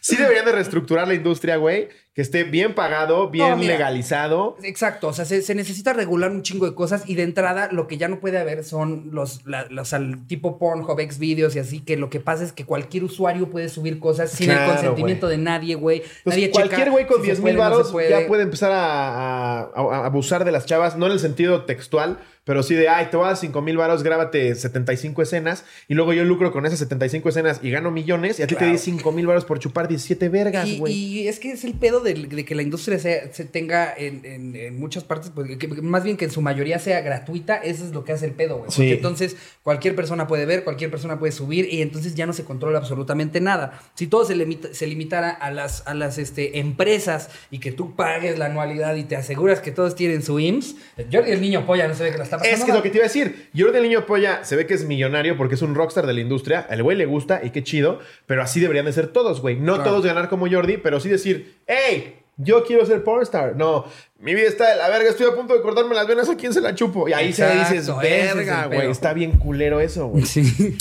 Sí 0.00 0.14
deberían 0.14 0.44
de 0.44 0.52
reestructurar 0.52 1.08
la 1.08 1.14
industria, 1.14 1.56
güey. 1.56 1.88
Que 2.14 2.22
esté 2.22 2.44
bien 2.44 2.74
pagado, 2.76 3.28
bien 3.28 3.50
No, 3.50 3.56
mira. 3.56 3.72
legalizado. 3.72 4.56
Exacto, 4.62 5.08
o 5.08 5.12
sea, 5.12 5.24
se, 5.24 5.42
se 5.42 5.52
necesita 5.56 5.92
regular 5.92 6.30
un 6.30 6.42
chingo 6.42 6.64
de 6.64 6.72
cosas 6.74 7.02
y 7.08 7.16
de 7.16 7.24
entrada 7.24 7.68
lo 7.72 7.88
que 7.88 7.96
ya 7.96 8.06
no 8.06 8.20
puede 8.20 8.38
haber 8.38 8.62
son 8.62 9.08
los, 9.10 9.44
la- 9.46 9.66
los 9.68 9.92
al 9.92 10.24
tipo 10.28 10.56
Pornhub, 10.58 10.96
Xvideos 11.00 11.56
y 11.56 11.58
así, 11.58 11.80
que 11.80 11.96
lo 11.96 12.10
que 12.10 12.20
pasa 12.20 12.44
es 12.44 12.52
que 12.52 12.64
cualquier 12.64 13.02
usuario 13.02 13.50
puede 13.50 13.68
subir 13.68 13.98
cosas 13.98 14.30
sin 14.30 14.46
Claro, 14.46 14.62
el 14.62 14.70
consentimiento 14.76 15.26
de 15.26 15.38
nadie, 15.38 15.74
güey. 15.74 16.04
Nadie 16.24 16.52
cualquier 16.52 16.92
güey 16.92 17.06
con 17.08 17.16
si 17.16 17.22
se 17.22 17.32
10 17.32 17.40
mil 17.40 17.54
no 17.54 17.60
varos 17.60 17.92
ya 18.08 18.28
puede 18.28 18.44
empezar 18.44 18.70
a, 18.70 19.60
a- 19.62 19.70
a 19.74 20.06
abusar 20.06 20.44
de 20.44 20.52
las 20.52 20.66
chavas, 20.66 20.96
no 20.96 21.06
en 21.06 21.12
el 21.12 21.18
sentido 21.18 21.64
textual, 21.64 22.18
pero 22.44 22.62
sí 22.62 22.74
de, 22.74 22.88
ay, 22.88 23.08
te 23.10 23.16
voy 23.16 23.24
a 23.24 23.28
dar 23.28 23.36
5 23.36 23.60
mil 23.62 23.76
varos, 23.76 24.02
grábate 24.02 24.54
75 24.54 25.22
escenas 25.22 25.64
y 25.88 25.94
luego 25.94 26.12
yo 26.12 26.24
lucro 26.24 26.52
con 26.52 26.66
esas 26.66 26.78
75 26.78 27.28
escenas 27.30 27.60
y 27.62 27.70
gano 27.70 27.90
millones 27.90 28.38
y 28.38 28.42
a 28.42 28.46
ti 28.46 28.54
te 28.54 28.66
di 28.66 28.78
5 28.78 29.12
mil 29.12 29.26
varos 29.26 29.44
por 29.44 29.58
chupar 29.58 29.88
17 29.88 30.28
vergas, 30.28 30.68
güey. 30.78 30.92
y 30.94 31.28
es 31.28 31.38
que 31.40 31.52
es 31.52 31.64
el 31.64 31.74
pedo 31.74 32.00
de, 32.00 32.14
que 32.44 32.54
la 32.54 32.62
industria 32.62 32.98
sea- 32.98 33.32
se 33.32 33.44
tenga 33.44 33.92
en, 33.96 34.24
en- 34.24 34.56
en 34.56 34.78
muchas 34.78 35.04
partes, 35.04 35.30
pues, 35.34 35.56
que- 35.56 35.68
más 35.68 36.04
bien 36.04 36.16
que 36.16 36.26
en 36.26 36.30
su 36.30 36.40
mayoría 36.42 36.78
sea 36.78 37.00
gratuita, 37.00 37.56
eso 37.56 37.84
es 37.84 37.92
lo 37.92 38.04
que 38.04 38.12
hace 38.12 38.26
el 38.26 38.32
pedo, 38.32 38.58
güey. 38.58 38.70
Sí. 38.70 38.76
Porque 38.82 38.92
entonces 38.94 39.36
cualquier 39.62 39.94
persona 39.96 40.26
puede 40.26 40.44
ver, 40.46 40.64
cualquier 40.64 40.90
persona 40.90 41.18
puede 41.18 41.32
subir 41.32 41.68
y 41.72 41.80
entonces 41.82 42.14
ya 42.14 42.26
no 42.26 42.32
se 42.32 42.44
controla 42.44 42.78
absolutamente 42.78 43.40
nada. 43.40 43.80
Si 43.94 44.06
todo 44.06 44.24
se, 44.24 44.36
limita- 44.36 44.72
se 44.74 44.86
limitara 44.86 45.30
a 45.30 45.50
las, 45.50 45.86
a 45.86 45.94
las 45.94 46.18
este, 46.18 46.58
empresas 46.58 47.30
y 47.50 47.58
que 47.58 47.72
tú 47.72 47.94
pagues 47.96 48.38
la 48.38 48.46
anualidad 48.46 48.94
y 48.96 49.04
te 49.04 49.16
aseguras 49.16 49.60
que 49.60 49.70
todos 49.72 49.94
tienen 49.96 50.22
su 50.22 50.38
IMSS, 50.40 50.76
Jordi 51.10 51.30
el 51.32 51.40
niño 51.40 51.64
polla 51.66 51.88
no 51.88 51.94
se 51.94 52.02
ve 52.04 52.10
que 52.12 52.18
la 52.18 52.24
está 52.36 52.44
pasando 52.50 52.56
Es 52.58 52.64
que 52.64 52.70
es 52.70 52.76
lo 52.76 52.82
que 52.82 52.90
te 52.90 52.96
iba 52.98 53.04
a 53.04 53.08
decir. 53.08 53.48
Jordi 53.56 53.76
el 53.78 53.82
Niño 53.84 54.06
Polla 54.06 54.44
se 54.44 54.56
ve 54.56 54.66
que 54.66 54.74
es 54.74 54.84
millonario 54.84 55.36
porque 55.36 55.54
es 55.54 55.62
un 55.62 55.74
rockstar 55.74 56.06
de 56.06 56.12
la 56.14 56.20
industria. 56.20 56.66
El 56.70 56.82
güey 56.82 56.96
le 56.96 57.06
gusta 57.06 57.40
y 57.42 57.50
qué 57.50 57.62
chido, 57.62 58.00
pero 58.26 58.42
así 58.42 58.60
deberían 58.60 58.86
de 58.86 58.92
ser 58.92 59.08
todos, 59.08 59.40
güey. 59.40 59.56
No 59.56 59.74
Claro. 59.74 59.90
todos 59.90 60.06
ganar 60.06 60.28
como 60.28 60.48
Jordi, 60.50 60.76
pero 60.78 61.00
sí 61.00 61.08
decir, 61.08 61.56
hey, 61.66 62.20
yo 62.36 62.64
quiero 62.64 62.84
ser 62.84 63.04
pornstar. 63.04 63.54
No, 63.54 63.84
mi 64.18 64.34
vida 64.34 64.48
está 64.48 64.70
de 64.70 64.76
la 64.76 64.88
verga, 64.88 65.10
estoy 65.10 65.26
a 65.30 65.34
punto 65.36 65.54
de 65.54 65.60
cortarme 65.62 65.94
las 65.94 66.06
venas, 66.08 66.28
¿a 66.28 66.36
quién 66.36 66.52
se 66.52 66.60
la 66.60 66.74
chupo? 66.74 67.08
Y 67.08 67.12
ahí 67.12 67.32
se 67.32 67.42
Exacto, 67.44 67.58
dices, 67.74 67.88
ese 67.88 67.92
es 68.20 68.28
el 68.30 68.34
verga, 68.36 68.66
güey, 68.66 68.90
está 68.90 69.12
bien 69.12 69.32
culero 69.38 69.78
eso, 69.80 70.08
güey. 70.08 70.24
Sí. 70.24 70.76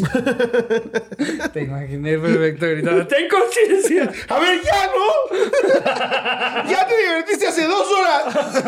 te 1.53 1.61
imaginé 1.61 2.17
perfecto 2.17 2.65
gritando, 2.67 3.05
¡ten 3.07 3.27
conciencia! 3.29 4.09
A 4.29 4.39
ver, 4.39 4.61
ya, 4.63 4.87
¿no? 4.87 6.69
ya 6.71 6.87
te 6.87 6.97
divertiste 6.97 7.47
hace 7.47 7.65
dos 7.65 7.87
horas. 7.91 8.63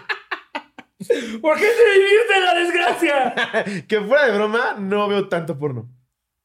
¿Por 1.41 1.57
qué 1.57 1.65
te 1.65 1.99
divierte 1.99 2.39
la 2.45 2.53
desgracia? 2.59 3.83
que 3.87 4.01
fuera 4.01 4.27
de 4.27 4.37
broma, 4.37 4.75
no 4.79 5.07
veo 5.07 5.27
tanto 5.27 5.57
porno. 5.57 5.89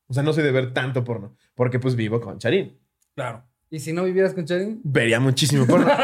O 0.08 0.14
sea, 0.14 0.22
no 0.22 0.32
soy 0.32 0.44
de 0.44 0.52
ver 0.52 0.72
tanto 0.72 1.04
porno. 1.04 1.36
Porque 1.54 1.78
pues 1.78 1.96
vivo 1.96 2.20
con 2.20 2.38
Charín. 2.38 2.78
Claro. 3.14 3.44
¿Y 3.70 3.80
si 3.80 3.92
no 3.92 4.04
vivieras 4.04 4.34
con 4.34 4.44
Charin? 4.44 4.80
Vería 4.84 5.20
muchísimo 5.20 5.66
porno. 5.66 5.88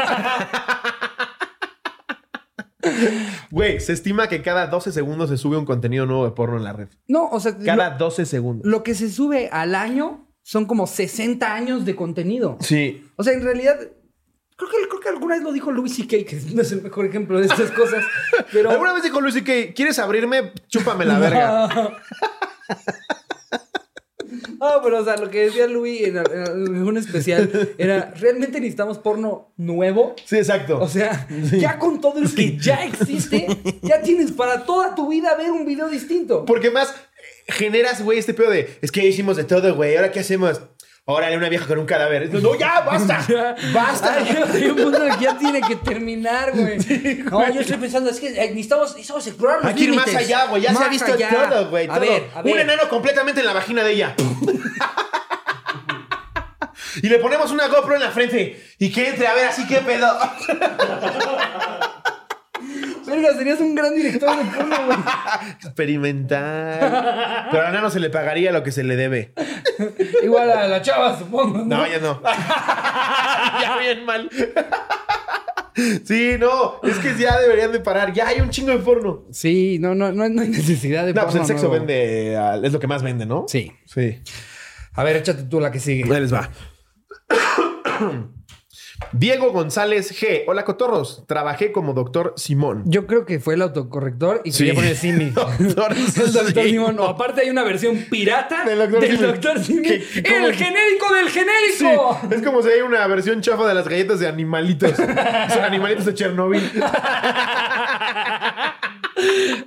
Güey, 3.49 3.79
se 3.79 3.93
estima 3.93 4.27
que 4.27 4.41
cada 4.41 4.67
12 4.67 4.91
segundos 4.91 5.29
se 5.29 5.37
sube 5.37 5.57
un 5.57 5.65
contenido 5.65 6.05
nuevo 6.05 6.25
de 6.25 6.31
porno 6.31 6.57
en 6.57 6.63
la 6.63 6.73
red. 6.73 6.89
No, 7.07 7.29
o 7.29 7.39
sea, 7.39 7.57
Cada 7.57 7.91
lo, 7.91 7.97
12 7.97 8.25
segundos. 8.25 8.65
lo 8.69 8.83
que 8.83 8.93
se 8.95 9.09
sube 9.09 9.47
al 9.51 9.75
año 9.75 10.27
son 10.41 10.65
como 10.65 10.87
60 10.87 11.53
años 11.53 11.85
de 11.85 11.95
contenido. 11.95 12.57
Sí. 12.59 13.07
O 13.15 13.23
sea, 13.23 13.33
en 13.33 13.43
realidad, 13.43 13.77
creo 14.55 14.69
que, 14.69 14.87
creo 14.87 14.99
que 14.99 15.09
alguna 15.09 15.35
vez 15.35 15.43
lo 15.43 15.51
dijo 15.51 15.71
Louis 15.71 15.95
C.K., 15.95 16.25
que 16.25 16.41
no 16.53 16.61
es 16.61 16.71
el 16.71 16.81
mejor 16.81 17.05
ejemplo 17.05 17.39
de 17.39 17.47
estas 17.47 17.71
cosas. 17.71 18.03
Pero. 18.51 18.71
¿Alguna 18.71 18.93
vez 18.93 19.03
dijo 19.03 19.21
Lucy 19.21 19.43
que 19.43 19.73
quieres 19.73 19.99
abrirme? 19.99 20.53
Chúpame 20.67 21.05
la 21.05 21.19
verga. 21.19 21.97
No, 24.59 24.81
pero 24.81 24.99
o 24.99 25.03
sea, 25.03 25.17
lo 25.17 25.29
que 25.29 25.45
decía 25.45 25.67
Louis 25.67 26.01
en, 26.03 26.17
en 26.17 26.83
un 26.83 26.97
especial 26.97 27.73
era, 27.77 28.13
realmente 28.17 28.59
necesitamos 28.59 28.97
porno 28.97 29.53
nuevo. 29.57 30.15
Sí, 30.25 30.37
exacto. 30.37 30.79
O 30.79 30.87
sea, 30.87 31.27
ya 31.51 31.77
con 31.77 31.99
todo 31.99 32.19
el 32.19 32.33
que 32.33 32.57
ya 32.57 32.85
existe, 32.85 33.45
ya 33.81 34.01
tienes 34.01 34.31
para 34.31 34.63
toda 34.65 34.95
tu 34.95 35.09
vida 35.09 35.35
ver 35.35 35.51
un 35.51 35.65
video 35.65 35.89
distinto. 35.89 36.45
Porque 36.45 36.71
más 36.71 36.91
eh, 36.91 37.51
generas, 37.51 38.01
güey, 38.03 38.19
este 38.19 38.33
pedo 38.33 38.51
de 38.51 38.77
es 38.81 38.91
que 38.91 39.03
ya 39.03 39.09
hicimos 39.09 39.35
de 39.35 39.43
todo, 39.43 39.75
güey. 39.75 39.97
¿Ahora 39.97 40.11
qué 40.11 40.21
hacemos? 40.21 40.61
Órale, 41.05 41.35
una 41.35 41.49
vieja 41.49 41.67
con 41.67 41.79
un 41.79 41.85
cadáver. 41.85 42.33
No, 42.33 42.55
ya, 42.55 42.79
basta. 42.81 43.19
Ya, 43.27 43.55
Basta. 43.73 44.15
Ay, 44.19 44.29
el 44.29 44.45
que 45.17 45.23
ya 45.23 45.37
tiene 45.37 45.59
que 45.59 45.75
terminar, 45.75 46.51
güey. 46.53 46.77
no, 47.25 47.53
yo 47.53 47.61
estoy 47.61 47.75
pensando, 47.77 48.09
es 48.09 48.21
que 48.21 48.27
eh, 48.27 48.49
necesitamos, 48.51 48.91
necesitamos 48.91 49.27
explorar 49.27 49.57
los 49.57 49.65
Hay 49.67 49.75
que 49.75 49.83
ir 49.83 49.93
más 49.93 50.15
allá, 50.15 50.45
güey. 50.45 50.61
Ya 50.61 50.73
se 50.73 50.83
ha 50.83 50.87
visto 50.87 51.11
allá. 51.11 51.49
todo, 51.49 51.69
güey. 51.69 51.89
A 51.89 51.95
todo. 51.95 51.99
ver, 51.99 52.29
a 52.33 52.41
ver. 52.41 52.53
Un 52.53 52.59
enano 52.59 52.87
completamente 52.87 53.41
en 53.41 53.47
la 53.47 53.53
vagina 53.53 53.83
de 53.83 53.91
ella. 53.91 54.15
y 57.01 57.09
le 57.09 57.19
ponemos 57.19 57.51
una 57.51 57.67
GoPro 57.67 57.95
en 57.95 58.01
la 58.01 58.11
frente. 58.11 58.63
Y 58.79 58.89
que 58.89 59.09
entre 59.09 59.27
a 59.27 59.33
ver 59.33 59.47
así 59.47 59.67
qué 59.67 59.79
pedo. 59.79 60.07
Verga, 63.15 63.37
serías 63.37 63.59
un 63.59 63.75
gran 63.75 63.95
director 63.95 64.37
de 64.37 64.45
porno, 64.45 64.75
güey. 64.85 64.97
Experimental. 65.63 67.47
Pero 67.51 67.63
al 67.63 67.69
enano 67.69 67.89
se 67.89 67.99
le 67.99 68.09
pagaría 68.09 68.51
lo 68.51 68.63
que 68.63 68.71
se 68.71 68.83
le 68.83 68.95
debe. 68.95 69.33
Igual 70.23 70.51
a 70.51 70.67
la 70.67 70.81
chava, 70.81 71.17
supongo. 71.17 71.59
¿no? 71.59 71.65
No, 71.65 71.87
ya 71.87 71.99
no. 71.99 72.21
ya 73.61 73.77
bien 73.79 74.05
mal. 74.05 74.29
sí, 76.05 76.35
no. 76.39 76.79
Es 76.83 76.97
que 76.99 77.15
ya 77.17 77.39
deberían 77.39 77.71
de 77.71 77.79
parar. 77.79 78.13
Ya 78.13 78.27
hay 78.27 78.41
un 78.41 78.49
chingo 78.49 78.71
de 78.71 78.79
porno. 78.79 79.25
Sí, 79.31 79.77
no, 79.79 79.95
no, 79.95 80.11
no, 80.11 80.27
no 80.29 80.41
hay 80.41 80.49
necesidad 80.49 81.05
de 81.05 81.13
No, 81.13 81.23
pues 81.23 81.35
el 81.35 81.45
sexo 81.45 81.67
nuevo. 81.67 81.85
vende. 81.85 82.35
Es 82.63 82.73
lo 82.73 82.79
que 82.79 82.87
más 82.87 83.03
vende, 83.03 83.25
¿no? 83.25 83.45
Sí. 83.47 83.71
Sí. 83.85 84.21
A 84.93 85.03
ver, 85.03 85.15
échate 85.17 85.43
tú 85.43 85.59
la 85.59 85.71
que 85.71 85.79
sigue. 85.79 86.03
Ahí 86.13 86.21
les 86.21 86.33
va. 86.33 86.49
Diego 89.11 89.51
González 89.51 90.11
G. 90.19 90.43
Hola, 90.47 90.63
cotorros. 90.65 91.23
Trabajé 91.27 91.71
como 91.71 91.93
doctor 91.93 92.33
Simón. 92.37 92.83
Yo 92.85 93.05
creo 93.05 93.25
que 93.25 93.39
fue 93.39 93.53
el 93.55 93.61
autocorrector 93.61 94.41
y 94.43 94.51
Sí. 94.51 94.59
quería 94.59 94.73
poner 94.75 94.95
Simi. 94.95 95.29
Doctor 95.31 95.91
El 96.25 96.33
doctor 96.33 96.63
Simón. 96.63 96.99
O 96.99 97.05
aparte 97.05 97.41
hay 97.41 97.49
una 97.49 97.63
versión 97.63 97.97
pirata 98.09 98.63
Del 98.65 98.79
del 98.79 98.91
doctor 99.19 99.19
doctor, 99.33 99.59
Simi. 99.63 99.87
¡El 99.87 100.53
genérico 100.55 101.13
del 101.13 101.29
Sí, 101.29 101.39
genérico! 101.39 102.19
es 102.31 102.41
como 102.41 102.61
si 102.61 102.69
hay 102.69 102.81
una 102.81 103.05
versión 103.07 103.41
chafa 103.41 103.67
de 103.67 103.73
las 103.73 103.87
galletas 103.87 104.19
de 104.19 104.27
animalitos. 104.27 104.91
Son 104.95 105.63
animalitos 105.63 106.05
de 106.05 106.13
Chernobyl. 106.13 106.63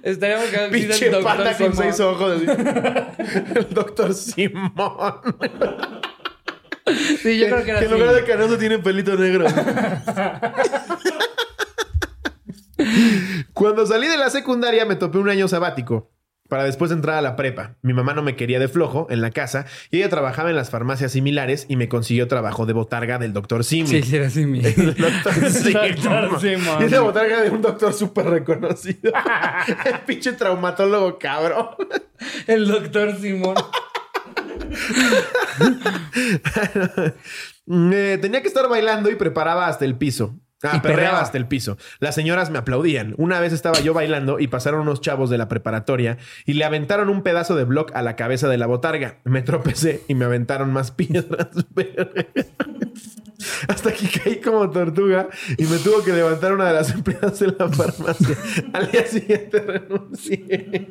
Estaríamos 0.02 0.46
que 0.46 0.58
Pinche 0.70 0.86
dice 0.88 1.06
el 1.06 1.12
doctor 1.12 1.36
pata 1.36 1.56
con 1.56 1.72
Simón. 1.72 1.76
seis 1.76 2.00
ojos. 2.00 2.42
El 3.54 3.66
doctor 3.70 4.14
Simón. 4.14 4.72
Sí, 7.22 7.38
yo 7.38 7.46
creo 7.48 7.64
que 7.64 7.70
era 7.70 7.80
en 7.80 7.86
así. 7.86 7.94
lugar 7.94 8.14
de 8.14 8.24
canoso 8.24 8.58
tiene 8.58 8.78
pelito 8.78 9.16
negro. 9.16 9.46
Cuando 13.52 13.86
salí 13.86 14.06
de 14.06 14.16
la 14.18 14.30
secundaria 14.30 14.84
me 14.84 14.96
topé 14.96 15.18
un 15.18 15.28
año 15.28 15.48
sabático 15.48 16.12
para 16.48 16.62
después 16.62 16.92
entrar 16.92 17.16
a 17.16 17.22
la 17.22 17.34
prepa. 17.34 17.74
Mi 17.82 17.92
mamá 17.92 18.14
no 18.14 18.22
me 18.22 18.36
quería 18.36 18.60
de 18.60 18.68
flojo 18.68 19.08
en 19.10 19.20
la 19.20 19.30
casa 19.32 19.66
y 19.90 19.96
ella 19.98 20.08
trabajaba 20.10 20.50
en 20.50 20.54
las 20.56 20.70
farmacias 20.70 21.10
similares 21.10 21.66
y 21.68 21.74
me 21.74 21.88
consiguió 21.88 22.28
trabajo 22.28 22.66
de 22.66 22.72
botarga 22.72 23.18
del 23.18 23.32
doctor 23.32 23.64
Simi. 23.64 23.88
Sí, 23.88 24.02
sí, 24.02 24.14
era 24.16 24.30
Simi. 24.30 24.60
El 24.64 24.94
doctor 24.94 25.34
Simón. 25.50 25.82
Doctor 26.02 26.40
Simón. 26.40 26.82
Y 26.82 26.84
es 26.84 26.92
la 26.92 27.00
botarga 27.00 27.40
de 27.40 27.50
un 27.50 27.62
doctor 27.62 27.92
súper 27.92 28.26
reconocido. 28.26 29.12
El 29.84 29.98
pinche 30.06 30.32
traumatólogo 30.34 31.18
cabrón. 31.18 31.70
El 32.46 32.68
doctor 32.68 33.16
Simón. 33.18 33.56
Eh, 37.68 38.18
tenía 38.22 38.42
que 38.42 38.46
estar 38.46 38.68
bailando 38.68 39.10
y 39.10 39.16
preparaba 39.16 39.66
hasta 39.66 39.84
el 39.84 39.98
piso. 39.98 40.38
Ah, 40.62 40.76
Y 40.76 40.80
perreaba 40.80 40.96
perreaba. 40.96 41.20
hasta 41.20 41.36
el 41.38 41.46
piso. 41.46 41.76
Las 42.00 42.14
señoras 42.14 42.50
me 42.50 42.58
aplaudían. 42.58 43.14
Una 43.18 43.40
vez 43.40 43.52
estaba 43.52 43.78
yo 43.80 43.92
bailando 43.92 44.38
y 44.40 44.46
pasaron 44.48 44.80
unos 44.80 45.00
chavos 45.02 45.28
de 45.28 45.36
la 45.38 45.48
preparatoria 45.48 46.16
y 46.46 46.54
le 46.54 46.64
aventaron 46.64 47.08
un 47.10 47.22
pedazo 47.22 47.56
de 47.56 47.64
bloc 47.64 47.92
a 47.94 48.00
la 48.02 48.16
cabeza 48.16 48.48
de 48.48 48.56
la 48.56 48.66
botarga. 48.66 49.18
Me 49.24 49.42
tropecé 49.42 50.02
y 50.08 50.14
me 50.14 50.24
aventaron 50.24 50.72
más 50.72 50.90
piedras. 50.92 51.48
Hasta 53.68 53.92
que 53.92 54.08
caí 54.08 54.36
como 54.40 54.70
tortuga 54.70 55.28
y 55.58 55.64
me 55.64 55.76
tuvo 55.78 56.02
que 56.02 56.12
levantar 56.12 56.54
una 56.54 56.66
de 56.68 56.72
las 56.72 56.90
empleadas 56.94 57.38
de 57.38 57.48
la 57.58 57.68
farmacia. 57.68 58.36
Al 58.72 58.90
día 58.90 59.06
siguiente 59.06 59.60
renuncié. 59.60 60.88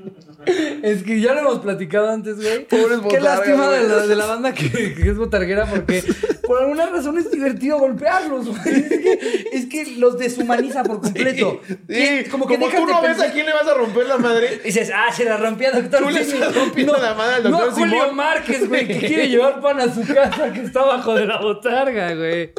Es 0.83 1.01
que 1.03 1.19
ya 1.19 1.33
lo 1.33 1.39
hemos 1.41 1.59
platicado 1.59 2.09
antes, 2.11 2.35
güey. 2.37 2.65
Pobres 2.67 2.99
Qué 3.09 3.19
lástima 3.19 3.69
de 3.71 3.79
güey. 3.79 3.89
la, 3.89 4.07
de 4.07 4.15
la 4.15 4.25
banda 4.27 4.53
que, 4.53 4.69
que 4.93 5.09
es 5.09 5.17
botarguera 5.17 5.65
porque 5.65 6.03
por 6.45 6.61
alguna 6.61 6.85
razón 6.85 7.17
es 7.17 7.31
divertido 7.31 7.79
golpearlos, 7.79 8.47
güey. 8.47 8.59
Es 8.75 8.89
que, 8.89 9.54
es 9.57 9.65
que 9.67 9.85
los 9.97 10.17
deshumaniza 10.17 10.83
por 10.83 11.01
completo. 11.01 11.61
Sí, 11.89 12.23
como, 12.31 12.47
que 12.47 12.57
dejas 12.57 12.75
tú 12.79 12.85
de 12.87 12.93
no 12.93 13.01
ves 13.01 13.11
pensar- 13.11 13.29
a 13.29 13.33
quién 13.33 13.45
le 13.45 13.53
vas 13.53 13.67
a 13.67 13.73
romper 13.73 14.05
la 14.07 14.17
madre. 14.17 14.59
Y 14.63 14.67
dices, 14.67 14.91
ah, 14.93 15.11
se 15.13 15.25
la 15.25 15.37
rompía 15.37 15.71
doctor 15.71 16.03
Tú 16.03 16.09
le 16.09 16.23
Simi. 16.23 16.37
estás 16.41 16.55
rompiendo 16.55 16.97
la 16.97 17.13
madre 17.13 17.35
al 17.35 17.43
doctor 17.43 17.65
No 17.67 17.71
a 17.71 17.73
Julio 17.75 17.99
Simón. 18.01 18.15
Márquez, 18.15 18.67
güey, 18.69 18.87
que 18.87 18.99
quiere 19.07 19.27
llevar 19.29 19.61
pan 19.61 19.79
a 19.79 19.93
su 19.93 20.01
casa 20.05 20.51
que 20.53 20.61
está 20.61 20.81
abajo 20.81 21.13
de 21.15 21.25
la 21.25 21.39
botarga, 21.41 22.13
güey. 22.15 22.53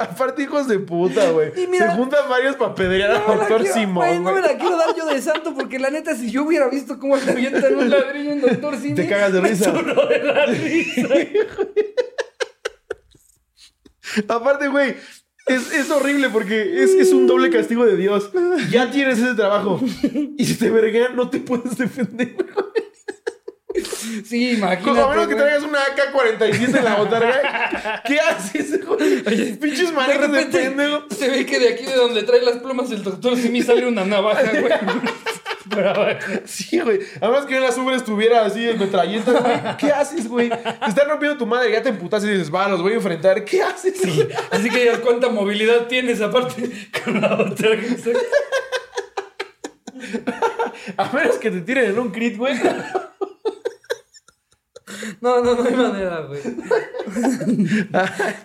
Aparte, 0.00 0.42
hijos 0.44 0.66
de 0.66 0.78
puta, 0.78 1.30
güey. 1.30 1.52
Se 1.54 1.88
juntan 1.90 2.28
varios 2.28 2.56
para 2.56 2.74
pedrear 2.74 3.10
al 3.10 3.18
No 3.20 3.28
me 3.28 3.34
la 3.34 3.38
doctor 3.40 3.60
quiero- 3.60 3.74
Simón. 3.74 4.24
no 4.24 4.32
me 4.32 4.40
la 4.40 4.56
quiero 4.56 4.76
dar 4.78 4.96
yo 4.96 5.06
de 5.06 5.20
santo 5.20 5.52
porque 5.54 5.78
la 5.78 5.90
neta, 5.90 6.14
si 6.14 6.30
yo 6.30 6.44
hubiera 6.44 6.68
visto 6.68 6.98
cómo 6.98 7.16
le 7.16 7.30
avientan 7.32 7.76
un 7.76 7.90
ladrillo 7.90 8.32
en 8.32 8.40
doctor 8.40 8.76
Simi, 8.80 8.94
Te 8.94 9.08
cagas 9.08 9.32
de 9.34 9.40
me 9.42 9.48
risa. 9.50 9.64
sonó 9.66 10.06
de 10.06 10.18
la 10.22 10.46
risa. 10.46 11.08
Aparte, 14.28 14.68
güey, 14.68 14.96
es, 15.46 15.72
es 15.72 15.90
horrible 15.90 16.30
porque 16.30 16.82
es, 16.82 16.90
es 16.90 17.12
un 17.12 17.26
doble 17.26 17.50
castigo 17.50 17.84
de 17.84 17.96
Dios. 17.96 18.30
Ya 18.70 18.90
tienes 18.90 19.18
ese 19.18 19.34
trabajo. 19.34 19.80
Y 20.36 20.44
si 20.44 20.54
te 20.54 20.70
verguean, 20.70 21.16
no 21.16 21.28
te 21.30 21.40
puedes 21.40 21.76
defender. 21.76 22.36
Sí, 24.26 24.52
imagínate. 24.52 24.82
Como 24.82 25.02
a 25.02 25.10
menos 25.10 25.28
que 25.28 25.34
traigas 25.34 25.62
una 25.62 25.78
AK-47 25.78 26.78
en 26.78 26.84
la 26.84 26.96
botarga. 26.96 28.02
¿Qué 28.06 28.20
haces, 28.20 28.84
güey? 28.84 29.56
Pinches 29.56 29.88
De 29.88 29.96
manejos 29.96 30.32
de, 30.32 30.46
pendejo. 30.46 31.04
se 31.10 31.28
ve 31.28 31.46
que 31.46 31.58
de 31.58 31.68
aquí 31.70 31.84
de 31.84 31.94
donde 31.94 32.22
trae 32.22 32.42
las 32.42 32.58
plumas 32.58 32.90
el 32.90 33.02
doctor 33.02 33.36
Simi 33.36 33.62
sale 33.62 33.86
una 33.86 34.04
navaja, 34.04 34.42
güey. 34.42 34.72
Sí, 36.44 36.80
güey. 36.80 37.00
Además 37.20 37.46
que 37.46 37.56
en 37.56 37.62
las 37.62 37.78
Uber 37.78 37.94
estuviera 37.94 38.44
así 38.44 38.68
en 38.68 38.78
metralletas, 38.78 39.42
güey. 39.42 39.76
¿Qué 39.78 39.90
haces, 39.90 40.28
güey? 40.28 40.50
Te 40.50 40.88
están 40.88 41.08
rompiendo 41.08 41.38
tu 41.38 41.46
madre, 41.46 41.72
ya 41.72 41.82
te 41.82 41.88
emputas 41.88 42.22
y 42.24 42.28
dices, 42.28 42.54
va, 42.54 42.68
los 42.68 42.82
voy 42.82 42.92
a 42.92 42.96
enfrentar. 42.96 43.44
¿Qué 43.44 43.62
haces? 43.62 44.00
güey? 44.04 44.28
Así 44.50 44.68
que 44.68 44.80
digas 44.80 44.98
cuánta 44.98 45.30
movilidad 45.30 45.86
tienes 45.86 46.20
aparte 46.20 46.70
con 47.02 47.20
la 47.20 47.40
otra. 47.40 47.70
A 50.96 51.12
menos 51.12 51.36
que 51.36 51.50
te 51.50 51.60
tiren 51.60 51.90
en 51.90 51.98
un 51.98 52.10
crit, 52.10 52.36
güey. 52.36 52.54
No, 55.20 55.42
no, 55.42 55.54
no 55.54 55.62
hay 55.64 55.74
manera, 55.74 56.20
güey. 56.22 56.40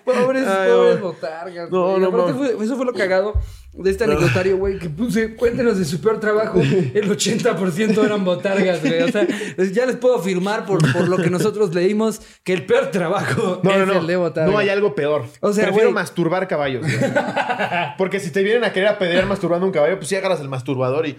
pobres, 0.06 0.48
Ay, 0.48 0.70
pobres 0.72 0.76
güey. 0.76 0.98
botargas. 1.02 1.72
No, 1.72 1.90
güey. 1.92 2.00
no, 2.02 2.08
Aparte 2.08 2.34
mames. 2.34 2.52
fue- 2.56 2.66
eso 2.66 2.76
fue 2.76 2.86
lo 2.86 2.94
cagado 2.94 3.34
de 3.74 3.92
este 3.92 4.06
anecdotario, 4.06 4.58
güey, 4.58 4.80
que 4.80 4.90
puse, 4.90 5.36
cuéntenos 5.36 5.78
de 5.78 5.86
su 5.86 6.02
peor 6.02 6.20
trabajo. 6.20 6.60
El 6.60 7.10
80% 7.10 8.04
eran 8.04 8.26
botargas, 8.26 8.82
güey. 8.82 9.04
O 9.04 9.08
sea, 9.12 9.28
ya 9.72 9.86
les 9.86 9.96
puedo 9.98 10.16
afirmar 10.16 10.66
por, 10.66 10.80
por 10.94 11.08
lo 11.08 11.18
que 11.18 11.30
nosotros 11.30 11.76
leímos 11.76 12.20
que 12.44 12.54
el 12.54 12.66
peor 12.66 12.90
trabajo 12.90 13.60
No, 13.64 13.72
es 13.72 13.78
no, 13.80 13.86
no. 13.86 14.00
el 14.00 14.08
de 14.08 14.16
botarga. 14.16 14.52
No 14.52 14.58
hay 14.58 14.70
algo 14.70 14.96
peor. 14.96 15.26
O 15.42 15.54
sea, 15.54 15.66
Prefiero 15.66 15.90
güey. 15.90 15.94
masturbar 15.94 16.48
caballos. 16.48 16.82
güey. 16.82 16.98
Porque 18.00 18.20
si 18.20 18.32
te 18.32 18.42
vienen 18.42 18.64
a 18.64 18.74
querer 18.74 18.90
apedrear 18.90 19.26
masturbando 19.28 19.66
un 19.68 19.72
caballo, 19.72 19.98
pues 19.98 20.08
sí 20.10 20.16
agarras 20.16 20.40
el 20.42 20.50
masturbador 20.50 21.06
y. 21.08 21.16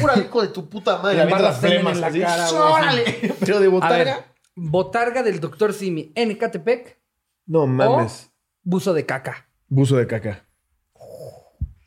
¡Pura 0.00 0.18
hijo 0.18 0.42
de 0.42 0.48
tu 0.48 0.68
puta 0.68 0.98
madre! 1.02 1.16
Le 1.18 1.24
Le 1.24 1.30
semen 1.30 1.52
flemas 1.60 1.94
en 1.94 2.00
la 2.00 2.06
así. 2.08 2.20
cara. 2.20 2.46
Pero 3.40 3.60
de 3.60 3.68
botarga. 3.68 4.24
Botarga 4.58 5.22
del 5.22 5.40
doctor 5.40 5.72
Simi 5.72 6.12
en 6.14 6.30
Ecatepec 6.32 6.98
No 7.46 7.66
mames. 7.66 8.30
o 8.30 8.30
buzo 8.64 8.92
de 8.94 9.06
caca. 9.06 9.48
Buzo 9.68 9.96
de 9.96 10.06
caca. 10.06 10.44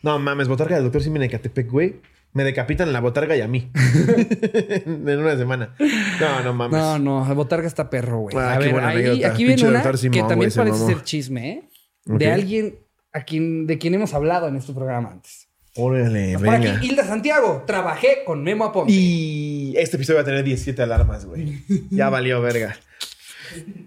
No 0.03 0.17
mames, 0.19 0.47
botarga 0.47 0.75
del 0.75 0.85
doctor 0.85 1.03
Simen 1.03 1.21
Ecatepec, 1.23 1.69
güey. 1.69 2.01
Me 2.33 2.43
decapitan 2.43 2.93
la 2.93 3.01
botarga 3.01 3.35
y 3.35 3.41
a 3.41 3.47
mí. 3.47 3.69
en 3.75 5.19
una 5.19 5.35
semana. 5.35 5.75
No, 6.19 6.43
no 6.43 6.53
mames. 6.53 6.79
No, 6.79 6.97
no, 6.97 7.35
botarga 7.35 7.67
está 7.67 7.89
perro, 7.89 8.19
güey. 8.19 8.35
Ah, 8.37 8.53
a 8.53 8.59
ver, 8.59 8.79
ahí- 8.79 9.23
aquí 9.23 9.43
viene 9.43 9.67
una 9.67 9.81
Simón, 9.97 10.13
que 10.13 10.19
también 10.21 10.51
güey, 10.51 10.69
parece 10.69 10.85
ser 10.85 11.03
chisme, 11.03 11.49
¿eh? 11.51 11.69
De 12.05 12.31
alguien 12.31 12.79
a 13.13 13.23
quien, 13.23 13.67
de 13.67 13.77
quien 13.77 13.93
hemos 13.93 14.13
hablado 14.13 14.47
en 14.47 14.55
este 14.55 14.73
programa 14.73 15.11
antes. 15.11 15.40
Órale, 15.75 16.33
Por 16.33 16.41
venga. 16.49 16.75
aquí, 16.75 16.87
Hilda 16.87 17.05
Santiago. 17.05 17.63
Trabajé 17.65 18.23
con 18.25 18.43
Memo 18.43 18.65
Aponte. 18.65 18.91
Y 18.91 19.73
este 19.77 19.95
episodio 19.95 20.17
va 20.17 20.21
a 20.23 20.25
tener 20.25 20.43
17 20.43 20.81
alarmas, 20.81 21.25
güey. 21.25 21.63
Ya 21.89 22.09
valió, 22.09 22.41
verga. 22.41 22.77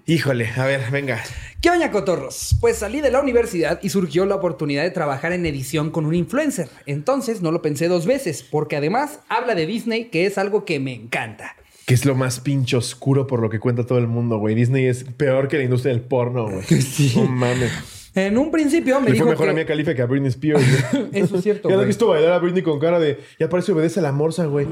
Híjole, 0.06 0.48
a 0.56 0.66
ver, 0.66 0.90
venga. 0.90 1.22
¿Qué 1.60 1.70
oña, 1.70 1.90
cotorros? 1.90 2.56
Pues 2.60 2.78
salí 2.78 3.00
de 3.00 3.10
la 3.10 3.20
universidad 3.20 3.80
y 3.82 3.88
surgió 3.88 4.26
la 4.26 4.34
oportunidad 4.34 4.82
de 4.82 4.90
trabajar 4.90 5.32
en 5.32 5.46
edición 5.46 5.90
con 5.90 6.04
un 6.04 6.14
influencer. 6.14 6.68
Entonces 6.86 7.40
no 7.40 7.50
lo 7.52 7.62
pensé 7.62 7.88
dos 7.88 8.04
veces, 8.06 8.42
porque 8.42 8.76
además 8.76 9.20
habla 9.28 9.54
de 9.54 9.66
Disney, 9.66 10.06
que 10.10 10.26
es 10.26 10.36
algo 10.36 10.64
que 10.66 10.80
me 10.80 10.92
encanta. 10.94 11.56
Que 11.86 11.94
es 11.94 12.04
lo 12.06 12.14
más 12.14 12.40
pinche 12.40 12.76
oscuro 12.76 13.26
por 13.26 13.40
lo 13.40 13.48
que 13.50 13.60
cuenta 13.60 13.84
todo 13.86 13.98
el 13.98 14.06
mundo, 14.06 14.38
güey. 14.38 14.54
Disney 14.54 14.86
es 14.86 15.04
peor 15.04 15.48
que 15.48 15.58
la 15.58 15.64
industria 15.64 15.92
del 15.94 16.02
porno, 16.02 16.48
güey. 16.50 16.64
No 17.16 17.24
mames. 17.26 17.72
En 18.14 18.38
un 18.38 18.50
principio 18.50 19.00
me 19.00 19.06
Le 19.06 19.12
dijo 19.14 19.24
fue 19.24 19.32
mejor 19.32 19.46
que... 19.46 19.50
a 19.50 19.54
Mia 19.54 19.66
Khalifa 19.66 19.94
que 19.94 20.02
a 20.02 20.06
Britney 20.06 20.28
Spears. 20.28 20.62
güey. 20.92 21.04
Eso 21.12 21.36
es 21.36 21.42
cierto, 21.42 21.68
Ya 21.70 21.76
lo 21.76 21.82
he 21.82 21.86
visto 21.86 22.06
bailar 22.06 22.32
a 22.32 22.38
Britney 22.38 22.62
con 22.62 22.78
cara 22.78 23.00
de... 23.00 23.18
Ya 23.38 23.48
parece 23.48 23.72
obedece 23.72 24.00
a 24.00 24.02
la 24.04 24.12
morsa, 24.12 24.44
güey. 24.46 24.66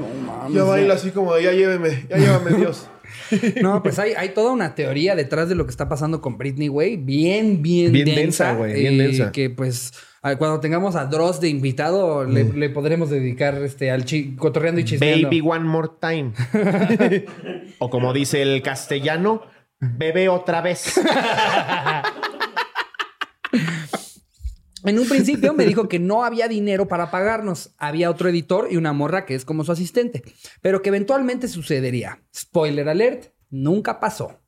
ya 0.51 0.63
baila 0.63 0.93
así 0.93 1.11
como 1.11 1.33
de... 1.35 1.43
Ya 1.43 1.51
lléveme. 1.51 2.05
Ya 2.09 2.17
llévame, 2.17 2.51
Dios. 2.57 2.87
No, 3.61 3.83
pues 3.83 3.99
hay, 3.99 4.13
hay 4.13 4.29
toda 4.29 4.51
una 4.51 4.75
teoría 4.75 5.15
detrás 5.15 5.49
de 5.49 5.55
lo 5.55 5.65
que 5.65 5.71
está 5.71 5.89
pasando 5.89 6.21
con 6.21 6.37
Britney, 6.37 6.67
güey. 6.67 6.97
Bien, 6.97 7.61
bien, 7.61 7.91
Bien 7.91 8.05
densa. 8.05 8.21
densa, 8.21 8.53
güey, 8.55 8.73
bien 8.79 8.93
eh, 8.99 9.03
densa. 9.07 9.31
Que 9.31 9.49
pues 9.49 9.91
cuando 10.37 10.59
tengamos 10.61 10.95
a 10.95 11.05
Dross 11.05 11.41
de 11.41 11.49
invitado, 11.49 12.23
le, 12.25 12.45
le 12.45 12.69
podremos 12.69 13.09
dedicar 13.09 13.55
este 13.61 13.91
al 13.91 14.05
chi- 14.05 14.35
cotorreando 14.37 14.79
y 14.81 14.85
chismeando. 14.85 15.27
Baby 15.27 15.41
one 15.41 15.65
more 15.65 15.89
time. 15.99 16.31
o 17.79 17.89
como 17.89 18.13
dice 18.13 18.41
el 18.41 18.61
castellano, 18.61 19.41
bebe 19.79 20.29
otra 20.29 20.61
vez. 20.61 20.99
En 24.85 24.99
un 24.99 25.07
principio 25.07 25.53
me 25.53 25.65
dijo 25.65 25.87
que 25.87 25.99
no 25.99 26.23
había 26.23 26.47
dinero 26.47 26.87
para 26.87 27.11
pagarnos. 27.11 27.71
Había 27.77 28.09
otro 28.09 28.29
editor 28.29 28.67
y 28.71 28.77
una 28.77 28.93
morra 28.93 29.25
que 29.25 29.35
es 29.35 29.45
como 29.45 29.63
su 29.63 29.71
asistente. 29.71 30.23
Pero 30.61 30.81
que 30.81 30.89
eventualmente 30.89 31.47
sucedería. 31.47 32.21
Spoiler 32.35 32.89
alert, 32.89 33.33
nunca 33.49 33.99
pasó. 33.99 34.39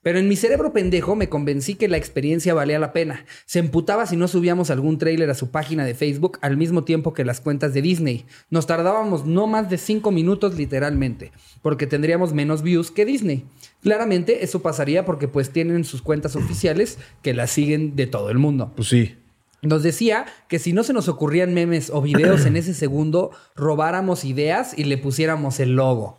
Pero 0.00 0.20
en 0.20 0.28
mi 0.28 0.36
cerebro 0.36 0.72
pendejo 0.72 1.16
me 1.16 1.28
convencí 1.28 1.74
que 1.74 1.88
la 1.88 1.96
experiencia 1.96 2.54
valía 2.54 2.78
la 2.78 2.92
pena. 2.92 3.24
Se 3.46 3.58
emputaba 3.58 4.06
si 4.06 4.16
no 4.16 4.28
subíamos 4.28 4.70
algún 4.70 4.96
tráiler 4.96 5.28
a 5.28 5.34
su 5.34 5.50
página 5.50 5.84
de 5.84 5.94
Facebook 5.94 6.38
al 6.40 6.56
mismo 6.56 6.84
tiempo 6.84 7.12
que 7.12 7.24
las 7.24 7.40
cuentas 7.40 7.74
de 7.74 7.82
Disney. 7.82 8.24
Nos 8.48 8.66
tardábamos 8.66 9.26
no 9.26 9.48
más 9.48 9.68
de 9.68 9.76
cinco 9.76 10.12
minutos 10.12 10.56
literalmente, 10.56 11.32
porque 11.62 11.88
tendríamos 11.88 12.32
menos 12.32 12.62
views 12.62 12.92
que 12.92 13.04
Disney. 13.04 13.44
Claramente 13.82 14.44
eso 14.44 14.62
pasaría 14.62 15.04
porque 15.04 15.26
pues 15.26 15.50
tienen 15.50 15.84
sus 15.84 16.00
cuentas 16.00 16.36
oficiales 16.36 16.98
que 17.22 17.34
las 17.34 17.50
siguen 17.50 17.96
de 17.96 18.06
todo 18.06 18.30
el 18.30 18.38
mundo. 18.38 18.72
Pues 18.76 18.88
sí. 18.88 19.16
Nos 19.62 19.82
decía 19.82 20.26
que 20.48 20.58
si 20.58 20.72
no 20.72 20.84
se 20.84 20.92
nos 20.92 21.08
ocurrían 21.08 21.52
memes 21.54 21.90
o 21.90 22.00
videos 22.00 22.46
en 22.46 22.56
ese 22.56 22.74
segundo, 22.74 23.30
robáramos 23.56 24.24
ideas 24.24 24.76
y 24.78 24.84
le 24.84 24.98
pusiéramos 24.98 25.58
el 25.60 25.74
logo. 25.76 26.18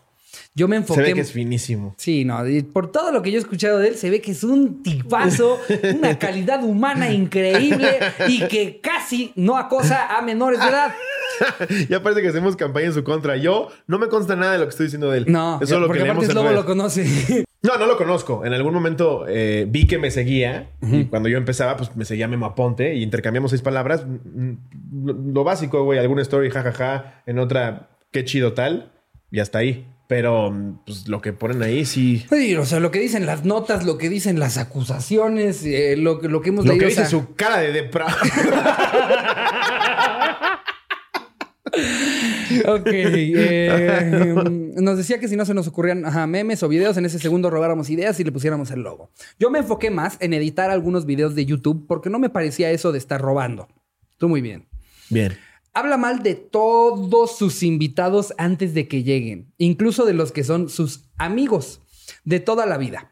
Yo 0.54 0.68
me 0.68 0.76
Se 0.76 0.82
enfoqué. 0.82 1.02
ve 1.02 1.14
que 1.14 1.22
es 1.22 1.32
finísimo. 1.32 1.96
Sí, 1.98 2.26
no, 2.26 2.48
y 2.48 2.62
por 2.64 2.92
todo 2.92 3.12
lo 3.12 3.22
que 3.22 3.32
yo 3.32 3.38
he 3.38 3.42
escuchado 3.42 3.80
de 3.80 3.90
él, 3.90 3.96
se 3.96 4.10
ve 4.10 4.22
que 4.22 4.32
es 4.32 4.44
un 4.44 4.84
tipazo, 4.84 5.60
una 5.98 6.20
calidad 6.20 6.64
humana 6.64 7.12
increíble 7.12 8.00
y 8.28 8.48
que 8.48 8.80
casi 8.82 9.32
no 9.36 9.58
acosa 9.58 10.18
a 10.18 10.22
menores 10.22 10.60
de 10.60 10.68
edad. 10.68 10.94
ya 11.90 12.04
parece 12.04 12.22
que 12.22 12.28
hacemos 12.28 12.56
campaña 12.56 12.88
en 12.88 12.94
su 12.94 13.04
contra. 13.04 13.38
Yo 13.38 13.70
no 13.88 13.98
me 14.00 14.08
consta 14.08 14.36
nada 14.36 14.54
de 14.54 14.58
lo 14.60 14.66
que 14.66 14.70
estoy 14.72 14.88
diciendo 14.88 15.10
de 15.12 15.20
él. 15.20 15.26
No, 15.32 15.60
Eso 15.62 15.76
es 15.76 15.82
lo 15.82 15.88
porque 15.88 16.04
que 16.04 16.10
aparte 16.10 16.34
redes. 16.34 16.54
lo 16.54 16.66
conoce. 16.66 17.46
No, 17.62 17.78
no 17.78 17.88
lo 17.88 17.97
conozco. 17.97 18.45
En 18.45 18.53
algún 18.53 18.74
momento 18.74 19.26
eh, 19.28 19.66
vi 19.68 19.86
que 19.86 19.97
me 19.97 20.12
seguía 20.12 20.70
y 20.82 21.05
cuando 21.05 21.28
yo 21.28 21.38
empezaba, 21.38 21.76
pues 21.76 21.93
me 21.95 22.05
seguía 22.05 22.28
Memo 22.30 22.45
Aponte 22.45 22.95
y 22.95 23.03
intercambiamos 23.03 23.51
seis 23.51 23.62
palabras. 23.62 24.05
Mm, 24.07 24.53
Lo, 25.05 25.14
lo 25.14 25.43
básico, 25.43 25.84
güey, 25.84 25.99
alguna 25.99 26.22
story, 26.22 26.49
jajaja, 26.51 27.22
en 27.26 27.38
otra, 27.38 27.89
qué 28.12 28.24
chido 28.24 28.53
tal, 28.53 28.93
y 29.30 29.39
hasta 29.41 29.60
ahí. 29.60 29.86
Pero 30.07 30.51
mm, 30.51 30.86
pues 30.86 31.07
lo 31.10 31.22
que 31.22 31.34
ponen 31.34 31.62
ahí 31.62 31.84
sí. 31.86 32.26
Sí, 32.32 32.55
o 32.55 32.64
sea, 32.66 32.80
lo 32.80 32.91
que 32.91 32.99
dicen 32.99 33.26
las 33.26 33.43
notas, 33.45 33.86
lo 33.86 33.97
que 33.97 34.07
dicen 34.10 34.39
las 34.39 34.57
acusaciones, 34.57 35.64
eh, 35.66 35.95
lo, 35.97 36.20
que- 36.20 36.30
lo 36.30 36.41
que 36.41 36.49
hemos 36.49 36.66
Lo 36.66 36.72
leído. 36.72 36.88
que 36.88 36.93
o 36.93 36.95
sea, 36.95 37.03
dice 37.03 37.12
su 37.16 37.36
cara 37.36 37.57
de 37.60 37.74
depravado. 37.74 38.18
Ok. 42.65 42.88
eh, 42.91 44.43
nos 44.76 44.97
decía 44.97 45.20
que 45.20 45.28
si 45.28 45.36
no 45.36 45.45
se 45.45 45.53
nos 45.53 45.67
ocurrían 45.67 46.05
ajá, 46.05 46.28
memes 46.28 46.63
o 46.63 46.70
videos, 46.70 46.97
en 46.97 47.05
ese 47.05 47.20
segundo 47.20 47.49
robáramos 47.49 47.89
ideas 47.89 48.20
y 48.20 48.24
le 48.24 48.32
pusiéramos 48.32 48.72
el 48.72 48.82
logo. 48.82 49.11
Yo 49.39 49.49
me 49.49 49.59
enfoqué 49.59 49.89
más 49.89 50.17
en 50.20 50.34
editar 50.34 50.72
algunos 50.72 51.05
videos 51.05 51.36
de 51.36 51.45
YouTube 51.45 51.86
porque 51.88 52.09
no 52.09 52.20
me 52.20 52.30
parecía 52.30 52.72
eso 52.72 52.91
de 52.91 52.97
estar 52.97 53.22
robando. 53.22 53.67
Tú 54.17 54.30
muy 54.30 54.41
bien. 54.41 54.67
Bien. 55.09 55.38
Habla 55.74 55.97
mal 55.97 56.24
de 56.24 56.36
todos 56.36 57.38
sus 57.38 57.63
invitados 57.63 58.34
antes 58.38 58.74
de 58.74 58.88
que 58.88 59.03
lleguen, 59.03 59.53
incluso 59.57 60.05
de 60.05 60.13
los 60.13 60.32
que 60.32 60.43
son 60.43 60.70
sus 60.70 61.05
amigos 61.17 61.82
de 62.24 62.39
toda 62.39 62.65
la 62.65 62.78
vida. 62.78 63.11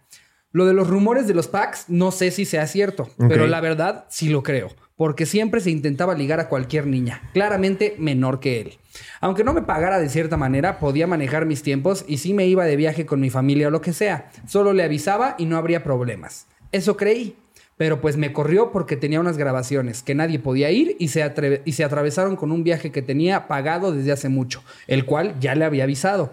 Lo 0.52 0.66
de 0.66 0.74
los 0.74 0.88
rumores 0.88 1.28
de 1.28 1.34
los 1.34 1.48
packs, 1.48 1.86
no 1.88 2.12
sé 2.12 2.32
si 2.32 2.46
sea 2.46 2.66
cierto, 2.68 3.10
pero 3.18 3.48
la 3.48 3.62
verdad 3.62 4.06
sí 4.10 4.30
lo 4.30 4.42
creo, 4.44 4.70
porque 4.98 5.28
siempre 5.28 5.62
se 5.62 5.72
intentaba 5.72 6.16
ligar 6.16 6.40
a 6.40 6.50
cualquier 6.50 6.88
niña, 6.88 7.22
claramente 7.32 7.96
menor 8.00 8.40
que 8.40 8.60
él. 8.60 8.74
Aunque 9.22 9.44
no 9.44 9.54
me 9.54 9.62
pagara 9.62 10.00
de 10.00 10.10
cierta 10.10 10.38
manera, 10.38 10.80
podía 10.80 11.08
manejar 11.08 11.46
mis 11.46 11.62
tiempos 11.62 12.04
y 12.08 12.18
si 12.18 12.34
me 12.34 12.48
iba 12.48 12.66
de 12.66 12.76
viaje 12.76 13.06
con 13.06 13.22
mi 13.22 13.30
familia 13.30 13.68
o 13.68 13.72
lo 13.72 13.82
que 13.82 13.94
sea, 13.94 14.32
solo 14.48 14.74
le 14.74 14.84
avisaba 14.84 15.36
y 15.38 15.46
no 15.46 15.58
habría 15.58 15.84
problemas. 15.84 16.48
Eso 16.72 16.98
creí. 16.98 17.36
Pero 17.78 18.02
pues 18.02 18.18
me 18.18 18.34
corrió 18.34 18.72
porque 18.72 18.98
tenía 18.98 19.20
unas 19.20 19.38
grabaciones 19.38 20.02
que 20.02 20.16
nadie 20.16 20.40
podía 20.40 20.72
ir 20.72 20.96
y 20.98 21.10
se, 21.10 21.62
y 21.64 21.74
se 21.74 21.84
atravesaron 21.84 22.36
con 22.36 22.52
un 22.52 22.64
viaje 22.64 22.92
que 22.92 23.04
tenía 23.04 23.48
pagado 23.48 23.92
desde 23.92 24.12
hace 24.12 24.30
mucho, 24.30 24.64
el 24.88 25.06
cual 25.06 25.36
ya 25.40 25.54
le 25.54 25.64
había 25.64 25.84
avisado. 25.84 26.32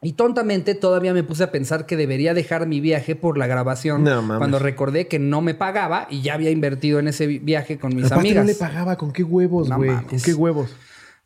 Y 0.00 0.12
tontamente 0.12 0.74
todavía 0.76 1.12
me 1.12 1.24
puse 1.24 1.42
a 1.42 1.50
pensar 1.50 1.84
que 1.84 1.96
debería 1.96 2.32
dejar 2.32 2.66
mi 2.68 2.80
viaje 2.80 3.16
por 3.16 3.36
la 3.36 3.48
grabación 3.48 4.04
No, 4.04 4.24
cuando 4.38 4.60
recordé 4.60 5.08
que 5.08 5.18
no 5.18 5.40
me 5.40 5.54
pagaba 5.54 6.06
y 6.08 6.22
ya 6.22 6.34
había 6.34 6.50
invertido 6.50 7.00
en 7.00 7.08
ese 7.08 7.26
vi- 7.26 7.40
viaje 7.40 7.78
con 7.78 7.94
mis 7.96 8.04
Aparte 8.06 8.20
amigas. 8.20 8.44
no 8.44 8.52
le 8.52 8.54
pagaba. 8.54 8.96
¿Con 8.96 9.12
qué 9.12 9.24
huevos, 9.24 9.68
güey? 9.70 9.90
¿Con 10.04 10.20
qué 10.20 10.34
huevos? 10.34 10.70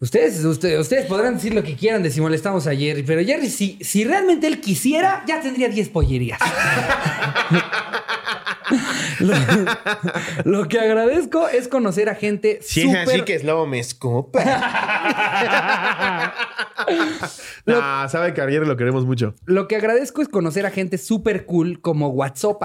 Ustedes, 0.03 0.45
ustedes, 0.45 0.81
ustedes 0.81 1.07
podrán 1.07 1.35
decir 1.35 1.55
lo 1.55 1.63
que 1.63 1.77
quieran 1.77 2.03
de 2.03 2.11
si 2.11 2.21
molestamos 2.21 2.67
a 2.67 2.75
Jerry, 2.75 3.05
pero 3.05 3.25
Jerry, 3.25 3.49
si, 3.49 3.79
si 3.83 4.03
realmente 4.03 4.49
él 4.49 4.61
quisiera, 4.61 5.23
ya 5.29 5.41
tendría 5.41 5.69
10 5.69 5.91
pollerías. 5.91 6.41
lo, 9.21 9.35
lo 10.45 10.67
que 10.67 10.81
agradezco 10.81 11.47
es 11.47 11.69
conocer 11.69 12.09
a 12.09 12.17
gente 12.17 12.59
es 12.59 12.67
así 12.67 13.23
que 13.23 13.35
es 13.35 13.45
lobo 13.45 13.65
me 13.65 13.79
escupa. 13.79 14.43
nah, 17.67 18.09
sabe 18.09 18.35
que 18.35 18.41
a 18.41 18.45
Ayer 18.45 18.67
lo 18.67 18.77
queremos 18.77 19.07
mucho. 19.07 19.37
Lo 19.45 19.69
que 19.69 19.77
agradezco 19.77 20.21
es 20.21 20.27
conocer 20.27 20.67
a 20.67 20.73
gente 20.73 20.99
súper 20.99 21.47
cool 21.47 21.81
como 21.81 22.09
WhatsApp. 22.09 22.61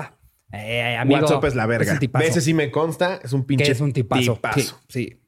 Eh, 0.54 0.98
amigo, 1.00 1.22
WhatsApp 1.22 1.44
es 1.44 1.54
la 1.54 1.68
verga. 1.68 2.00
tipazo. 2.00 2.26
Ese 2.26 2.42
sí 2.42 2.56
me 2.56 2.72
consta. 2.72 3.20
Es 3.24 3.32
un 3.32 3.46
pinche 3.46 3.66
que 3.66 3.72
es 3.74 3.80
un 3.80 3.94
tipazo. 3.94 4.40
Sí, 4.56 4.72
sí. 4.88 5.20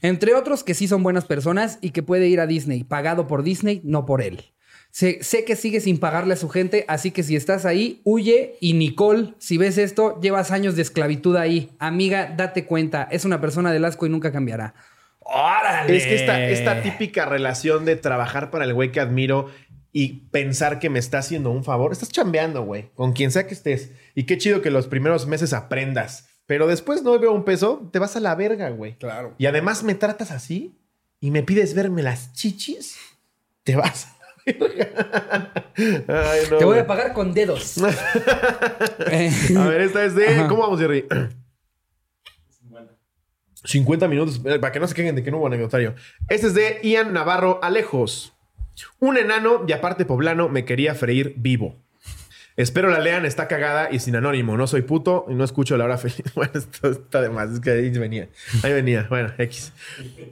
Entre 0.00 0.34
otros 0.34 0.64
que 0.64 0.74
sí 0.74 0.88
son 0.88 1.02
buenas 1.02 1.24
personas 1.24 1.78
y 1.80 1.90
que 1.90 2.02
puede 2.02 2.28
ir 2.28 2.40
a 2.40 2.46
Disney, 2.46 2.84
pagado 2.84 3.26
por 3.26 3.42
Disney, 3.42 3.80
no 3.84 4.06
por 4.06 4.22
él. 4.22 4.52
Sé, 4.90 5.22
sé 5.22 5.44
que 5.44 5.56
sigue 5.56 5.80
sin 5.80 5.98
pagarle 5.98 6.34
a 6.34 6.36
su 6.36 6.50
gente, 6.50 6.84
así 6.86 7.12
que 7.12 7.22
si 7.22 7.34
estás 7.34 7.64
ahí, 7.64 8.02
huye. 8.04 8.56
Y 8.60 8.74
Nicole, 8.74 9.34
si 9.38 9.56
ves 9.56 9.78
esto, 9.78 10.20
llevas 10.20 10.50
años 10.50 10.76
de 10.76 10.82
esclavitud 10.82 11.36
ahí. 11.36 11.70
Amiga, 11.78 12.34
date 12.36 12.66
cuenta, 12.66 13.08
es 13.10 13.24
una 13.24 13.40
persona 13.40 13.72
del 13.72 13.86
asco 13.86 14.04
y 14.04 14.10
nunca 14.10 14.32
cambiará. 14.32 14.74
¡Órale! 15.20 15.96
Es 15.96 16.04
que 16.04 16.16
esta, 16.16 16.46
esta 16.46 16.82
típica 16.82 17.24
relación 17.24 17.84
de 17.84 17.96
trabajar 17.96 18.50
para 18.50 18.64
el 18.64 18.74
güey 18.74 18.92
que 18.92 19.00
admiro 19.00 19.48
y 19.92 20.28
pensar 20.30 20.78
que 20.78 20.90
me 20.90 20.98
está 20.98 21.18
haciendo 21.18 21.50
un 21.50 21.64
favor, 21.64 21.92
estás 21.92 22.10
chambeando, 22.10 22.62
güey, 22.62 22.90
con 22.94 23.12
quien 23.12 23.30
sea 23.30 23.46
que 23.46 23.54
estés. 23.54 23.92
Y 24.14 24.24
qué 24.24 24.38
chido 24.38 24.62
que 24.62 24.70
los 24.70 24.88
primeros 24.88 25.26
meses 25.26 25.52
aprendas. 25.52 26.28
Pero 26.52 26.66
después 26.66 27.02
no 27.02 27.18
veo 27.18 27.32
un 27.32 27.44
peso, 27.44 27.88
te 27.94 27.98
vas 27.98 28.14
a 28.14 28.20
la 28.20 28.34
verga, 28.34 28.68
güey. 28.68 28.98
Claro. 28.98 29.34
Y 29.38 29.46
además 29.46 29.82
me 29.84 29.94
tratas 29.94 30.30
así 30.30 30.76
y 31.18 31.30
me 31.30 31.42
pides 31.42 31.72
verme 31.74 32.02
las 32.02 32.34
chichis, 32.34 32.98
te 33.64 33.74
vas 33.74 34.04
a 34.06 34.16
la 34.18 34.58
verga. 34.58 35.64
Ay, 35.78 36.40
no, 36.50 36.58
Te 36.58 36.64
voy 36.66 36.74
güey. 36.74 36.80
a 36.80 36.86
pagar 36.86 37.14
con 37.14 37.32
dedos. 37.32 37.76
Eh, 39.10 39.30
A 39.56 39.66
ver, 39.66 39.80
esta 39.80 40.04
es 40.04 40.14
de. 40.14 40.26
Ajá. 40.28 40.48
¿Cómo 40.48 40.60
vamos, 40.60 40.78
Jerry? 40.78 41.06
50 43.64 44.08
minutos. 44.08 44.40
eh, 44.44 44.58
Para 44.58 44.72
que 44.72 44.80
no 44.80 44.86
se 44.86 44.94
quejen 44.94 45.14
de 45.14 45.22
que 45.22 45.30
no 45.30 45.38
hubo 45.38 45.46
anecdotario. 45.46 45.94
Este 46.28 46.48
es 46.48 46.54
de 46.54 46.80
Ian 46.82 47.12
Navarro 47.14 47.60
Alejos. 47.62 48.34
Un 48.98 49.16
enano 49.16 49.64
y 49.66 49.72
aparte 49.72 50.04
poblano 50.04 50.48
me 50.50 50.64
quería 50.66 50.94
freír 50.94 51.34
vivo. 51.38 51.81
Espero 52.56 52.90
la 52.90 53.00
lean, 53.00 53.24
está 53.24 53.48
cagada 53.48 53.88
y 53.90 53.98
sin 53.98 54.16
anónimo. 54.16 54.56
No 54.56 54.66
soy 54.66 54.82
puto 54.82 55.26
y 55.28 55.34
no 55.34 55.44
escucho 55.44 55.76
la 55.76 55.84
hora 55.84 55.98
feliz. 55.98 56.22
Bueno, 56.34 56.52
esto 56.54 56.90
está 56.90 57.20
de 57.20 57.30
más. 57.30 57.50
Es 57.50 57.60
que 57.60 57.70
ahí 57.70 57.90
venía. 57.90 58.28
Ahí 58.62 58.72
venía. 58.72 59.06
Bueno, 59.08 59.32
X. 59.38 59.72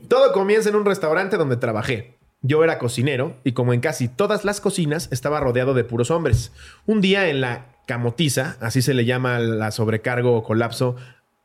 Todo 0.08 0.32
comienza 0.32 0.68
en 0.68 0.76
un 0.76 0.84
restaurante 0.84 1.36
donde 1.36 1.56
trabajé. 1.56 2.18
Yo 2.42 2.64
era 2.64 2.78
cocinero 2.78 3.36
y 3.44 3.52
como 3.52 3.72
en 3.74 3.80
casi 3.80 4.08
todas 4.08 4.44
las 4.44 4.60
cocinas 4.60 5.08
estaba 5.12 5.40
rodeado 5.40 5.74
de 5.74 5.84
puros 5.84 6.10
hombres. 6.10 6.52
Un 6.86 7.00
día 7.00 7.28
en 7.28 7.40
la 7.40 7.66
camotiza, 7.86 8.56
así 8.60 8.82
se 8.82 8.94
le 8.94 9.04
llama 9.04 9.38
la 9.38 9.70
sobrecargo 9.72 10.36
o 10.36 10.42
colapso, 10.42 10.96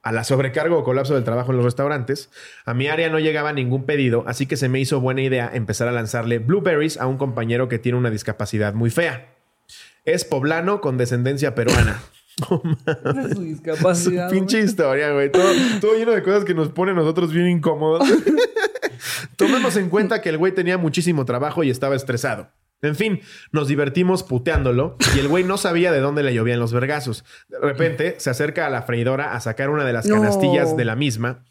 a 0.03 0.11
la 0.11 0.23
sobrecargo 0.23 0.77
o 0.77 0.83
colapso 0.83 1.15
del 1.15 1.23
trabajo 1.23 1.51
en 1.51 1.57
los 1.57 1.65
restaurantes, 1.65 2.29
a 2.65 2.73
mi 2.75 2.87
área 2.87 3.09
no 3.09 3.17
llegaba 3.17 3.51
ningún 3.51 3.85
pedido, 3.85 4.23
así 4.27 4.45
que 4.45 4.55
se 4.55 4.69
me 4.69 4.79
hizo 4.79 5.01
buena 5.01 5.23
idea 5.23 5.49
empezar 5.51 5.87
a 5.87 5.91
lanzarle 5.91 6.37
blueberries 6.37 6.97
a 6.99 7.07
un 7.07 7.17
compañero 7.17 7.67
que 7.67 7.79
tiene 7.79 7.97
una 7.97 8.11
discapacidad 8.11 8.75
muy 8.75 8.91
fea. 8.91 9.34
Es 10.05 10.23
poblano 10.25 10.81
con 10.81 10.97
descendencia 10.97 11.55
peruana. 11.55 12.01
Es 12.37 13.31
su 13.33 13.43
discapacidad. 13.43 14.29
Pinche 14.29 14.59
historia, 14.59 15.11
güey. 15.13 15.31
Todo, 15.31 15.49
todo 15.79 15.95
lleno 15.97 16.11
de 16.11 16.21
cosas 16.21 16.43
que 16.43 16.53
nos 16.53 16.67
pone 16.69 16.91
a 16.91 16.93
nosotros 16.93 17.31
bien 17.31 17.47
incómodos. 17.47 18.05
Tomemos 19.37 19.75
en 19.77 19.89
cuenta 19.89 20.21
que 20.21 20.29
el 20.29 20.37
güey 20.37 20.53
tenía 20.53 20.77
muchísimo 20.77 21.23
trabajo 21.25 21.63
y 21.63 21.69
estaba 21.69 21.95
estresado. 21.95 22.49
En 22.81 22.95
fin, 22.95 23.21
nos 23.51 23.67
divertimos 23.69 24.23
puteándolo 24.23 24.97
y 25.15 25.19
el 25.19 25.27
güey 25.29 25.43
no 25.45 25.57
sabía 25.57 25.91
de 25.93 26.01
dónde 26.01 26.23
le 26.23 26.33
llovían 26.33 26.59
los 26.59 26.73
vergazos. 26.73 27.23
De 27.47 27.57
repente 27.59 28.15
se 28.19 28.29
acerca 28.29 28.67
a 28.67 28.69
la 28.69 28.81
freidora 28.83 29.33
a 29.33 29.39
sacar 29.39 29.69
una 29.69 29.85
de 29.85 29.93
las 29.93 30.05
No. 30.05 30.15
canastillas 30.15 30.75
de 30.75 30.85
la 30.85 30.95
misma 30.95 31.45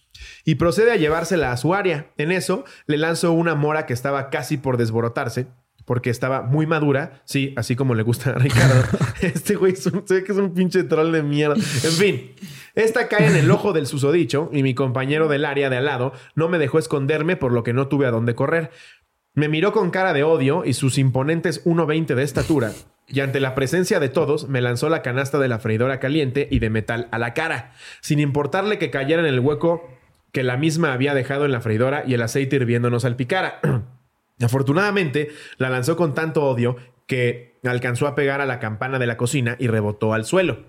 y 0.45 0.57
procede 0.57 0.93
a 0.93 0.97
llevársela 0.97 1.51
a 1.51 1.57
su 1.57 1.75
área. 1.75 2.13
En 2.19 2.31
eso 2.31 2.65
le 2.87 2.99
lanzó 2.99 3.33
una 3.33 3.55
mora 3.55 3.87
que 3.87 3.95
estaba 3.95 4.29
casi 4.31 4.59
por 4.59 4.77
desborotarse 4.77 5.47
porque 5.85 6.11
estaba 6.11 6.43
muy 6.43 6.67
madura. 6.67 7.23
Sí, 7.25 7.53
así 7.57 7.77
como 7.77 7.95
le 7.95 8.03
gusta 8.03 8.31
a 8.31 8.35
Ricardo. 8.35 8.83
Este 9.23 9.55
güey 9.57 9.73
es 9.73 9.87
un- 9.87 10.07
se 10.07 10.15
ve 10.15 10.25
que 10.25 10.33
es 10.33 10.39
un 10.39 10.55
pinche 10.55 10.85
troll 10.85 11.13
de 11.13 11.23
mierda. 11.23 11.55
En 11.57 11.93
fin, 11.93 12.33
esta 12.75 13.09
cae 13.09 13.27
en 13.29 13.37
el 13.37 13.51
ojo 13.51 13.73
del 13.73 13.87
susodicho 13.87 14.51
y 14.53 14.63
mi 14.63 14.75
compañero 14.75 15.29
del 15.29 15.45
área 15.45 15.71
de 15.71 15.77
al 15.77 15.85
lado 15.87 16.13
no 16.35 16.49
me 16.49 16.59
dejó 16.59 16.79
esconderme 16.79 17.37
por 17.37 17.53
lo 17.53 17.63
que 17.65 17.73
no 17.73 17.89
tuve 17.89 18.07
a 18.07 18.11
dónde 18.11 18.35
correr. 18.35 18.71
Me 19.35 19.49
miró 19.49 19.73
con 19.73 19.91
cara 19.91 20.13
de 20.13 20.23
odio 20.23 20.65
y 20.65 20.75
sus 20.75 20.97
imponentes 20.97 21.65
1.20 21.65 22.15
de 22.15 22.23
estatura. 22.23 22.73
Y 23.09 23.21
ante 23.21 23.41
la 23.41 23.55
presencia 23.55 24.01
de 24.01 24.09
todos, 24.09 24.49
me 24.49 24.63
lanzó 24.63 24.89
la 24.89 25.03
canasta 25.03 25.39
de 25.39 25.49
la 25.49 25.59
freidora 25.59 26.01
caliente 26.01 26.49
y 26.51 26.59
de 26.61 26.71
metal 26.71 27.09
a 27.11 27.19
la 27.19 27.35
cara, 27.35 27.73
sin 28.01 28.19
importarle 28.21 28.79
que 28.79 28.91
cayera 28.91 29.21
en 29.21 29.29
el 29.29 29.41
hueco 29.41 29.87
que 30.33 30.43
la 30.43 30.57
misma 30.57 30.93
había 30.93 31.15
dejado 31.15 31.45
en 31.45 31.53
la 31.53 31.61
freidora 31.61 32.05
y 32.07 32.15
el 32.15 32.23
aceite 32.23 32.57
hirviendo 32.57 32.91
nos 32.91 33.03
salpicara. 33.03 33.61
Afortunadamente, 34.43 35.31
la 35.59 35.71
lanzó 35.71 35.97
con 35.97 36.15
tanto 36.15 36.45
odio 36.45 36.77
que 37.07 37.59
alcanzó 37.65 38.07
a 38.07 38.15
pegar 38.15 38.41
a 38.41 38.47
la 38.47 38.59
campana 38.59 38.99
de 38.99 39.07
la 39.07 39.17
cocina 39.17 39.57
y 39.59 39.69
rebotó 39.69 40.13
al 40.15 40.25
suelo. 40.25 40.65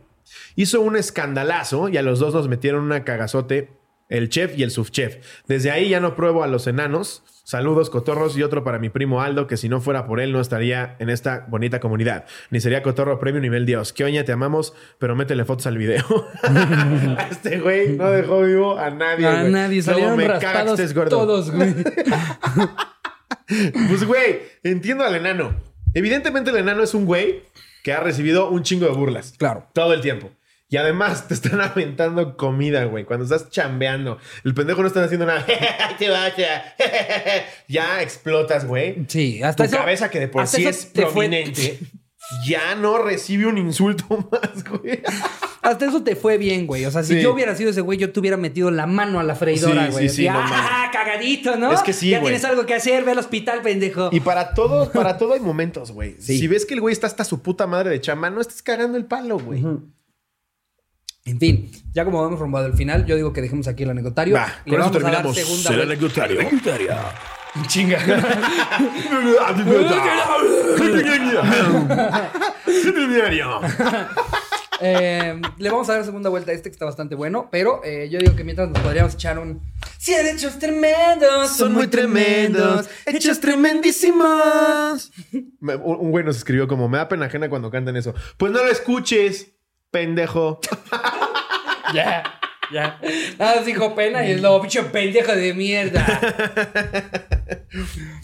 Hizo 0.56 0.82
un 0.82 0.96
escandalazo 0.96 1.90
y 1.90 1.98
a 1.98 2.02
los 2.02 2.20
dos 2.20 2.34
nos 2.34 2.48
metieron 2.48 2.84
una 2.84 3.04
cagazote 3.04 3.70
el 4.10 4.30
chef 4.30 4.58
y 4.58 4.64
el 4.64 4.72
subchef. 4.72 5.18
Desde 5.48 5.72
ahí 5.72 5.90
ya 5.90 6.00
no 6.00 6.16
pruebo 6.16 6.44
a 6.44 6.48
los 6.48 6.68
enanos. 6.68 7.24
Saludos, 7.44 7.90
cotorros, 7.90 8.38
y 8.38 8.44
otro 8.44 8.64
para 8.64 8.80
mi 8.80 8.90
primo 8.90 9.22
Aldo, 9.22 9.46
que 9.46 9.58
si 9.58 9.70
no 9.70 9.82
fuera 9.82 10.08
por 10.08 10.20
él 10.20 10.32
no 10.32 10.42
estaría 10.42 10.96
en 11.00 11.10
esta 11.10 11.46
bonita 11.48 11.80
comunidad. 11.80 12.26
Ni 12.50 12.60
sería 12.60 12.82
cotorro 12.82 13.20
premio 13.20 13.40
nivel 13.40 13.66
Dios. 13.66 13.94
Que 13.94 14.04
oña, 14.04 14.24
te 14.24 14.32
amamos, 14.32 14.74
pero 15.00 15.16
métele 15.16 15.46
fotos 15.46 15.68
al 15.68 15.78
video. 15.78 16.04
este 17.32 17.60
güey 17.60 17.98
no 17.98 18.10
dejó 18.10 18.42
vivo 18.42 18.80
a 18.80 18.90
nadie. 18.90 19.28
A 19.28 19.42
güey. 19.42 19.52
nadie, 19.52 19.84
Luego 19.84 20.16
me 20.16 20.26
caga 20.26 20.40
que 20.40 20.46
raspados 20.46 20.80
estés 20.80 20.94
gordo. 20.96 21.18
todos, 21.18 21.52
güey. 21.52 21.76
Pues, 23.48 24.04
güey, 24.06 24.40
entiendo 24.64 25.04
al 25.04 25.16
enano. 25.16 25.56
Evidentemente, 25.94 26.52
el 26.52 26.58
enano 26.58 26.84
es 26.84 26.94
un 26.94 27.06
güey 27.06 27.44
que 27.84 27.94
ha 27.94 28.00
recibido 28.00 28.50
un 28.50 28.64
chingo 28.64 28.86
de 28.86 28.92
burlas. 28.94 29.34
Claro. 29.38 29.68
Todo 29.74 29.94
el 29.94 30.02
tiempo. 30.02 30.32
Y 30.68 30.78
además 30.78 31.28
te 31.28 31.36
están 31.36 31.62
aventando 31.62 32.36
comida, 32.38 32.86
güey. 32.86 33.06
Cuando 33.06 33.24
estás 33.26 33.50
chambeando. 33.52 34.18
El 34.44 34.54
pendejo 34.56 34.82
no 34.82 34.88
está 34.88 35.04
haciendo 35.04 35.26
nada. 35.28 35.46
Ya. 37.68 38.02
explotas, 38.02 38.66
güey. 38.66 39.06
Sí, 39.08 39.42
hasta 39.44 39.64
Tu 39.64 39.70
eso- 39.70 39.78
cabeza, 39.78 40.10
que 40.10 40.20
de 40.20 40.28
por 40.28 40.48
sí 40.48 40.66
es 40.66 40.92
fue- 40.94 41.04
prominente, 41.04 41.80
ya 42.46 42.76
no 42.76 42.98
recibe 42.98 43.46
un 43.46 43.58
insulto 43.58 44.06
más, 44.32 44.64
güey. 44.64 45.02
Hasta 45.62 45.86
eso 45.88 46.04
te 46.04 46.16
fue 46.16 46.38
bien, 46.38 46.68
güey. 46.68 46.86
O 46.86 46.92
sea, 46.92 47.02
si 47.04 47.16
Sí. 47.16 47.22
yo 47.22 47.34
hubiera 47.34 47.56
sido 47.56 47.72
ese 47.72 47.82
güey, 47.82 47.98
yo 47.98 48.12
te 48.12 48.20
hubiera 48.20 48.38
metido 48.38 48.70
la 48.72 48.86
mano 48.86 49.20
a 49.20 49.24
la 49.24 49.36
freidora, 49.36 49.88
Sí, 49.88 49.92
güey. 49.92 50.10
sí, 50.10 50.16
sí, 50.18 50.28
Así, 50.28 50.38
no. 50.40 50.56
¡Ah, 50.56 50.90
cagadito, 50.94 51.56
¿no? 51.56 51.72
Es 51.72 51.82
que 51.82 51.94
sí, 51.94 52.10
Ya 52.10 52.20
güey. 52.20 52.32
tienes 52.34 52.46
algo 52.46 52.66
que 52.66 52.76
hacer, 52.76 53.04
ve 53.04 53.12
al 53.14 53.20
hospital, 53.20 53.62
pendejo. 53.62 54.10
Y 54.12 54.20
para 54.20 54.54
todo, 54.54 54.92
para 54.92 55.18
todo 55.18 55.34
hay 55.34 55.40
momentos, 55.40 55.92
güey. 55.92 56.16
Sí. 56.20 56.38
Si 56.40 56.48
ves 56.48 56.66
que 56.66 56.76
el 56.76 56.82
güey 56.82 56.94
está 56.94 57.08
hasta 57.08 57.24
su 57.24 57.42
puta 57.42 57.66
madre 57.68 57.90
de 57.90 58.02
chamba, 58.02 58.30
no 58.30 58.42
estés 58.42 58.62
cagando 58.62 58.98
el 58.98 59.06
palo, 59.06 59.40
güey. 59.40 59.64
En 61.26 61.40
fin, 61.40 61.72
ya 61.94 62.06
como 62.06 62.22
vamos 62.22 62.40
rumbo 62.40 62.60
al 62.60 62.76
final, 62.76 63.06
yo 63.08 63.16
digo 63.16 63.34
que 63.34 63.42
dejemos 63.42 63.68
aquí 63.68 63.82
el 63.82 63.90
anecdotario. 63.90 64.36
Va, 64.36 64.48
y 64.66 64.70
con 64.70 64.80
le 64.80 64.86
eso 64.86 64.94
vamos 64.94 64.96
a 64.96 65.12
dar 65.12 65.24
terminamos. 65.24 65.64
vuelta. 65.66 65.84
Anecdotario. 65.84 66.40
Chinga. 67.68 68.00
Eh, 74.82 75.42
le 75.58 75.70
vamos 75.70 75.88
a 75.90 75.94
dar 75.94 76.04
segunda 76.04 76.30
vuelta 76.30 76.52
a 76.52 76.54
este 76.54 76.70
que 76.70 76.74
está 76.74 76.84
bastante 76.86 77.16
bueno, 77.16 77.48
pero 77.50 77.80
eh, 77.86 78.10
yo 78.12 78.20
digo 78.20 78.36
que 78.36 78.44
mientras 78.44 78.68
nos 78.70 78.80
podríamos 78.82 79.14
echar 79.14 79.40
un... 79.40 79.62
Cien 79.98 80.28
hechos 80.28 80.60
tremendos, 80.60 81.52
Son 81.56 81.72
muy 81.74 81.88
tremendos, 81.88 82.88
hechos 83.06 83.40
tremendísimos. 83.40 85.12
Me- 85.62 85.76
Un 85.76 86.12
güey 86.12 86.26
nos 86.26 86.36
escribió 86.38 86.68
como, 86.68 86.90
me 86.90 86.98
da 86.98 87.08
pena 87.08 87.26
ajena 87.28 87.50
cuando 87.50 87.72
cantan 87.72 87.96
eso. 87.96 88.14
Pues 88.38 88.52
no 88.52 88.60
lo 88.64 88.70
escuches, 88.70 89.54
pendejo. 89.92 90.60
Ya, 91.94 92.35
ya. 92.72 93.00
Nada, 93.40 93.56
nos 93.58 93.66
dijo 93.66 93.96
pena 93.96 94.26
y 94.28 94.32
es 94.32 94.42
lo 94.42 94.60
pinche 94.62 94.84
pendejo 94.84 95.32
de 95.34 95.54
mierda. 95.54 96.06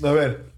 A 0.03 0.11
ver. 0.11 0.51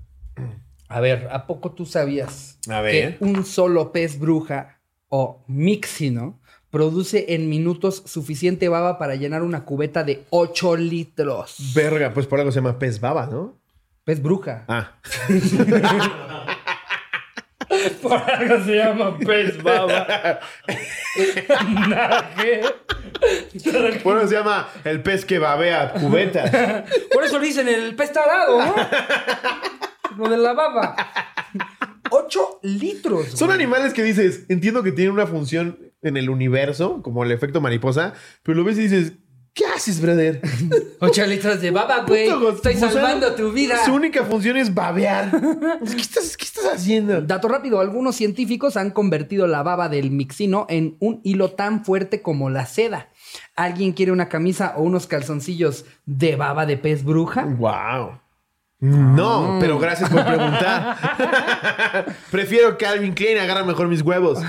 A 0.87 0.99
ver, 0.99 1.27
¿a 1.31 1.47
poco 1.47 1.71
tú 1.71 1.85
sabías 1.85 2.59
A 2.69 2.81
ver. 2.81 3.17
que 3.17 3.25
un 3.25 3.45
solo 3.45 3.91
pez 3.91 4.19
bruja 4.19 4.79
o 5.09 5.43
mixino 5.47 6.39
produce 6.69 7.33
en 7.33 7.49
minutos 7.49 8.03
suficiente 8.05 8.69
baba 8.69 8.99
para 8.99 9.15
llenar 9.15 9.41
una 9.41 9.65
cubeta 9.65 10.03
de 10.03 10.23
8 10.29 10.75
litros? 10.77 11.71
Verga, 11.73 12.13
pues 12.13 12.27
por 12.27 12.39
algo 12.39 12.51
se 12.51 12.59
llama 12.59 12.77
pez 12.77 12.99
baba, 12.99 13.25
¿no? 13.25 13.59
Pez 14.03 14.21
bruja. 14.21 14.65
Ah. 14.67 14.97
Por 18.01 18.13
algo 18.13 18.63
se 18.65 18.75
llama 18.75 19.17
pez 19.19 19.61
baba. 19.61 20.39
Que- 22.41 22.61
Por 24.03 24.17
eso 24.17 24.27
se 24.27 24.35
llama 24.35 24.67
el 24.83 25.01
pez 25.01 25.25
que 25.25 25.39
babea 25.39 25.93
cubeta. 25.93 26.83
Por 27.11 27.23
eso 27.23 27.39
le 27.39 27.47
dicen 27.47 27.67
el 27.67 27.95
pez 27.95 28.11
tarado, 28.11 28.57
¿no? 28.65 28.75
Lo 30.17 30.29
de 30.29 30.37
la 30.37 30.53
baba. 30.53 30.95
8 32.09 32.59
litros. 32.63 33.27
Son 33.29 33.47
güey. 33.47 33.57
animales 33.59 33.93
que 33.93 34.03
dices, 34.03 34.45
entiendo 34.49 34.83
que 34.83 34.91
tienen 34.91 35.13
una 35.13 35.25
función 35.25 35.79
en 36.03 36.17
el 36.17 36.29
universo, 36.29 37.01
como 37.01 37.23
el 37.23 37.31
efecto 37.31 37.61
mariposa, 37.61 38.13
pero 38.43 38.57
lo 38.57 38.63
ves 38.63 38.77
y 38.77 38.81
dices, 38.81 39.13
¿qué 39.53 39.65
haces, 39.65 40.01
brother? 40.01 40.41
8 40.99 41.25
litros 41.27 41.61
de 41.61 41.71
baba, 41.71 42.05
güey. 42.07 42.27
Estoy 42.27 42.73
gusano. 42.73 42.91
salvando 42.91 43.33
tu 43.35 43.51
vida. 43.51 43.83
Su 43.85 43.93
única 43.93 44.23
función 44.25 44.57
es 44.57 44.73
babear. 44.73 45.31
¿Qué 45.85 46.01
estás, 46.01 46.37
qué 46.37 46.45
estás 46.45 46.65
haciendo? 46.65 47.21
Dato 47.21 47.47
rápido, 47.47 47.79
algunos 47.79 48.15
científicos 48.15 48.77
han 48.77 48.91
convertido 48.91 49.47
la 49.47 49.63
baba 49.63 49.89
del 49.89 50.11
mixino 50.11 50.65
en 50.69 50.97
un 50.99 51.21
hilo 51.23 51.51
tan 51.51 51.85
fuerte 51.85 52.21
como 52.21 52.49
la 52.49 52.65
seda. 52.65 53.09
¿Alguien 53.55 53.93
quiere 53.93 54.11
una 54.11 54.29
camisa 54.29 54.73
o 54.77 54.83
unos 54.83 55.07
calzoncillos 55.07 55.85
de 56.05 56.35
baba 56.35 56.65
de 56.65 56.77
pez 56.77 57.03
bruja? 57.03 57.45
Wow. 57.45 58.22
No, 58.83 59.59
pero 59.61 59.79
gracias 59.79 60.09
por 60.09 60.25
preguntar. 60.25 60.97
Prefiero 62.31 62.77
que 62.77 62.83
Calvin 62.83 63.13
Klein 63.13 63.37
agarra 63.37 63.63
mejor 63.63 63.87
mis 63.87 64.01
huevos. 64.01 64.39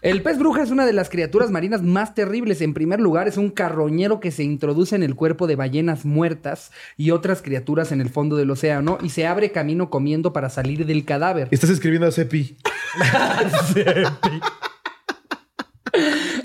El 0.00 0.22
pez 0.22 0.38
bruja 0.38 0.62
es 0.62 0.70
una 0.70 0.86
de 0.86 0.94
las 0.94 1.10
criaturas 1.10 1.50
marinas 1.50 1.82
más 1.82 2.14
terribles. 2.14 2.62
En 2.62 2.72
primer 2.72 3.00
lugar, 3.00 3.28
es 3.28 3.36
un 3.36 3.50
carroñero 3.50 4.18
que 4.18 4.30
se 4.30 4.44
introduce 4.44 4.96
en 4.96 5.02
el 5.02 5.14
cuerpo 5.14 5.46
de 5.46 5.56
ballenas 5.56 6.06
muertas 6.06 6.72
y 6.96 7.10
otras 7.10 7.42
criaturas 7.42 7.92
en 7.92 8.00
el 8.00 8.08
fondo 8.08 8.34
del 8.36 8.50
océano 8.50 8.96
y 9.02 9.10
se 9.10 9.26
abre 9.26 9.52
camino 9.52 9.90
comiendo 9.90 10.32
para 10.32 10.48
salir 10.48 10.86
del 10.86 11.04
cadáver. 11.04 11.48
Estás 11.50 11.68
escribiendo 11.68 12.06
a 12.06 12.12
Cepi. 12.12 12.56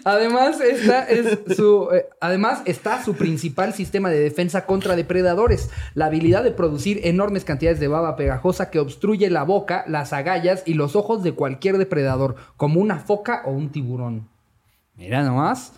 Además, 0.04 0.62
esta 0.62 1.04
es 1.04 1.40
su, 1.56 1.90
eh, 1.92 2.08
además 2.22 2.62
está 2.66 3.04
su 3.04 3.16
principal 3.16 3.74
sistema 3.74 4.10
de 4.10 4.20
defensa 4.20 4.66
contra 4.66 4.96
depredadores, 4.96 5.70
la 5.94 6.06
habilidad 6.06 6.44
de 6.44 6.52
producir 6.52 7.02
enormes 7.04 7.46
cantidades 7.46 7.80
de 7.80 7.88
baba 7.88 8.16
pegajosa 8.16 8.70
que 8.70 8.80
obstruye 8.80 9.30
la 9.30 9.44
boca, 9.44 9.84
las 9.88 10.14
agallas 10.14 10.64
y 10.66 10.74
los 10.74 10.96
ojos 10.96 11.24
de 11.24 11.34
cualquier 11.34 11.78
depredador, 11.78 12.36
como 12.58 12.80
una 12.80 13.00
foca 13.00 13.44
o 13.46 13.52
un 13.52 13.70
tiburón. 13.72 14.30
Mira 14.96 15.24
nomás. 15.24 15.74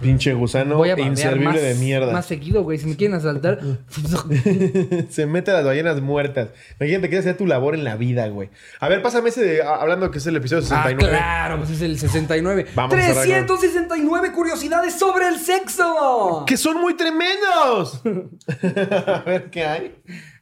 Pinche 0.00 0.34
gusano 0.34 0.76
Voy 0.76 0.90
a 0.90 0.92
babear 0.92 1.08
inservible 1.08 1.44
más, 1.46 1.62
de 1.62 1.74
mierda. 1.74 2.12
más 2.12 2.26
seguido, 2.26 2.62
güey. 2.62 2.78
Si 2.78 2.86
me 2.86 2.96
quieren 2.96 3.16
asaltar. 3.16 3.60
Se 5.10 5.26
mete 5.26 5.50
a 5.50 5.54
las 5.54 5.64
ballenas 5.64 6.00
muertas. 6.00 6.50
Imagínate 6.78 7.08
que 7.08 7.18
hacer 7.18 7.36
tu 7.36 7.46
labor 7.46 7.74
en 7.74 7.84
la 7.84 7.96
vida, 7.96 8.28
güey. 8.28 8.50
A 8.80 8.88
ver, 8.88 9.02
pásame 9.02 9.30
ese 9.30 9.42
de, 9.42 9.62
hablando 9.62 10.10
que 10.10 10.18
es 10.18 10.26
el 10.26 10.36
episodio 10.36 10.62
ah, 10.64 10.84
69. 10.84 11.08
claro, 11.08 11.58
pues 11.58 11.70
es 11.70 11.82
el 11.82 11.98
69. 11.98 12.66
Vamos 12.74 12.94
a 12.94 12.96
cerrar 12.96 13.46
con- 13.46 13.58
369 13.58 14.32
curiosidades 14.32 14.94
sobre 14.94 15.28
el 15.28 15.38
sexo. 15.38 16.44
¡Que 16.46 16.56
son 16.56 16.80
muy 16.80 16.94
tremendos! 16.96 18.02
a 18.96 19.22
ver 19.26 19.50
qué 19.50 19.64
hay. 19.64 19.94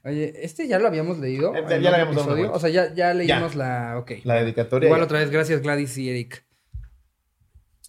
Oye, 0.05 0.35
este 0.45 0.69
ya 0.69 0.79
lo 0.79 0.87
habíamos 0.87 1.19
leído. 1.19 1.55
En 1.55 1.67
ya 1.67 1.79
le 1.79 1.89
habíamos 1.89 2.27
vuelta. 2.27 2.53
O 2.53 2.59
sea, 2.59 2.69
ya, 2.69 2.93
ya 2.93 3.15
leímos 3.15 3.55
la. 3.55 3.97
Ok. 3.99 4.13
La 4.25 4.35
dedicatoria. 4.35 4.89
Igual 4.89 5.01
ya. 5.01 5.05
otra 5.05 5.19
vez, 5.21 5.31
gracias 5.31 5.63
Gladys 5.63 5.97
y 5.97 6.11
Eric. 6.11 6.45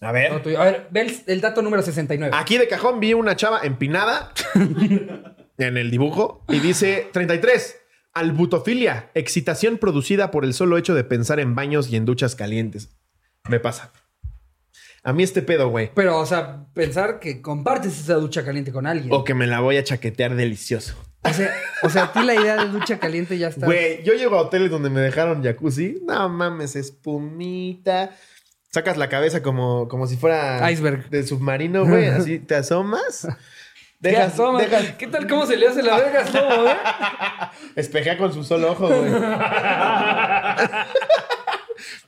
A 0.00 0.12
ver. 0.12 0.30
No. 0.30 0.60
A 0.60 0.64
ver, 0.64 0.88
ve 0.90 1.00
el, 1.02 1.16
el 1.26 1.40
dato 1.40 1.62
número 1.62 1.82
69. 1.82 2.34
Aquí 2.36 2.58
de 2.58 2.68
cajón 2.68 3.00
vi 3.00 3.14
una 3.14 3.36
chava 3.36 3.60
empinada 3.62 4.32
en 5.58 5.76
el 5.76 5.90
dibujo 5.90 6.44
y 6.48 6.60
dice 6.60 7.08
33. 7.12 7.76
Albutofilia, 8.12 9.10
excitación 9.14 9.76
producida 9.76 10.30
por 10.30 10.44
el 10.44 10.54
solo 10.54 10.78
hecho 10.78 10.94
de 10.94 11.04
pensar 11.04 11.38
en 11.38 11.54
baños 11.54 11.90
y 11.90 11.96
en 11.96 12.06
duchas 12.06 12.34
calientes. 12.34 12.88
Me 13.48 13.60
pasa. 13.60 13.92
A 15.02 15.12
mí 15.12 15.22
este 15.22 15.42
pedo, 15.42 15.68
güey. 15.68 15.92
Pero, 15.94 16.18
o 16.18 16.26
sea, 16.26 16.66
pensar 16.74 17.20
que 17.20 17.40
compartes 17.40 18.00
esa 18.00 18.14
ducha 18.14 18.44
caliente 18.44 18.72
con 18.72 18.86
alguien. 18.86 19.12
O 19.12 19.22
que 19.22 19.34
me 19.34 19.46
la 19.46 19.60
voy 19.60 19.76
a 19.76 19.84
chaquetear 19.84 20.34
delicioso. 20.34 20.96
O 21.22 21.32
sea, 21.32 21.54
o 21.82 21.90
sea, 21.90 22.04
a 22.04 22.12
ti 22.12 22.22
la 22.24 22.34
idea 22.34 22.56
de 22.64 22.70
ducha 22.70 22.98
caliente 22.98 23.36
ya 23.38 23.48
está. 23.48 23.66
Güey, 23.66 24.02
yo 24.02 24.14
llego 24.14 24.36
a 24.36 24.40
hoteles 24.42 24.70
donde 24.70 24.90
me 24.90 25.00
dejaron 25.00 25.42
jacuzzi. 25.44 26.00
No 26.06 26.28
mames, 26.28 26.74
espumita. 26.74 28.16
Sacas 28.72 28.96
la 28.96 29.08
cabeza 29.08 29.42
como, 29.42 29.88
como 29.88 30.06
si 30.06 30.16
fuera 30.16 30.70
Iceberg. 30.70 31.08
de 31.10 31.26
submarino, 31.26 31.86
güey. 31.86 32.06
Así 32.08 32.38
te 32.38 32.54
asomas. 32.56 33.26
¿Qué 34.02 34.10
Dejas, 34.10 34.34
asoma? 34.34 34.60
dejas, 34.60 34.92
¿Qué 34.98 35.06
tal 35.06 35.26
cómo 35.26 35.46
se 35.46 35.56
le 35.56 35.66
hace 35.68 35.82
la 35.82 35.96
verga? 35.96 36.24
¿Cómo, 36.30 36.66
eh? 36.68 36.76
espejea 37.76 38.18
con 38.18 38.32
su 38.32 38.44
solo 38.44 38.72
ojo, 38.72 38.86
güey. 38.88 39.10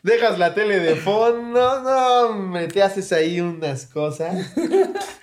Dejas 0.03 0.39
la 0.39 0.55
tele 0.55 0.79
de 0.81 0.97
fondo, 0.97 1.83
no, 1.83 2.21
hombre, 2.29 2.69
te 2.69 2.83
haces 2.83 3.13
ahí 3.13 3.41
unas 3.41 3.87
cosas 3.87 4.55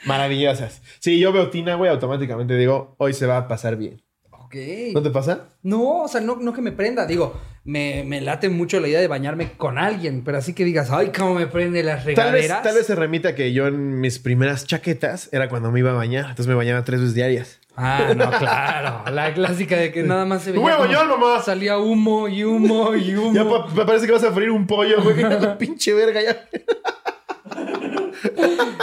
maravillosas. 0.05 0.81
Sí, 0.99 1.19
yo 1.19 1.31
veo 1.31 1.49
Tina, 1.49 1.75
güey, 1.75 1.89
automáticamente 1.89 2.55
digo, 2.57 2.95
hoy 2.97 3.13
se 3.13 3.25
va 3.25 3.37
a 3.37 3.47
pasar 3.47 3.75
bien. 3.77 4.01
Ok. 4.31 4.55
¿No 4.93 5.01
te 5.01 5.09
pasa? 5.11 5.49
No, 5.63 6.03
o 6.03 6.07
sea, 6.07 6.21
no, 6.21 6.35
no 6.35 6.53
que 6.53 6.61
me 6.61 6.71
prenda. 6.71 7.05
Digo, 7.05 7.39
me, 7.65 8.03
me 8.05 8.21
late 8.21 8.47
mucho 8.49 8.79
la 8.79 8.87
idea 8.87 8.99
de 8.99 9.07
bañarme 9.07 9.51
con 9.57 9.77
alguien, 9.77 10.23
pero 10.23 10.37
así 10.37 10.53
que 10.53 10.63
digas, 10.63 10.91
ay, 10.91 11.11
cómo 11.15 11.33
me 11.33 11.47
prende 11.47 11.81
las 11.83 12.03
Tal 12.05 12.13
vez, 12.15 12.17
regaderas. 12.43 12.61
tal 12.63 12.75
vez 12.75 12.85
se 12.85 12.95
remita 12.95 13.35
que 13.35 13.51
yo 13.53 13.67
en 13.67 13.99
mis 13.99 14.19
primeras 14.19 14.65
chaquetas 14.67 15.29
era 15.31 15.49
cuando 15.49 15.71
me 15.71 15.79
iba 15.79 15.89
a 15.91 15.95
bañar. 15.95 16.25
Entonces 16.25 16.47
me 16.47 16.53
bañaba 16.55 16.83
tres 16.83 16.99
veces 17.01 17.15
diarias. 17.15 17.59
Ah, 17.75 18.13
no, 18.15 18.29
claro. 18.39 19.03
La 19.11 19.33
clásica 19.33 19.75
de 19.77 19.91
que 19.91 20.03
nada 20.03 20.25
más 20.25 20.43
se 20.43 20.51
veía. 20.51 20.63
Me 20.63 20.63
voy 20.63 20.73
a 20.73 20.77
como 20.77 20.89
bañar, 20.89 21.07
mamá. 21.19 21.41
Salía 21.41 21.77
humo 21.79 22.27
y 22.29 22.43
humo 22.43 22.95
y 22.95 23.15
humo. 23.17 23.33
Ya 23.33 23.43
pa- 23.49 23.67
me 23.73 23.83
parece 23.85 24.05
que 24.05 24.11
vas 24.13 24.23
a 24.23 24.31
freír 24.31 24.51
un 24.51 24.65
pollo, 24.67 25.01
güey. 25.01 25.17
Pinche 25.57 25.93
verga 25.93 26.21
ya. 26.21 26.37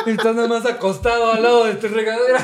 Estás 0.07 0.35
nada 0.35 0.49
más 0.49 0.67
acostado 0.67 1.33
al 1.33 1.43
lado 1.43 1.65
de 1.67 1.75
tu 1.75 1.87
regadera. 1.89 2.39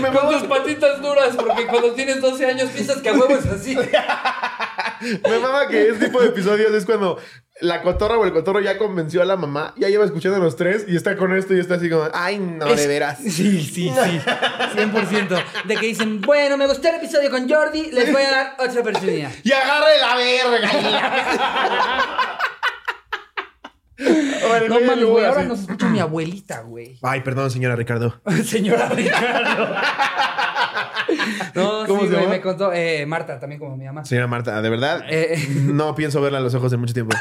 Me 0.00 0.08
Con 0.10 0.30
tus 0.30 0.42
patitas 0.44 1.00
duras, 1.02 1.34
porque 1.36 1.66
cuando 1.66 1.92
tienes 1.92 2.20
12 2.20 2.46
años 2.46 2.70
piensas 2.70 2.98
que 3.02 3.08
a 3.08 3.12
huevo 3.12 3.36
es 3.36 3.46
así. 3.46 3.76
me 3.76 5.38
mama 5.38 5.66
que 5.68 5.88
ese 5.90 6.06
tipo 6.06 6.20
de 6.20 6.28
episodios 6.28 6.72
es 6.72 6.84
cuando 6.84 7.18
la 7.60 7.82
cotorra 7.82 8.16
o 8.16 8.24
el 8.24 8.32
cotorro 8.32 8.60
ya 8.60 8.78
convenció 8.78 9.20
a 9.20 9.26
la 9.26 9.36
mamá, 9.36 9.74
ya 9.76 9.88
lleva 9.88 10.04
escuchando 10.06 10.38
a 10.38 10.40
los 10.40 10.56
tres 10.56 10.84
y 10.88 10.96
está 10.96 11.16
con 11.16 11.36
esto 11.36 11.54
y 11.54 11.60
está 11.60 11.74
así 11.74 11.90
como, 11.90 12.08
ay, 12.14 12.38
no, 12.38 12.64
de 12.66 12.72
Es- 12.74 12.88
veras. 12.88 13.18
Sí, 13.18 13.30
sí, 13.30 13.70
sí. 13.70 13.90
100%. 13.90 15.44
De 15.64 15.76
que 15.76 15.86
dicen, 15.86 16.20
bueno, 16.22 16.56
me 16.56 16.66
gustó 16.66 16.88
el 16.88 16.94
episodio 16.96 17.30
con 17.30 17.48
Jordi, 17.48 17.90
les 17.92 18.10
voy 18.12 18.22
a 18.22 18.30
dar 18.30 18.56
otra 18.58 18.80
oportunidad. 18.80 19.30
Y 19.42 19.52
agarre 19.52 19.98
la 20.00 20.16
verga. 20.16 20.70
No 24.68 24.80
mames, 24.80 25.04
güey, 25.04 25.24
ahora 25.24 25.44
nos 25.44 25.60
escucha 25.60 25.88
mi 25.88 26.00
abuelita, 26.00 26.60
güey. 26.62 26.98
Ay, 27.02 27.20
perdón, 27.20 27.50
señora 27.50 27.76
Ricardo. 27.76 28.20
Señora 28.44 28.88
Ricardo. 28.88 29.74
No, 31.54 31.84
¿Cómo 31.86 32.02
sí, 32.02 32.06
se 32.06 32.12
güey, 32.12 32.22
llama? 32.22 32.28
me 32.36 32.40
contó. 32.40 32.72
Eh, 32.72 33.04
Marta, 33.04 33.40
también 33.40 33.58
como 33.58 33.76
mi 33.76 33.84
mamá. 33.84 34.04
Señora 34.04 34.28
Marta, 34.28 34.62
de 34.62 34.70
verdad, 34.70 35.02
Eh. 35.10 35.36
no 35.64 35.94
pienso 35.96 36.20
verla 36.20 36.38
a 36.38 36.40
los 36.40 36.54
ojos 36.54 36.72
en 36.72 36.78
mucho 36.80 36.94
tiempo. 36.94 37.16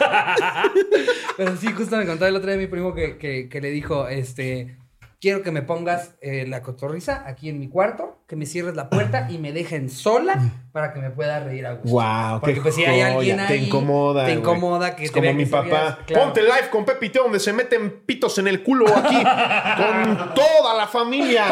Pero 1.35 1.57
sí, 1.57 1.67
justo 1.71 1.97
me 1.97 2.05
contaba 2.05 2.29
el 2.29 2.35
otro 2.35 2.49
día 2.49 2.59
mi 2.59 2.67
primo 2.67 2.93
que, 2.93 3.17
que, 3.17 3.49
que 3.49 3.61
le 3.61 3.71
dijo, 3.71 4.07
este, 4.07 4.77
quiero 5.21 5.41
que 5.43 5.51
me 5.51 5.61
pongas 5.61 6.15
eh, 6.21 6.45
la 6.47 6.61
cotorriza 6.61 7.23
aquí 7.27 7.49
en 7.49 7.59
mi 7.59 7.67
cuarto, 7.67 8.19
que 8.27 8.35
me 8.37 8.45
cierres 8.45 8.75
la 8.75 8.89
puerta 8.89 9.27
y 9.29 9.37
me 9.37 9.51
dejen 9.51 9.89
sola 9.89 10.39
para 10.71 10.93
que 10.93 10.99
me 10.99 11.09
pueda 11.09 11.39
reír 11.41 11.65
a 11.65 11.73
gusto. 11.73 11.89
Wow, 11.89 12.39
Porque 12.39 12.61
pues 12.61 12.75
si 12.75 12.85
hay 12.85 13.01
alguien 13.01 13.37
te 13.37 13.53
ahí, 13.53 13.65
incomoda. 13.65 14.25
te 14.25 14.33
incomoda 14.33 14.95
que 14.95 15.03
es 15.05 15.11
te 15.11 15.19
como 15.19 15.33
mi 15.33 15.43
que 15.45 15.51
papá. 15.51 15.99
claro. 16.05 16.23
Ponte 16.25 16.41
live 16.41 16.69
con 16.71 16.85
Pepito 16.85 17.23
donde 17.23 17.39
se 17.39 17.51
meten 17.51 18.01
pitos 18.05 18.37
en 18.37 18.47
el 18.47 18.63
culo 18.63 18.85
aquí 18.95 19.15
con 19.15 20.33
toda 20.35 20.73
la 20.77 20.87
familia. 20.87 21.45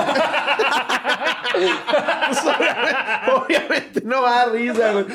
Pues, 1.54 2.40
obviamente, 2.46 3.32
obviamente 3.34 4.02
no 4.06 4.22
va 4.22 4.34
a 4.34 4.46
dar 4.46 4.52
risa, 4.54 4.92
güey. 4.94 5.06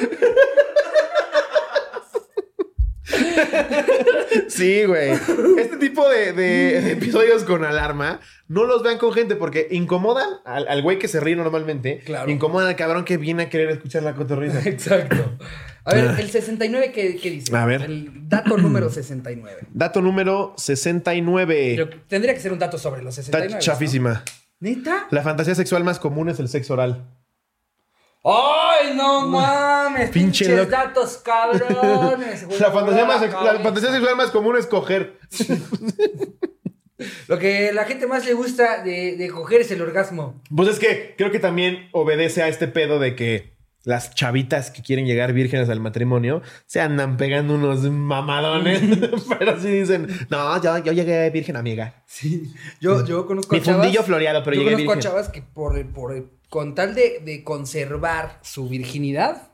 Sí, 4.48 4.84
güey. 4.84 5.10
Este 5.58 5.76
tipo 5.78 6.08
de, 6.08 6.32
de- 6.32 6.80
de 6.80 6.92
episodios 6.92 7.44
con 7.44 7.64
alarma, 7.64 8.20
no 8.48 8.64
los 8.64 8.82
vean 8.82 8.98
con 8.98 9.12
gente 9.12 9.36
porque 9.36 9.68
incomodan 9.70 10.28
al 10.44 10.66
al 10.68 10.82
güey 10.82 10.98
que 10.98 11.08
se 11.08 11.20
ríe 11.20 11.36
normalmente. 11.36 12.00
Claro. 12.04 12.30
Incomodan 12.30 12.68
al 12.68 12.76
cabrón 12.76 13.04
que 13.04 13.16
viene 13.16 13.44
a 13.44 13.48
querer 13.48 13.70
escuchar 13.70 14.02
la 14.02 14.14
cotorrisa. 14.14 14.60
Exacto. 14.68 15.36
A 15.84 15.94
ver, 15.94 16.14
el 16.20 16.30
69, 16.30 16.92
¿qué, 16.92 17.16
qué 17.16 17.30
dice? 17.30 17.54
A 17.56 17.64
ver. 17.66 17.82
El 17.82 18.28
dato 18.28 18.56
número 18.56 18.88
69. 18.88 19.66
Dato 19.72 20.00
número 20.00 20.54
69. 20.56 21.76
Yo- 21.76 21.90
tendría 22.08 22.34
que 22.34 22.40
ser 22.40 22.52
un 22.52 22.58
dato 22.58 22.78
sobre 22.78 23.02
los 23.02 23.14
69. 23.14 23.46
Está 23.46 23.58
chafísima. 23.58 24.12
¿no? 24.12 24.22
¿Neta? 24.60 25.08
La 25.10 25.22
fantasía 25.22 25.54
sexual 25.56 25.82
más 25.82 25.98
común 25.98 26.28
es 26.28 26.38
el 26.38 26.48
sexo 26.48 26.74
oral. 26.74 27.04
¡Ay, 28.24 28.94
no 28.96 29.26
mames! 29.26 30.10
Pinche 30.10 30.44
Pinches 30.44 30.56
loco. 30.58 30.70
datos 30.70 31.16
cabrones. 31.18 32.44
güey. 32.46 32.58
La 32.60 32.70
fantasía, 32.70 33.04
más, 33.04 33.22
Acá, 33.22 33.42
la 33.52 33.60
fantasía 33.60 33.90
sexual 33.90 34.16
más 34.16 34.30
común 34.30 34.56
es 34.56 34.66
coger. 34.66 35.18
Lo 37.26 37.38
que 37.38 37.70
a 37.70 37.72
la 37.72 37.84
gente 37.84 38.06
más 38.06 38.24
le 38.24 38.32
gusta 38.34 38.82
de, 38.84 39.16
de 39.16 39.28
coger 39.30 39.62
es 39.62 39.70
el 39.72 39.82
orgasmo. 39.82 40.40
Pues 40.54 40.68
es 40.68 40.78
que 40.78 41.14
creo 41.18 41.32
que 41.32 41.40
también 41.40 41.88
obedece 41.92 42.42
a 42.42 42.48
este 42.48 42.68
pedo 42.68 43.00
de 43.00 43.16
que 43.16 43.56
las 43.84 44.14
chavitas 44.14 44.70
que 44.70 44.82
quieren 44.82 45.06
llegar 45.06 45.32
vírgenes 45.32 45.68
al 45.68 45.80
matrimonio 45.80 46.42
se 46.66 46.80
andan 46.80 47.16
pegando 47.16 47.54
unos 47.56 47.80
mamadones. 47.90 48.80
Pero 49.38 49.58
sí 49.60 49.68
dicen, 49.68 50.06
no, 50.30 50.62
yo, 50.62 50.78
yo 50.78 50.92
llegué 50.92 51.28
virgen, 51.30 51.56
amiga. 51.56 52.04
Sí. 52.06 52.52
Yo, 52.80 53.04
yo 53.04 53.26
conozco 53.26 53.52
Mi 53.52 53.60
a 53.60 53.64
chavas. 53.64 53.80
fundillo 53.80 54.04
floreado, 54.04 54.44
pero 54.44 54.54
yo 54.56 54.62
llegué 54.62 54.84
conozco 54.84 54.92
virgen. 54.94 54.98
a 54.98 55.10
chavas 55.12 55.28
que 55.30 55.42
por, 55.42 55.84
por, 55.92 56.30
con 56.52 56.74
tal 56.74 56.94
de, 56.94 57.20
de 57.24 57.42
conservar 57.44 58.38
su 58.42 58.68
virginidad, 58.68 59.48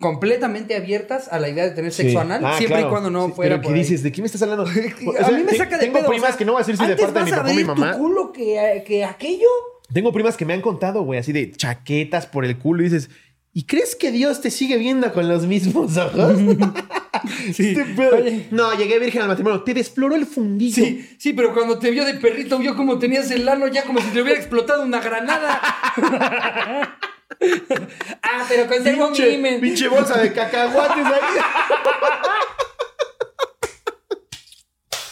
completamente 0.00 0.74
abiertas 0.74 1.28
a 1.30 1.38
la 1.38 1.50
idea 1.50 1.64
de 1.64 1.72
tener 1.72 1.92
sexo 1.92 2.12
Sí. 2.12 2.16
anal, 2.16 2.40
Ah, 2.46 2.54
siempre 2.56 2.76
claro. 2.78 2.86
y 2.86 2.90
cuando 2.90 3.10
no 3.10 3.26
Sí, 3.26 3.32
fuera 3.32 3.56
Pero 3.56 3.62
por 3.62 3.72
¿qué 3.72 3.78
ahí. 3.78 3.84
dices? 3.84 4.02
¿De 4.02 4.10
qué 4.10 4.22
me 4.22 4.26
estás 4.26 4.40
hablando? 4.40 4.62
O 5.06 5.10
a 5.10 5.24
sea, 5.26 5.36
mí 5.36 5.44
me 5.44 5.52
saca 5.54 5.76
de 5.76 5.84
Tengo 5.84 5.98
pedo, 5.98 6.06
o 6.06 6.10
primas 6.10 6.30
sea, 6.30 6.38
que 6.38 6.44
no 6.46 6.52
voy 6.52 6.62
a 6.62 6.64
decir 6.64 6.78
si 6.78 6.86
de 6.86 6.96
parte 6.96 7.18
de 7.18 7.24
mi 7.26 7.30
papá 7.30 7.50
o 7.50 7.54
mi 7.54 7.64
mamá. 7.64 7.92
tu 7.92 7.98
culo 7.98 8.32
que, 8.32 8.84
que 8.86 9.04
aquello. 9.04 9.48
Tengo 9.92 10.10
primas 10.10 10.38
que 10.38 10.46
me 10.46 10.54
han 10.54 10.62
contado, 10.62 11.02
güey, 11.02 11.20
así 11.20 11.32
de 11.32 11.50
chaquetas 11.52 12.26
por 12.26 12.46
el 12.46 12.56
culo 12.58 12.80
y 12.80 12.84
dices, 12.86 13.10
¿y 13.52 13.64
crees 13.66 13.94
que 13.94 14.10
Dios 14.10 14.40
te 14.40 14.50
sigue 14.50 14.78
viendo 14.78 15.12
con 15.12 15.28
los 15.28 15.44
mismos 15.46 15.94
ojos? 15.98 16.38
Sí. 17.52 17.74
Este. 17.78 18.48
No, 18.50 18.74
llegué 18.74 18.98
virgen 18.98 19.22
al 19.22 19.28
matrimonio. 19.28 19.62
Te 19.62 19.74
desfloró 19.74 20.14
el 20.14 20.26
fundillo. 20.26 20.84
Sí, 20.84 21.16
sí, 21.18 21.32
pero 21.32 21.52
cuando 21.54 21.78
te 21.78 21.90
vio 21.90 22.04
de 22.04 22.14
perrito, 22.14 22.58
vio 22.58 22.76
como 22.76 22.98
tenías 22.98 23.30
el 23.30 23.48
ano 23.48 23.66
ya 23.68 23.84
como 23.84 24.00
si 24.00 24.08
te 24.08 24.22
hubiera 24.22 24.38
explotado 24.38 24.82
una 24.82 25.00
granada. 25.00 25.60
ah, 28.22 28.44
pero 28.48 28.66
conservo 28.66 29.10
mi 29.10 29.16
Pinche, 29.16 29.32
imen. 29.32 29.60
pinche 29.60 29.88
bolsa 29.88 30.18
de 30.18 30.32
cacahuates 30.32 31.06
ahí. 31.06 31.12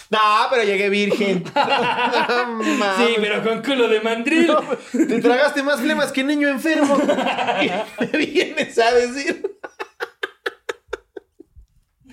No, 0.08 0.18
pero 0.50 0.62
llegué 0.62 0.88
virgen. 0.88 1.42
No. 1.44 2.96
Sí, 2.96 3.14
pero 3.20 3.42
con 3.42 3.60
culo 3.62 3.88
de 3.88 4.00
mandril. 4.00 4.54
Te 4.92 5.20
tragaste 5.20 5.64
más 5.64 5.80
flemas 5.80 6.12
que 6.12 6.22
niño 6.22 6.48
enfermo. 6.48 6.96
Me 6.96 8.18
vienes 8.18 8.78
a 8.78 8.94
decir. 8.94 9.58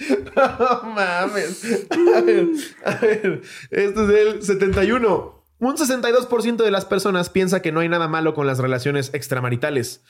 No 0.35 0.83
mames. 0.83 1.87
A 2.15 2.21
ver, 2.21 2.47
a 2.85 2.95
ver. 2.95 3.41
Esto 3.71 4.09
es 4.09 4.27
el 4.27 4.43
71. 4.43 5.43
Un 5.59 5.77
62% 5.77 6.57
de 6.57 6.71
las 6.71 6.85
personas 6.85 7.29
piensa 7.29 7.61
que 7.61 7.71
no 7.71 7.79
hay 7.79 7.89
nada 7.89 8.07
malo 8.07 8.33
con 8.33 8.47
las 8.47 8.59
relaciones 8.59 9.11
extramaritales. 9.13 10.03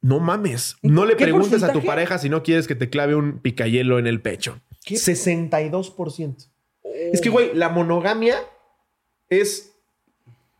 No 0.00 0.18
mames. 0.18 0.76
No 0.82 1.04
le 1.04 1.16
¿Qué 1.16 1.24
preguntes 1.24 1.62
a 1.62 1.72
tu 1.72 1.84
pareja 1.84 2.18
si 2.18 2.28
no 2.28 2.42
quieres 2.42 2.66
que 2.66 2.74
te 2.74 2.90
clave 2.90 3.14
un 3.14 3.40
picayelo 3.40 3.98
en 3.98 4.06
el 4.06 4.20
pecho. 4.20 4.60
¿Qué? 4.84 4.96
62%. 4.96 6.48
Es 7.12 7.20
que, 7.20 7.28
güey, 7.28 7.54
la 7.54 7.68
monogamia 7.68 8.36
es 9.28 9.71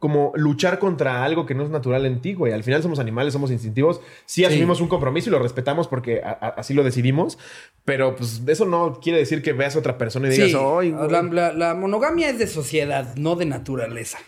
como 0.02 0.32
luchar 0.34 0.80
contra 0.80 1.22
algo 1.22 1.46
que 1.46 1.54
no 1.54 1.62
es 1.62 1.70
natural 1.70 2.04
en 2.06 2.20
ti, 2.20 2.34
güey. 2.34 2.52
Al 2.52 2.64
final 2.64 2.82
somos 2.82 2.98
animales, 2.98 3.32
somos 3.32 3.52
instintivos. 3.52 4.00
Sí 4.26 4.44
asumimos 4.44 4.80
un 4.80 4.88
compromiso 4.88 5.28
y 5.28 5.32
lo 5.32 5.38
respetamos 5.38 5.86
porque 5.86 6.20
así 6.24 6.74
lo 6.74 6.82
decidimos. 6.82 7.38
Pero, 7.84 8.16
pues, 8.16 8.42
eso 8.48 8.64
no 8.64 8.98
quiere 9.00 9.18
decir 9.20 9.42
que 9.42 9.52
veas 9.52 9.76
a 9.76 9.78
otra 9.78 9.98
persona 9.98 10.26
y 10.26 10.32
digas, 10.32 10.48
Sí, 10.48 10.90
la, 10.90 11.22
la- 11.22 11.52
la 11.52 11.74
monogamia 11.74 12.28
es 12.30 12.38
de 12.40 12.48
sociedad, 12.48 13.14
no 13.14 13.36
de 13.36 13.44
naturaleza. 13.46 14.18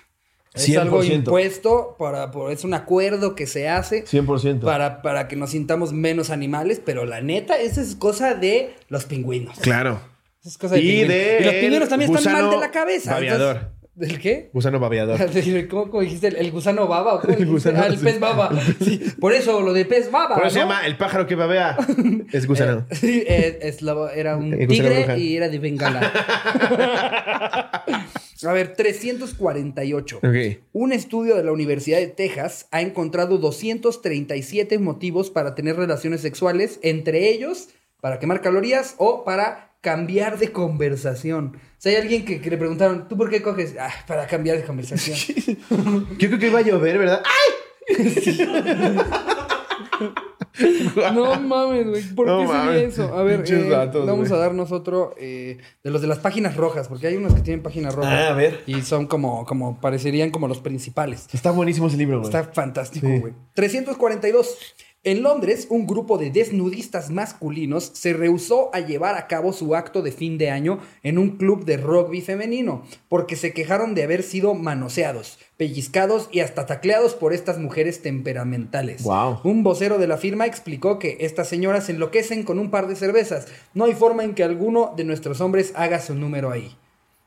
Es 0.55 0.69
100%. 0.69 0.79
algo 0.81 1.03
impuesto, 1.03 1.97
para, 1.99 2.31
por, 2.31 2.53
es 2.53 2.63
un 2.63 2.75
acuerdo 2.75 3.35
que 3.35 3.49
se 3.49 3.69
hace 3.69 4.05
100%. 4.05 4.61
para, 4.61 5.03
para 5.03 5.27
que 5.27 5.35
nos 5.35 5.51
sintamos 5.51 5.93
menos 5.93 6.31
animales, 6.31 6.81
pero 6.87 7.05
la 7.05 7.21
neta, 7.21 7.59
esa 7.59 7.81
es 7.81 7.97
cosa 7.97 8.35
de 8.35 8.77
los 8.89 9.07
pingüinos. 9.07 9.59
Claro. 9.59 9.99
Es 10.45 10.57
cosa 10.57 10.77
de 10.77 10.83
Y 10.83 10.87
pingüinos. 10.87 11.09
de 11.09 11.39
y 11.41 11.45
los 11.45 11.55
pingüinos 11.55 11.89
también 11.89 12.15
están 12.15 12.33
mal 12.33 12.51
de 12.51 12.57
la 12.59 12.71
cabeza. 12.71 13.19
entonces- 13.19 13.63
¿Del 13.97 14.19
qué? 14.19 14.51
Gusano 14.53 14.81
babeador. 14.81 15.19
¿Cómo, 15.71 15.89
cómo 15.91 16.03
dijiste? 16.03 16.27
¿El, 16.29 16.37
el 16.37 16.51
gusano 16.51 16.89
baba? 16.89 17.15
¿o 17.15 17.21
cómo 17.21 17.33
El 17.39 17.47
gusano, 17.47 17.81
Ah, 17.81 17.87
el 17.87 17.97
sí. 17.99 18.05
pez 18.05 18.19
baba. 18.19 18.51
Sí, 18.85 19.01
por 19.21 19.33
eso 19.33 19.61
lo 19.61 19.73
de 19.73 19.85
pez 19.85 20.11
baba. 20.11 20.35
Por 20.35 20.45
eso 20.47 20.55
se 20.55 20.61
llama 20.61 20.85
el 20.87 20.97
pájaro 20.97 21.27
que 21.27 21.37
babea. 21.37 21.77
Es 22.33 22.47
gusano. 22.47 22.87
Eh, 22.91 22.95
sí, 22.97 23.25
eh, 23.27 23.59
es 23.63 23.83
la- 23.83 24.13
era 24.13 24.37
un 24.37 24.51
tigre 24.67 25.17
y 25.19 25.37
era 25.37 25.49
de 25.49 25.59
Bengala. 25.61 26.01
A 28.47 28.53
ver, 28.53 28.75
348. 28.75 30.17
Ok. 30.19 30.59
Un 30.73 30.93
estudio 30.93 31.37
de 31.37 31.45
la 31.45 31.53
Universidad 31.53 31.99
de 31.99 32.09
Texas 32.09 32.67
ha 32.73 32.81
encontrado 32.83 33.39
237 33.39 34.79
motivos 34.79 35.31
para 35.31 35.55
tener 35.55 35.77
relaciones 35.77 36.21
sexuales, 36.21 36.79
entre 36.83 37.31
ellos 37.31 37.69
para 38.01 38.19
quemar 38.19 38.43
calorías 38.43 38.97
o 38.99 39.25
para 39.25 39.74
cambiar 39.85 40.39
de 40.39 40.51
conversación. 40.51 41.53
O 41.57 41.61
sea, 41.79 41.93
hay 41.93 41.99
alguien 42.03 42.25
que, 42.25 42.41
que 42.41 42.51
le 42.51 42.57
preguntaron, 42.57 43.07
¿tú 43.07 43.17
por 43.17 43.29
qué 43.31 43.43
coges? 43.43 43.77
Ah, 43.79 43.91
para 44.09 44.27
cambiar 44.27 44.57
de 44.57 44.65
conversación. 44.65 45.17
Yo 46.19 46.29
creo 46.29 46.39
que 46.41 46.47
iba 46.49 46.59
a 46.59 46.63
llover, 46.63 46.99
¿verdad? 46.99 47.23
No 51.13 51.41
mames, 51.41 51.89
güey. 51.89 52.03
¿Por 52.15 52.27
No 52.29 52.39
qué 52.41 52.47
sería 52.47 52.63
mames. 52.65 52.83
eso? 52.93 53.15
A 53.17 53.23
ver, 53.25 53.45
eh, 53.47 53.91
vamos 54.07 54.31
a 54.31 54.37
darnos 54.37 54.71
otro 54.71 55.15
eh, 55.19 55.59
de 55.83 55.91
los 55.91 56.01
de 56.01 56.07
las 56.07 56.19
páginas 56.21 56.57
rojas, 56.57 56.87
porque 56.89 57.09
hay 57.09 57.17
unos 57.17 57.35
que 57.35 57.41
tienen 57.41 57.61
páginas 57.63 57.93
rojas. 57.95 58.13
Ah, 58.13 58.29
a 58.29 58.35
ver. 58.35 58.63
Y 58.67 58.83
son 58.83 59.07
como, 59.07 59.45
como, 59.47 59.81
parecerían 59.81 60.31
como 60.31 60.47
los 60.47 60.61
principales. 60.61 61.27
Está 61.33 61.51
buenísimo 61.51 61.89
ese 61.89 61.97
libro, 61.97 62.21
güey. 62.21 62.27
Está 62.33 62.45
fantástico, 62.53 63.07
Sí. 63.09 63.19
güey. 63.19 63.33
342. 63.55 64.57
En 65.07 65.23
Londres, 65.23 65.67
un 65.69 65.87
grupo 65.87 66.17
de 66.17 66.31
desnudistas 66.31 67.11
masculinos 67.11 67.91
se 67.93 68.15
rehusó 68.15 68.75
a 68.75 68.81
llevar 68.81 69.17
a 69.17 69.27
cabo 69.27 69.53
su 69.53 69.75
acto 69.75 70.01
de 70.01 70.13
fin 70.13 70.39
de 70.39 70.49
año 70.49 70.79
en 71.03 71.19
un 71.19 71.37
club 71.37 71.67
de 71.67 71.77
rugby 71.77 72.23
femenino, 72.23 72.85
porque 73.11 73.37
se 73.37 73.53
quejaron 73.53 73.95
de 73.95 74.03
haber 74.03 74.23
sido 74.23 74.55
manoseados, 74.55 75.39
pellizcados 75.59 76.31
y 76.33 76.41
hasta 76.41 76.65
tacleados 76.65 77.13
por 77.13 77.35
estas 77.35 77.59
mujeres 77.59 78.01
temperamentales. 78.01 79.03
Un 79.45 79.63
vocero 79.63 79.99
de 79.99 80.07
la 80.07 80.17
firma 80.17 80.47
explicó 80.47 80.99
que 80.99 81.19
estas 81.21 81.49
señoras 81.49 81.91
enloquecen 81.91 82.43
con 82.43 82.59
un 82.59 82.71
par 82.71 82.89
de 82.89 82.97
cervezas. 82.97 83.47
No 83.75 83.85
hay 83.85 83.93
forma 83.93 84.25
en 84.25 84.35
que 84.35 84.43
alguno 84.43 84.95
de 84.97 85.05
nuestros 85.05 85.43
hombres 85.43 85.75
haga 85.77 86.01
su 86.01 86.15
número 86.15 86.51
ahí. 86.51 86.75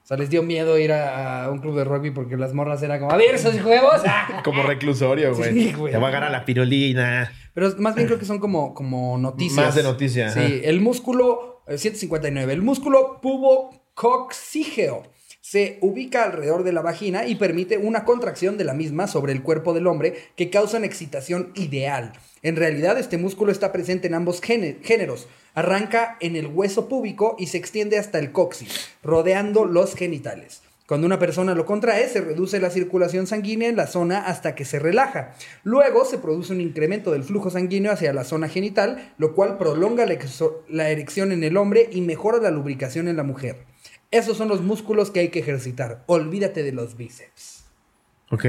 O 0.04 0.08
sea, 0.08 0.18
les 0.18 0.30
dio 0.30 0.42
miedo 0.42 0.80
ir 0.80 0.94
a, 0.94 1.44
a 1.44 1.52
un 1.52 1.60
club 1.60 1.76
de 1.76 1.84
rugby 1.84 2.12
porque 2.12 2.38
las 2.38 2.54
morras 2.54 2.82
eran 2.82 3.02
como, 3.02 3.12
a 3.12 3.18
ver, 3.18 3.36
esos 3.36 3.54
huevos. 3.64 4.02
Como 4.44 4.64
reclusorio, 4.64 5.36
güey. 5.36 5.54
Sí, 5.54 5.74
güey. 5.74 5.92
Te 5.92 6.00
va 6.00 6.08
a 6.08 6.10
agarrar 6.10 6.32
la 6.32 6.46
pirulina. 6.46 7.30
Pero 7.58 7.74
más 7.80 7.96
bien 7.96 8.06
creo 8.06 8.20
que 8.20 8.26
son 8.32 8.38
como, 8.38 8.76
como 8.76 9.18
noticias. 9.18 9.66
Más 9.66 9.74
de 9.74 9.82
noticia, 9.82 10.30
Sí, 10.32 10.38
ajá. 10.40 10.48
el 10.48 10.80
músculo, 10.80 11.64
eh, 11.66 11.80
159, 11.80 12.54
el 12.54 12.62
músculo 12.62 13.20
pubococcígeo 13.20 15.02
se 15.42 15.80
ubica 15.82 16.24
alrededor 16.26 16.64
de 16.64 16.72
la 16.74 16.82
vagina 16.84 17.26
y 17.26 17.34
permite 17.34 17.78
una 17.80 18.06
contracción 18.06 18.58
de 18.60 18.64
la 18.66 18.76
misma 18.76 19.08
sobre 19.08 19.32
el 19.34 19.42
cuerpo 19.42 19.74
del 19.74 19.88
hombre 19.88 20.14
que 20.36 20.52
causan 20.52 20.84
excitación 20.84 21.52
ideal. 21.56 22.14
En 22.44 22.58
realidad, 22.58 23.00
este 23.00 23.18
músculo 23.18 23.52
está 23.52 23.72
presente 23.72 24.06
en 24.08 24.14
ambos 24.14 24.40
géne- 24.40 24.78
géneros. 24.84 25.28
Arranca 25.56 26.18
en 26.20 26.36
el 26.36 26.46
hueso 26.46 26.88
púbico 26.88 27.36
y 27.40 27.48
se 27.48 27.58
extiende 27.58 27.98
hasta 27.98 28.20
el 28.20 28.32
coxis, 28.32 28.90
rodeando 29.02 29.66
los 29.66 29.96
genitales. 29.96 30.62
Cuando 30.88 31.06
una 31.06 31.20
persona 31.20 31.54
lo 31.54 31.66
contrae, 31.66 32.08
se 32.08 32.22
reduce 32.22 32.62
la 32.62 32.70
circulación 32.70 33.28
sanguínea 33.28 33.68
en 33.68 33.76
la 33.76 33.88
zona 33.88 34.20
hasta 34.20 34.56
que 34.56 34.64
se 34.64 34.80
relaja. 34.80 35.34
Luego 35.66 36.06
se 36.06 36.18
produce 36.18 36.54
un 36.54 36.62
incremento 36.62 37.12
del 37.12 37.26
flujo 37.26 37.50
sanguíneo 37.50 37.92
hacia 37.92 38.14
la 38.14 38.24
zona 38.24 38.48
genital, 38.48 39.14
lo 39.18 39.36
cual 39.36 39.58
prolonga 39.58 40.06
la, 40.06 40.90
erección 40.90 41.34
en 41.34 41.44
el 41.44 41.58
hombre 41.58 41.90
y 41.92 42.00
mejora 42.00 42.38
la 42.38 42.52
lubricación 42.52 43.10
en 43.10 43.18
la 43.18 43.24
mujer. 43.24 43.66
Esos 44.12 44.38
son 44.38 44.48
los 44.48 44.62
músculos 44.62 45.12
que 45.12 45.20
hay 45.20 45.28
que 45.28 45.40
ejercitar. 45.40 46.04
Olvídate 46.06 46.64
de 46.64 46.72
los 46.72 46.96
bíceps. 46.96 47.66
Ok. 48.32 48.46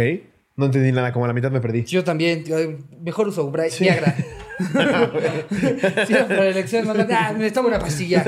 No 0.55 0.67
entendí 0.67 0.93
nada, 0.93 1.13
como 1.13 1.25
a 1.25 1.29
la 1.29 1.35
mitad 1.35 1.51
me 1.51 1.61
perdí. 1.61 1.85
Yo 1.85 2.03
también, 2.05 2.45
tío, 2.45 2.57
mejor 3.01 3.29
uso 3.29 3.51
Viagra. 3.51 4.17
sí, 4.59 6.15
para 6.15 6.37
la 6.37 6.49
elección, 6.49 6.89
ah, 7.13 7.33
necesitaba 7.33 7.69
una 7.69 7.79
pastilla. 7.79 8.25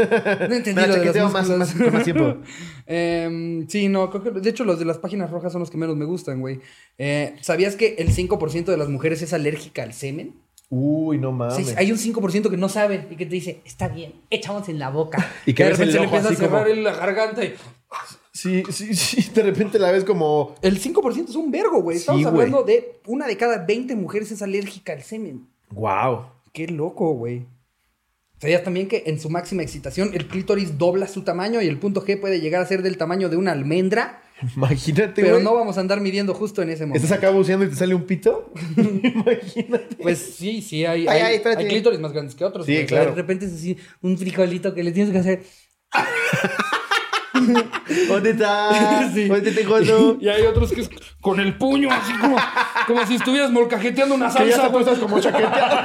No 0.48 0.54
entendí 0.54 0.80
Me 0.80 0.82
la 0.82 0.86
lo 0.86 0.92
de 0.94 1.04
los 1.06 1.06
chaqueteo 1.06 1.28
más- 1.28 1.48
músculos. 1.48 1.74
más- 1.74 1.82
con 1.82 1.92
más 1.92 2.04
tiempo. 2.04 2.36
Em, 2.92 3.68
sí, 3.68 3.88
no, 3.88 4.10
creo 4.10 4.22
que, 4.22 4.30
de 4.40 4.50
hecho 4.50 4.64
los 4.64 4.78
de 4.80 4.84
las 4.84 4.98
páginas 4.98 5.30
rojas 5.30 5.52
son 5.52 5.60
los 5.60 5.70
que 5.70 5.76
menos 5.78 5.96
me 5.96 6.04
gustan, 6.04 6.40
güey. 6.40 6.58
Eh, 6.98 7.36
¿Sabías 7.40 7.76
que 7.76 7.94
el 7.98 8.10
5% 8.12 8.64
de 8.64 8.76
las 8.76 8.88
mujeres 8.88 9.22
es 9.22 9.32
alérgica 9.32 9.84
al 9.84 9.92
semen? 9.92 10.34
Uy, 10.70 11.18
no 11.18 11.30
mames. 11.32 11.54
sí, 11.68 11.74
hay 11.76 11.92
un 11.92 11.98
5% 11.98 12.50
que 12.50 12.56
no 12.56 12.68
sabe 12.68 13.06
y 13.10 13.16
que 13.16 13.26
te 13.26 13.34
dice, 13.34 13.60
está 13.64 13.86
bien, 13.88 14.14
echamos 14.28 14.68
en 14.68 14.78
la 14.80 14.90
boca. 14.90 15.24
Y 15.46 15.54
que 15.54 15.64
de 15.64 15.70
repente 15.70 15.92
se 15.92 15.98
le 15.98 16.04
empieza 16.04 16.28
a 16.30 16.34
como- 16.34 16.48
cerrar 16.48 16.68
en 16.68 16.82
la 16.84 16.92
garganta 16.94 17.44
y... 17.44 17.54
Sí, 18.32 18.62
sí, 18.70 18.94
sí. 18.94 19.30
De 19.34 19.42
repente 19.42 19.78
la 19.78 19.90
ves 19.90 20.04
como. 20.04 20.54
El 20.62 20.80
5% 20.80 21.28
es 21.28 21.34
un 21.34 21.50
vergo, 21.50 21.82
güey. 21.82 21.96
Estamos 21.96 22.20
Sí, 22.20 22.24
güey. 22.24 22.34
hablando 22.46 22.62
de 22.62 23.00
una 23.06 23.26
de 23.26 23.36
cada 23.36 23.64
20 23.66 23.96
mujeres 23.96 24.30
es 24.30 24.40
alérgica 24.40 24.92
al 24.92 25.02
semen. 25.02 25.48
Wow. 25.70 26.26
Qué 26.52 26.68
loco, 26.68 27.12
güey. 27.14 27.44
¿Sabías 28.40 28.64
también 28.64 28.88
que 28.88 29.02
en 29.04 29.20
su 29.20 29.28
máxima 29.28 29.62
excitación 29.62 30.12
el 30.14 30.26
clítoris 30.26 30.78
dobla 30.78 31.06
su 31.06 31.20
tamaño 31.22 31.60
y 31.60 31.66
el 31.66 31.76
punto 31.78 32.02
G 32.02 32.18
puede 32.18 32.40
llegar 32.40 32.62
a 32.62 32.66
ser 32.66 32.80
del 32.82 32.96
tamaño 32.96 33.28
de 33.28 33.36
una 33.36 33.52
almendra? 33.52 34.22
Imagínate, 34.56 35.20
Pero 35.20 35.40
no 35.40 35.54
vamos 35.54 35.76
a 35.76 35.80
andar 35.80 36.00
midiendo 36.00 36.32
justo 36.32 36.62
en 36.62 36.70
ese 36.70 36.86
momento. 36.86 37.04
Estás 37.04 37.18
acá 37.18 37.28
buceando 37.28 37.66
y 37.66 37.68
te 37.68 37.76
sale 37.76 37.94
un 37.94 38.04
pito. 38.04 38.50
Imagínate. 38.76 39.96
Pues 40.00 40.36
sí, 40.38 40.62
sí, 40.62 40.86
hay, 40.86 41.02
Ay, 41.06 41.08
hay, 41.08 41.20
ay, 41.22 41.34
espérate. 41.34 41.64
hay 41.64 41.68
clítoris 41.68 42.00
más 42.00 42.12
grandes 42.12 42.34
que 42.34 42.44
otros. 42.46 42.64
Sí, 42.64 42.86
claro. 42.86 43.10
De 43.10 43.16
repente 43.16 43.44
es 43.44 43.52
así 43.52 43.76
un 44.00 44.16
frijolito 44.16 44.72
que 44.72 44.84
le 44.84 44.92
tienes 44.92 45.12
que 45.12 45.18
hacer. 45.18 45.42
¿Dónde 48.08 48.30
estás? 48.30 49.12
Sí. 49.12 49.28
¿Dónde 49.28 49.52
te 49.52 49.60
encuentro? 49.60 50.16
Y 50.18 50.28
hay 50.28 50.42
otros 50.42 50.72
que 50.72 50.80
es 50.80 50.90
con 51.20 51.40
el 51.40 51.58
puño, 51.58 51.90
así 51.90 52.12
como, 52.18 52.38
como 52.86 53.06
si 53.06 53.16
estuvieras 53.16 53.50
molcajeteando 53.50 54.14
una 54.14 54.28
Que 54.32 54.48
ya 54.48 54.56
salsa. 54.56 54.94
te 54.94 55.00
como 55.00 55.20
chaqueteado. 55.20 55.76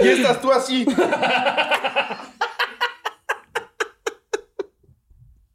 Y 0.00 0.08
estás 0.08 0.40
tú 0.40 0.52
así. 0.52 0.86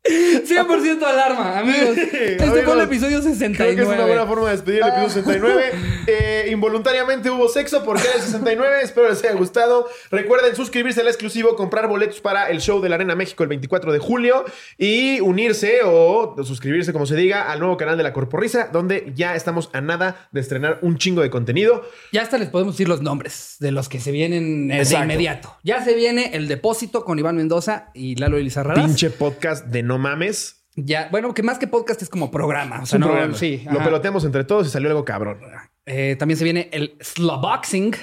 100% 0.09 1.03
alarma, 1.03 1.59
amigos. 1.59 1.97
Este 1.97 2.37
fue 2.37 2.61
el 2.61 2.69
amigos, 2.69 2.83
episodio 2.83 3.21
69. 3.21 3.55
Creo 3.55 3.75
que 3.75 3.91
es 3.91 3.97
una 3.97 4.07
buena 4.07 4.25
forma 4.25 4.45
de 4.45 4.51
despedir 4.51 4.81
el 4.81 4.87
episodio 4.89 5.09
69. 5.09 5.71
Eh, 6.09 6.47
involuntariamente 6.49 7.29
hubo 7.29 7.47
sexo 7.49 7.83
porque 7.83 8.01
era 8.07 8.15
el 8.15 8.21
69. 8.21 8.81
Espero 8.81 9.09
les 9.09 9.23
haya 9.23 9.33
gustado. 9.33 9.87
Recuerden 10.09 10.55
suscribirse 10.55 11.01
al 11.01 11.07
exclusivo, 11.07 11.55
comprar 11.55 11.87
boletos 11.87 12.19
para 12.19 12.49
el 12.49 12.61
show 12.61 12.81
de 12.81 12.89
la 12.89 12.95
Arena 12.95 13.13
México 13.13 13.43
el 13.43 13.49
24 13.49 13.91
de 13.93 13.99
julio 13.99 14.43
y 14.79 15.19
unirse 15.19 15.81
o 15.85 16.35
suscribirse, 16.43 16.93
como 16.93 17.05
se 17.05 17.15
diga, 17.15 17.51
al 17.51 17.59
nuevo 17.59 17.77
canal 17.77 17.95
de 17.95 18.01
la 18.01 18.11
Corporrisa, 18.11 18.69
donde 18.71 19.11
ya 19.15 19.35
estamos 19.35 19.69
a 19.73 19.81
nada 19.81 20.27
de 20.31 20.39
estrenar 20.39 20.79
un 20.81 20.97
chingo 20.97 21.21
de 21.21 21.29
contenido. 21.29 21.87
Ya 22.11 22.23
hasta 22.23 22.39
les 22.39 22.49
podemos 22.49 22.73
decir 22.73 22.87
los 22.87 23.03
nombres 23.03 23.57
de 23.59 23.71
los 23.71 23.87
que 23.87 23.99
se 23.99 24.11
vienen 24.11 24.71
eh, 24.71 24.83
de 24.83 24.95
inmediato. 24.95 25.57
Ya 25.63 25.83
se 25.83 25.93
viene 25.93 26.31
el 26.33 26.47
depósito 26.47 27.05
con 27.05 27.19
Iván 27.19 27.35
Mendoza 27.35 27.91
y 27.93 28.15
Lalo 28.15 28.37
Elizarraras. 28.37 28.83
Pinche 28.83 29.11
podcast 29.11 29.67
de 29.67 29.83
no 29.83 29.98
mames. 29.99 30.63
Ya, 30.75 31.09
bueno, 31.11 31.33
que 31.33 31.43
más 31.43 31.59
que 31.59 31.67
podcast 31.67 32.01
es 32.01 32.09
como 32.09 32.31
programa. 32.31 32.81
O 32.81 32.85
sea, 32.85 32.99
no, 32.99 33.07
programa. 33.07 33.35
sí. 33.35 33.61
Lo 33.65 33.79
ajá. 33.79 33.85
peloteamos 33.85 34.23
entre 34.23 34.43
todos 34.43 34.67
y 34.67 34.69
salió 34.69 34.89
algo 34.89 35.03
cabrón. 35.05 35.39
Eh, 35.85 36.15
también 36.17 36.37
se 36.37 36.43
viene 36.43 36.69
el 36.71 36.95
Slowboxing, 37.01 37.95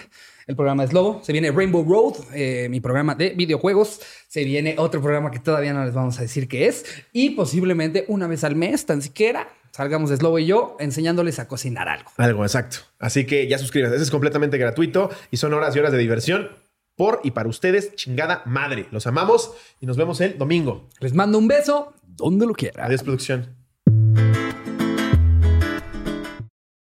el 0.47 0.57
programa 0.57 0.83
de 0.83 0.91
Slobo. 0.91 1.21
Se 1.23 1.33
viene 1.33 1.51
Rainbow 1.51 1.85
Road, 1.85 2.35
eh, 2.35 2.69
mi 2.69 2.81
programa 2.81 3.15
de 3.15 3.31
videojuegos. 3.31 4.01
Se 4.29 4.45
viene 4.45 4.75
otro 4.79 5.01
programa 5.01 5.31
que 5.31 5.39
todavía 5.39 5.73
no 5.73 5.85
les 5.85 5.95
vamos 5.95 6.19
a 6.19 6.23
decir 6.23 6.49
qué 6.49 6.67
es. 6.67 6.85
Y 7.13 7.31
posiblemente 7.31 8.05
una 8.09 8.27
vez 8.27 8.45
al 8.45 8.57
mes, 8.57 8.85
tan 8.85 9.01
siquiera, 9.01 9.49
salgamos 9.71 10.11
de 10.11 10.17
Slobo 10.17 10.39
y 10.39 10.47
yo 10.47 10.77
enseñándoles 10.79 11.39
a 11.39 11.49
cocinar 11.49 11.89
algo. 11.89 12.11
Algo, 12.17 12.45
exacto. 12.45 12.79
Así 12.99 13.25
que 13.25 13.47
ya 13.49 13.59
suscríbanse. 13.59 13.97
Ese 13.97 14.05
es 14.05 14.11
completamente 14.11 14.59
gratuito 14.59 15.11
y 15.31 15.39
son 15.39 15.55
horas 15.55 15.75
y 15.75 15.79
horas 15.79 15.93
de 15.93 15.99
diversión 15.99 16.51
por 16.97 17.21
y 17.23 17.31
para 17.31 17.49
ustedes. 17.49 17.95
Chingada 17.95 18.43
madre. 18.47 18.89
Los 18.91 19.07
amamos 19.07 19.53
y 19.81 19.87
nos 19.87 19.97
vemos 19.97 20.21
el 20.21 20.39
domingo. 20.39 20.89
Les 21.01 21.15
mando 21.15 21.39
un 21.39 21.49
beso 21.49 21.95
donde 22.03 22.47
lo 22.47 22.55
quieran. 22.55 22.87
Adiós, 22.87 23.03
producción. 23.03 23.66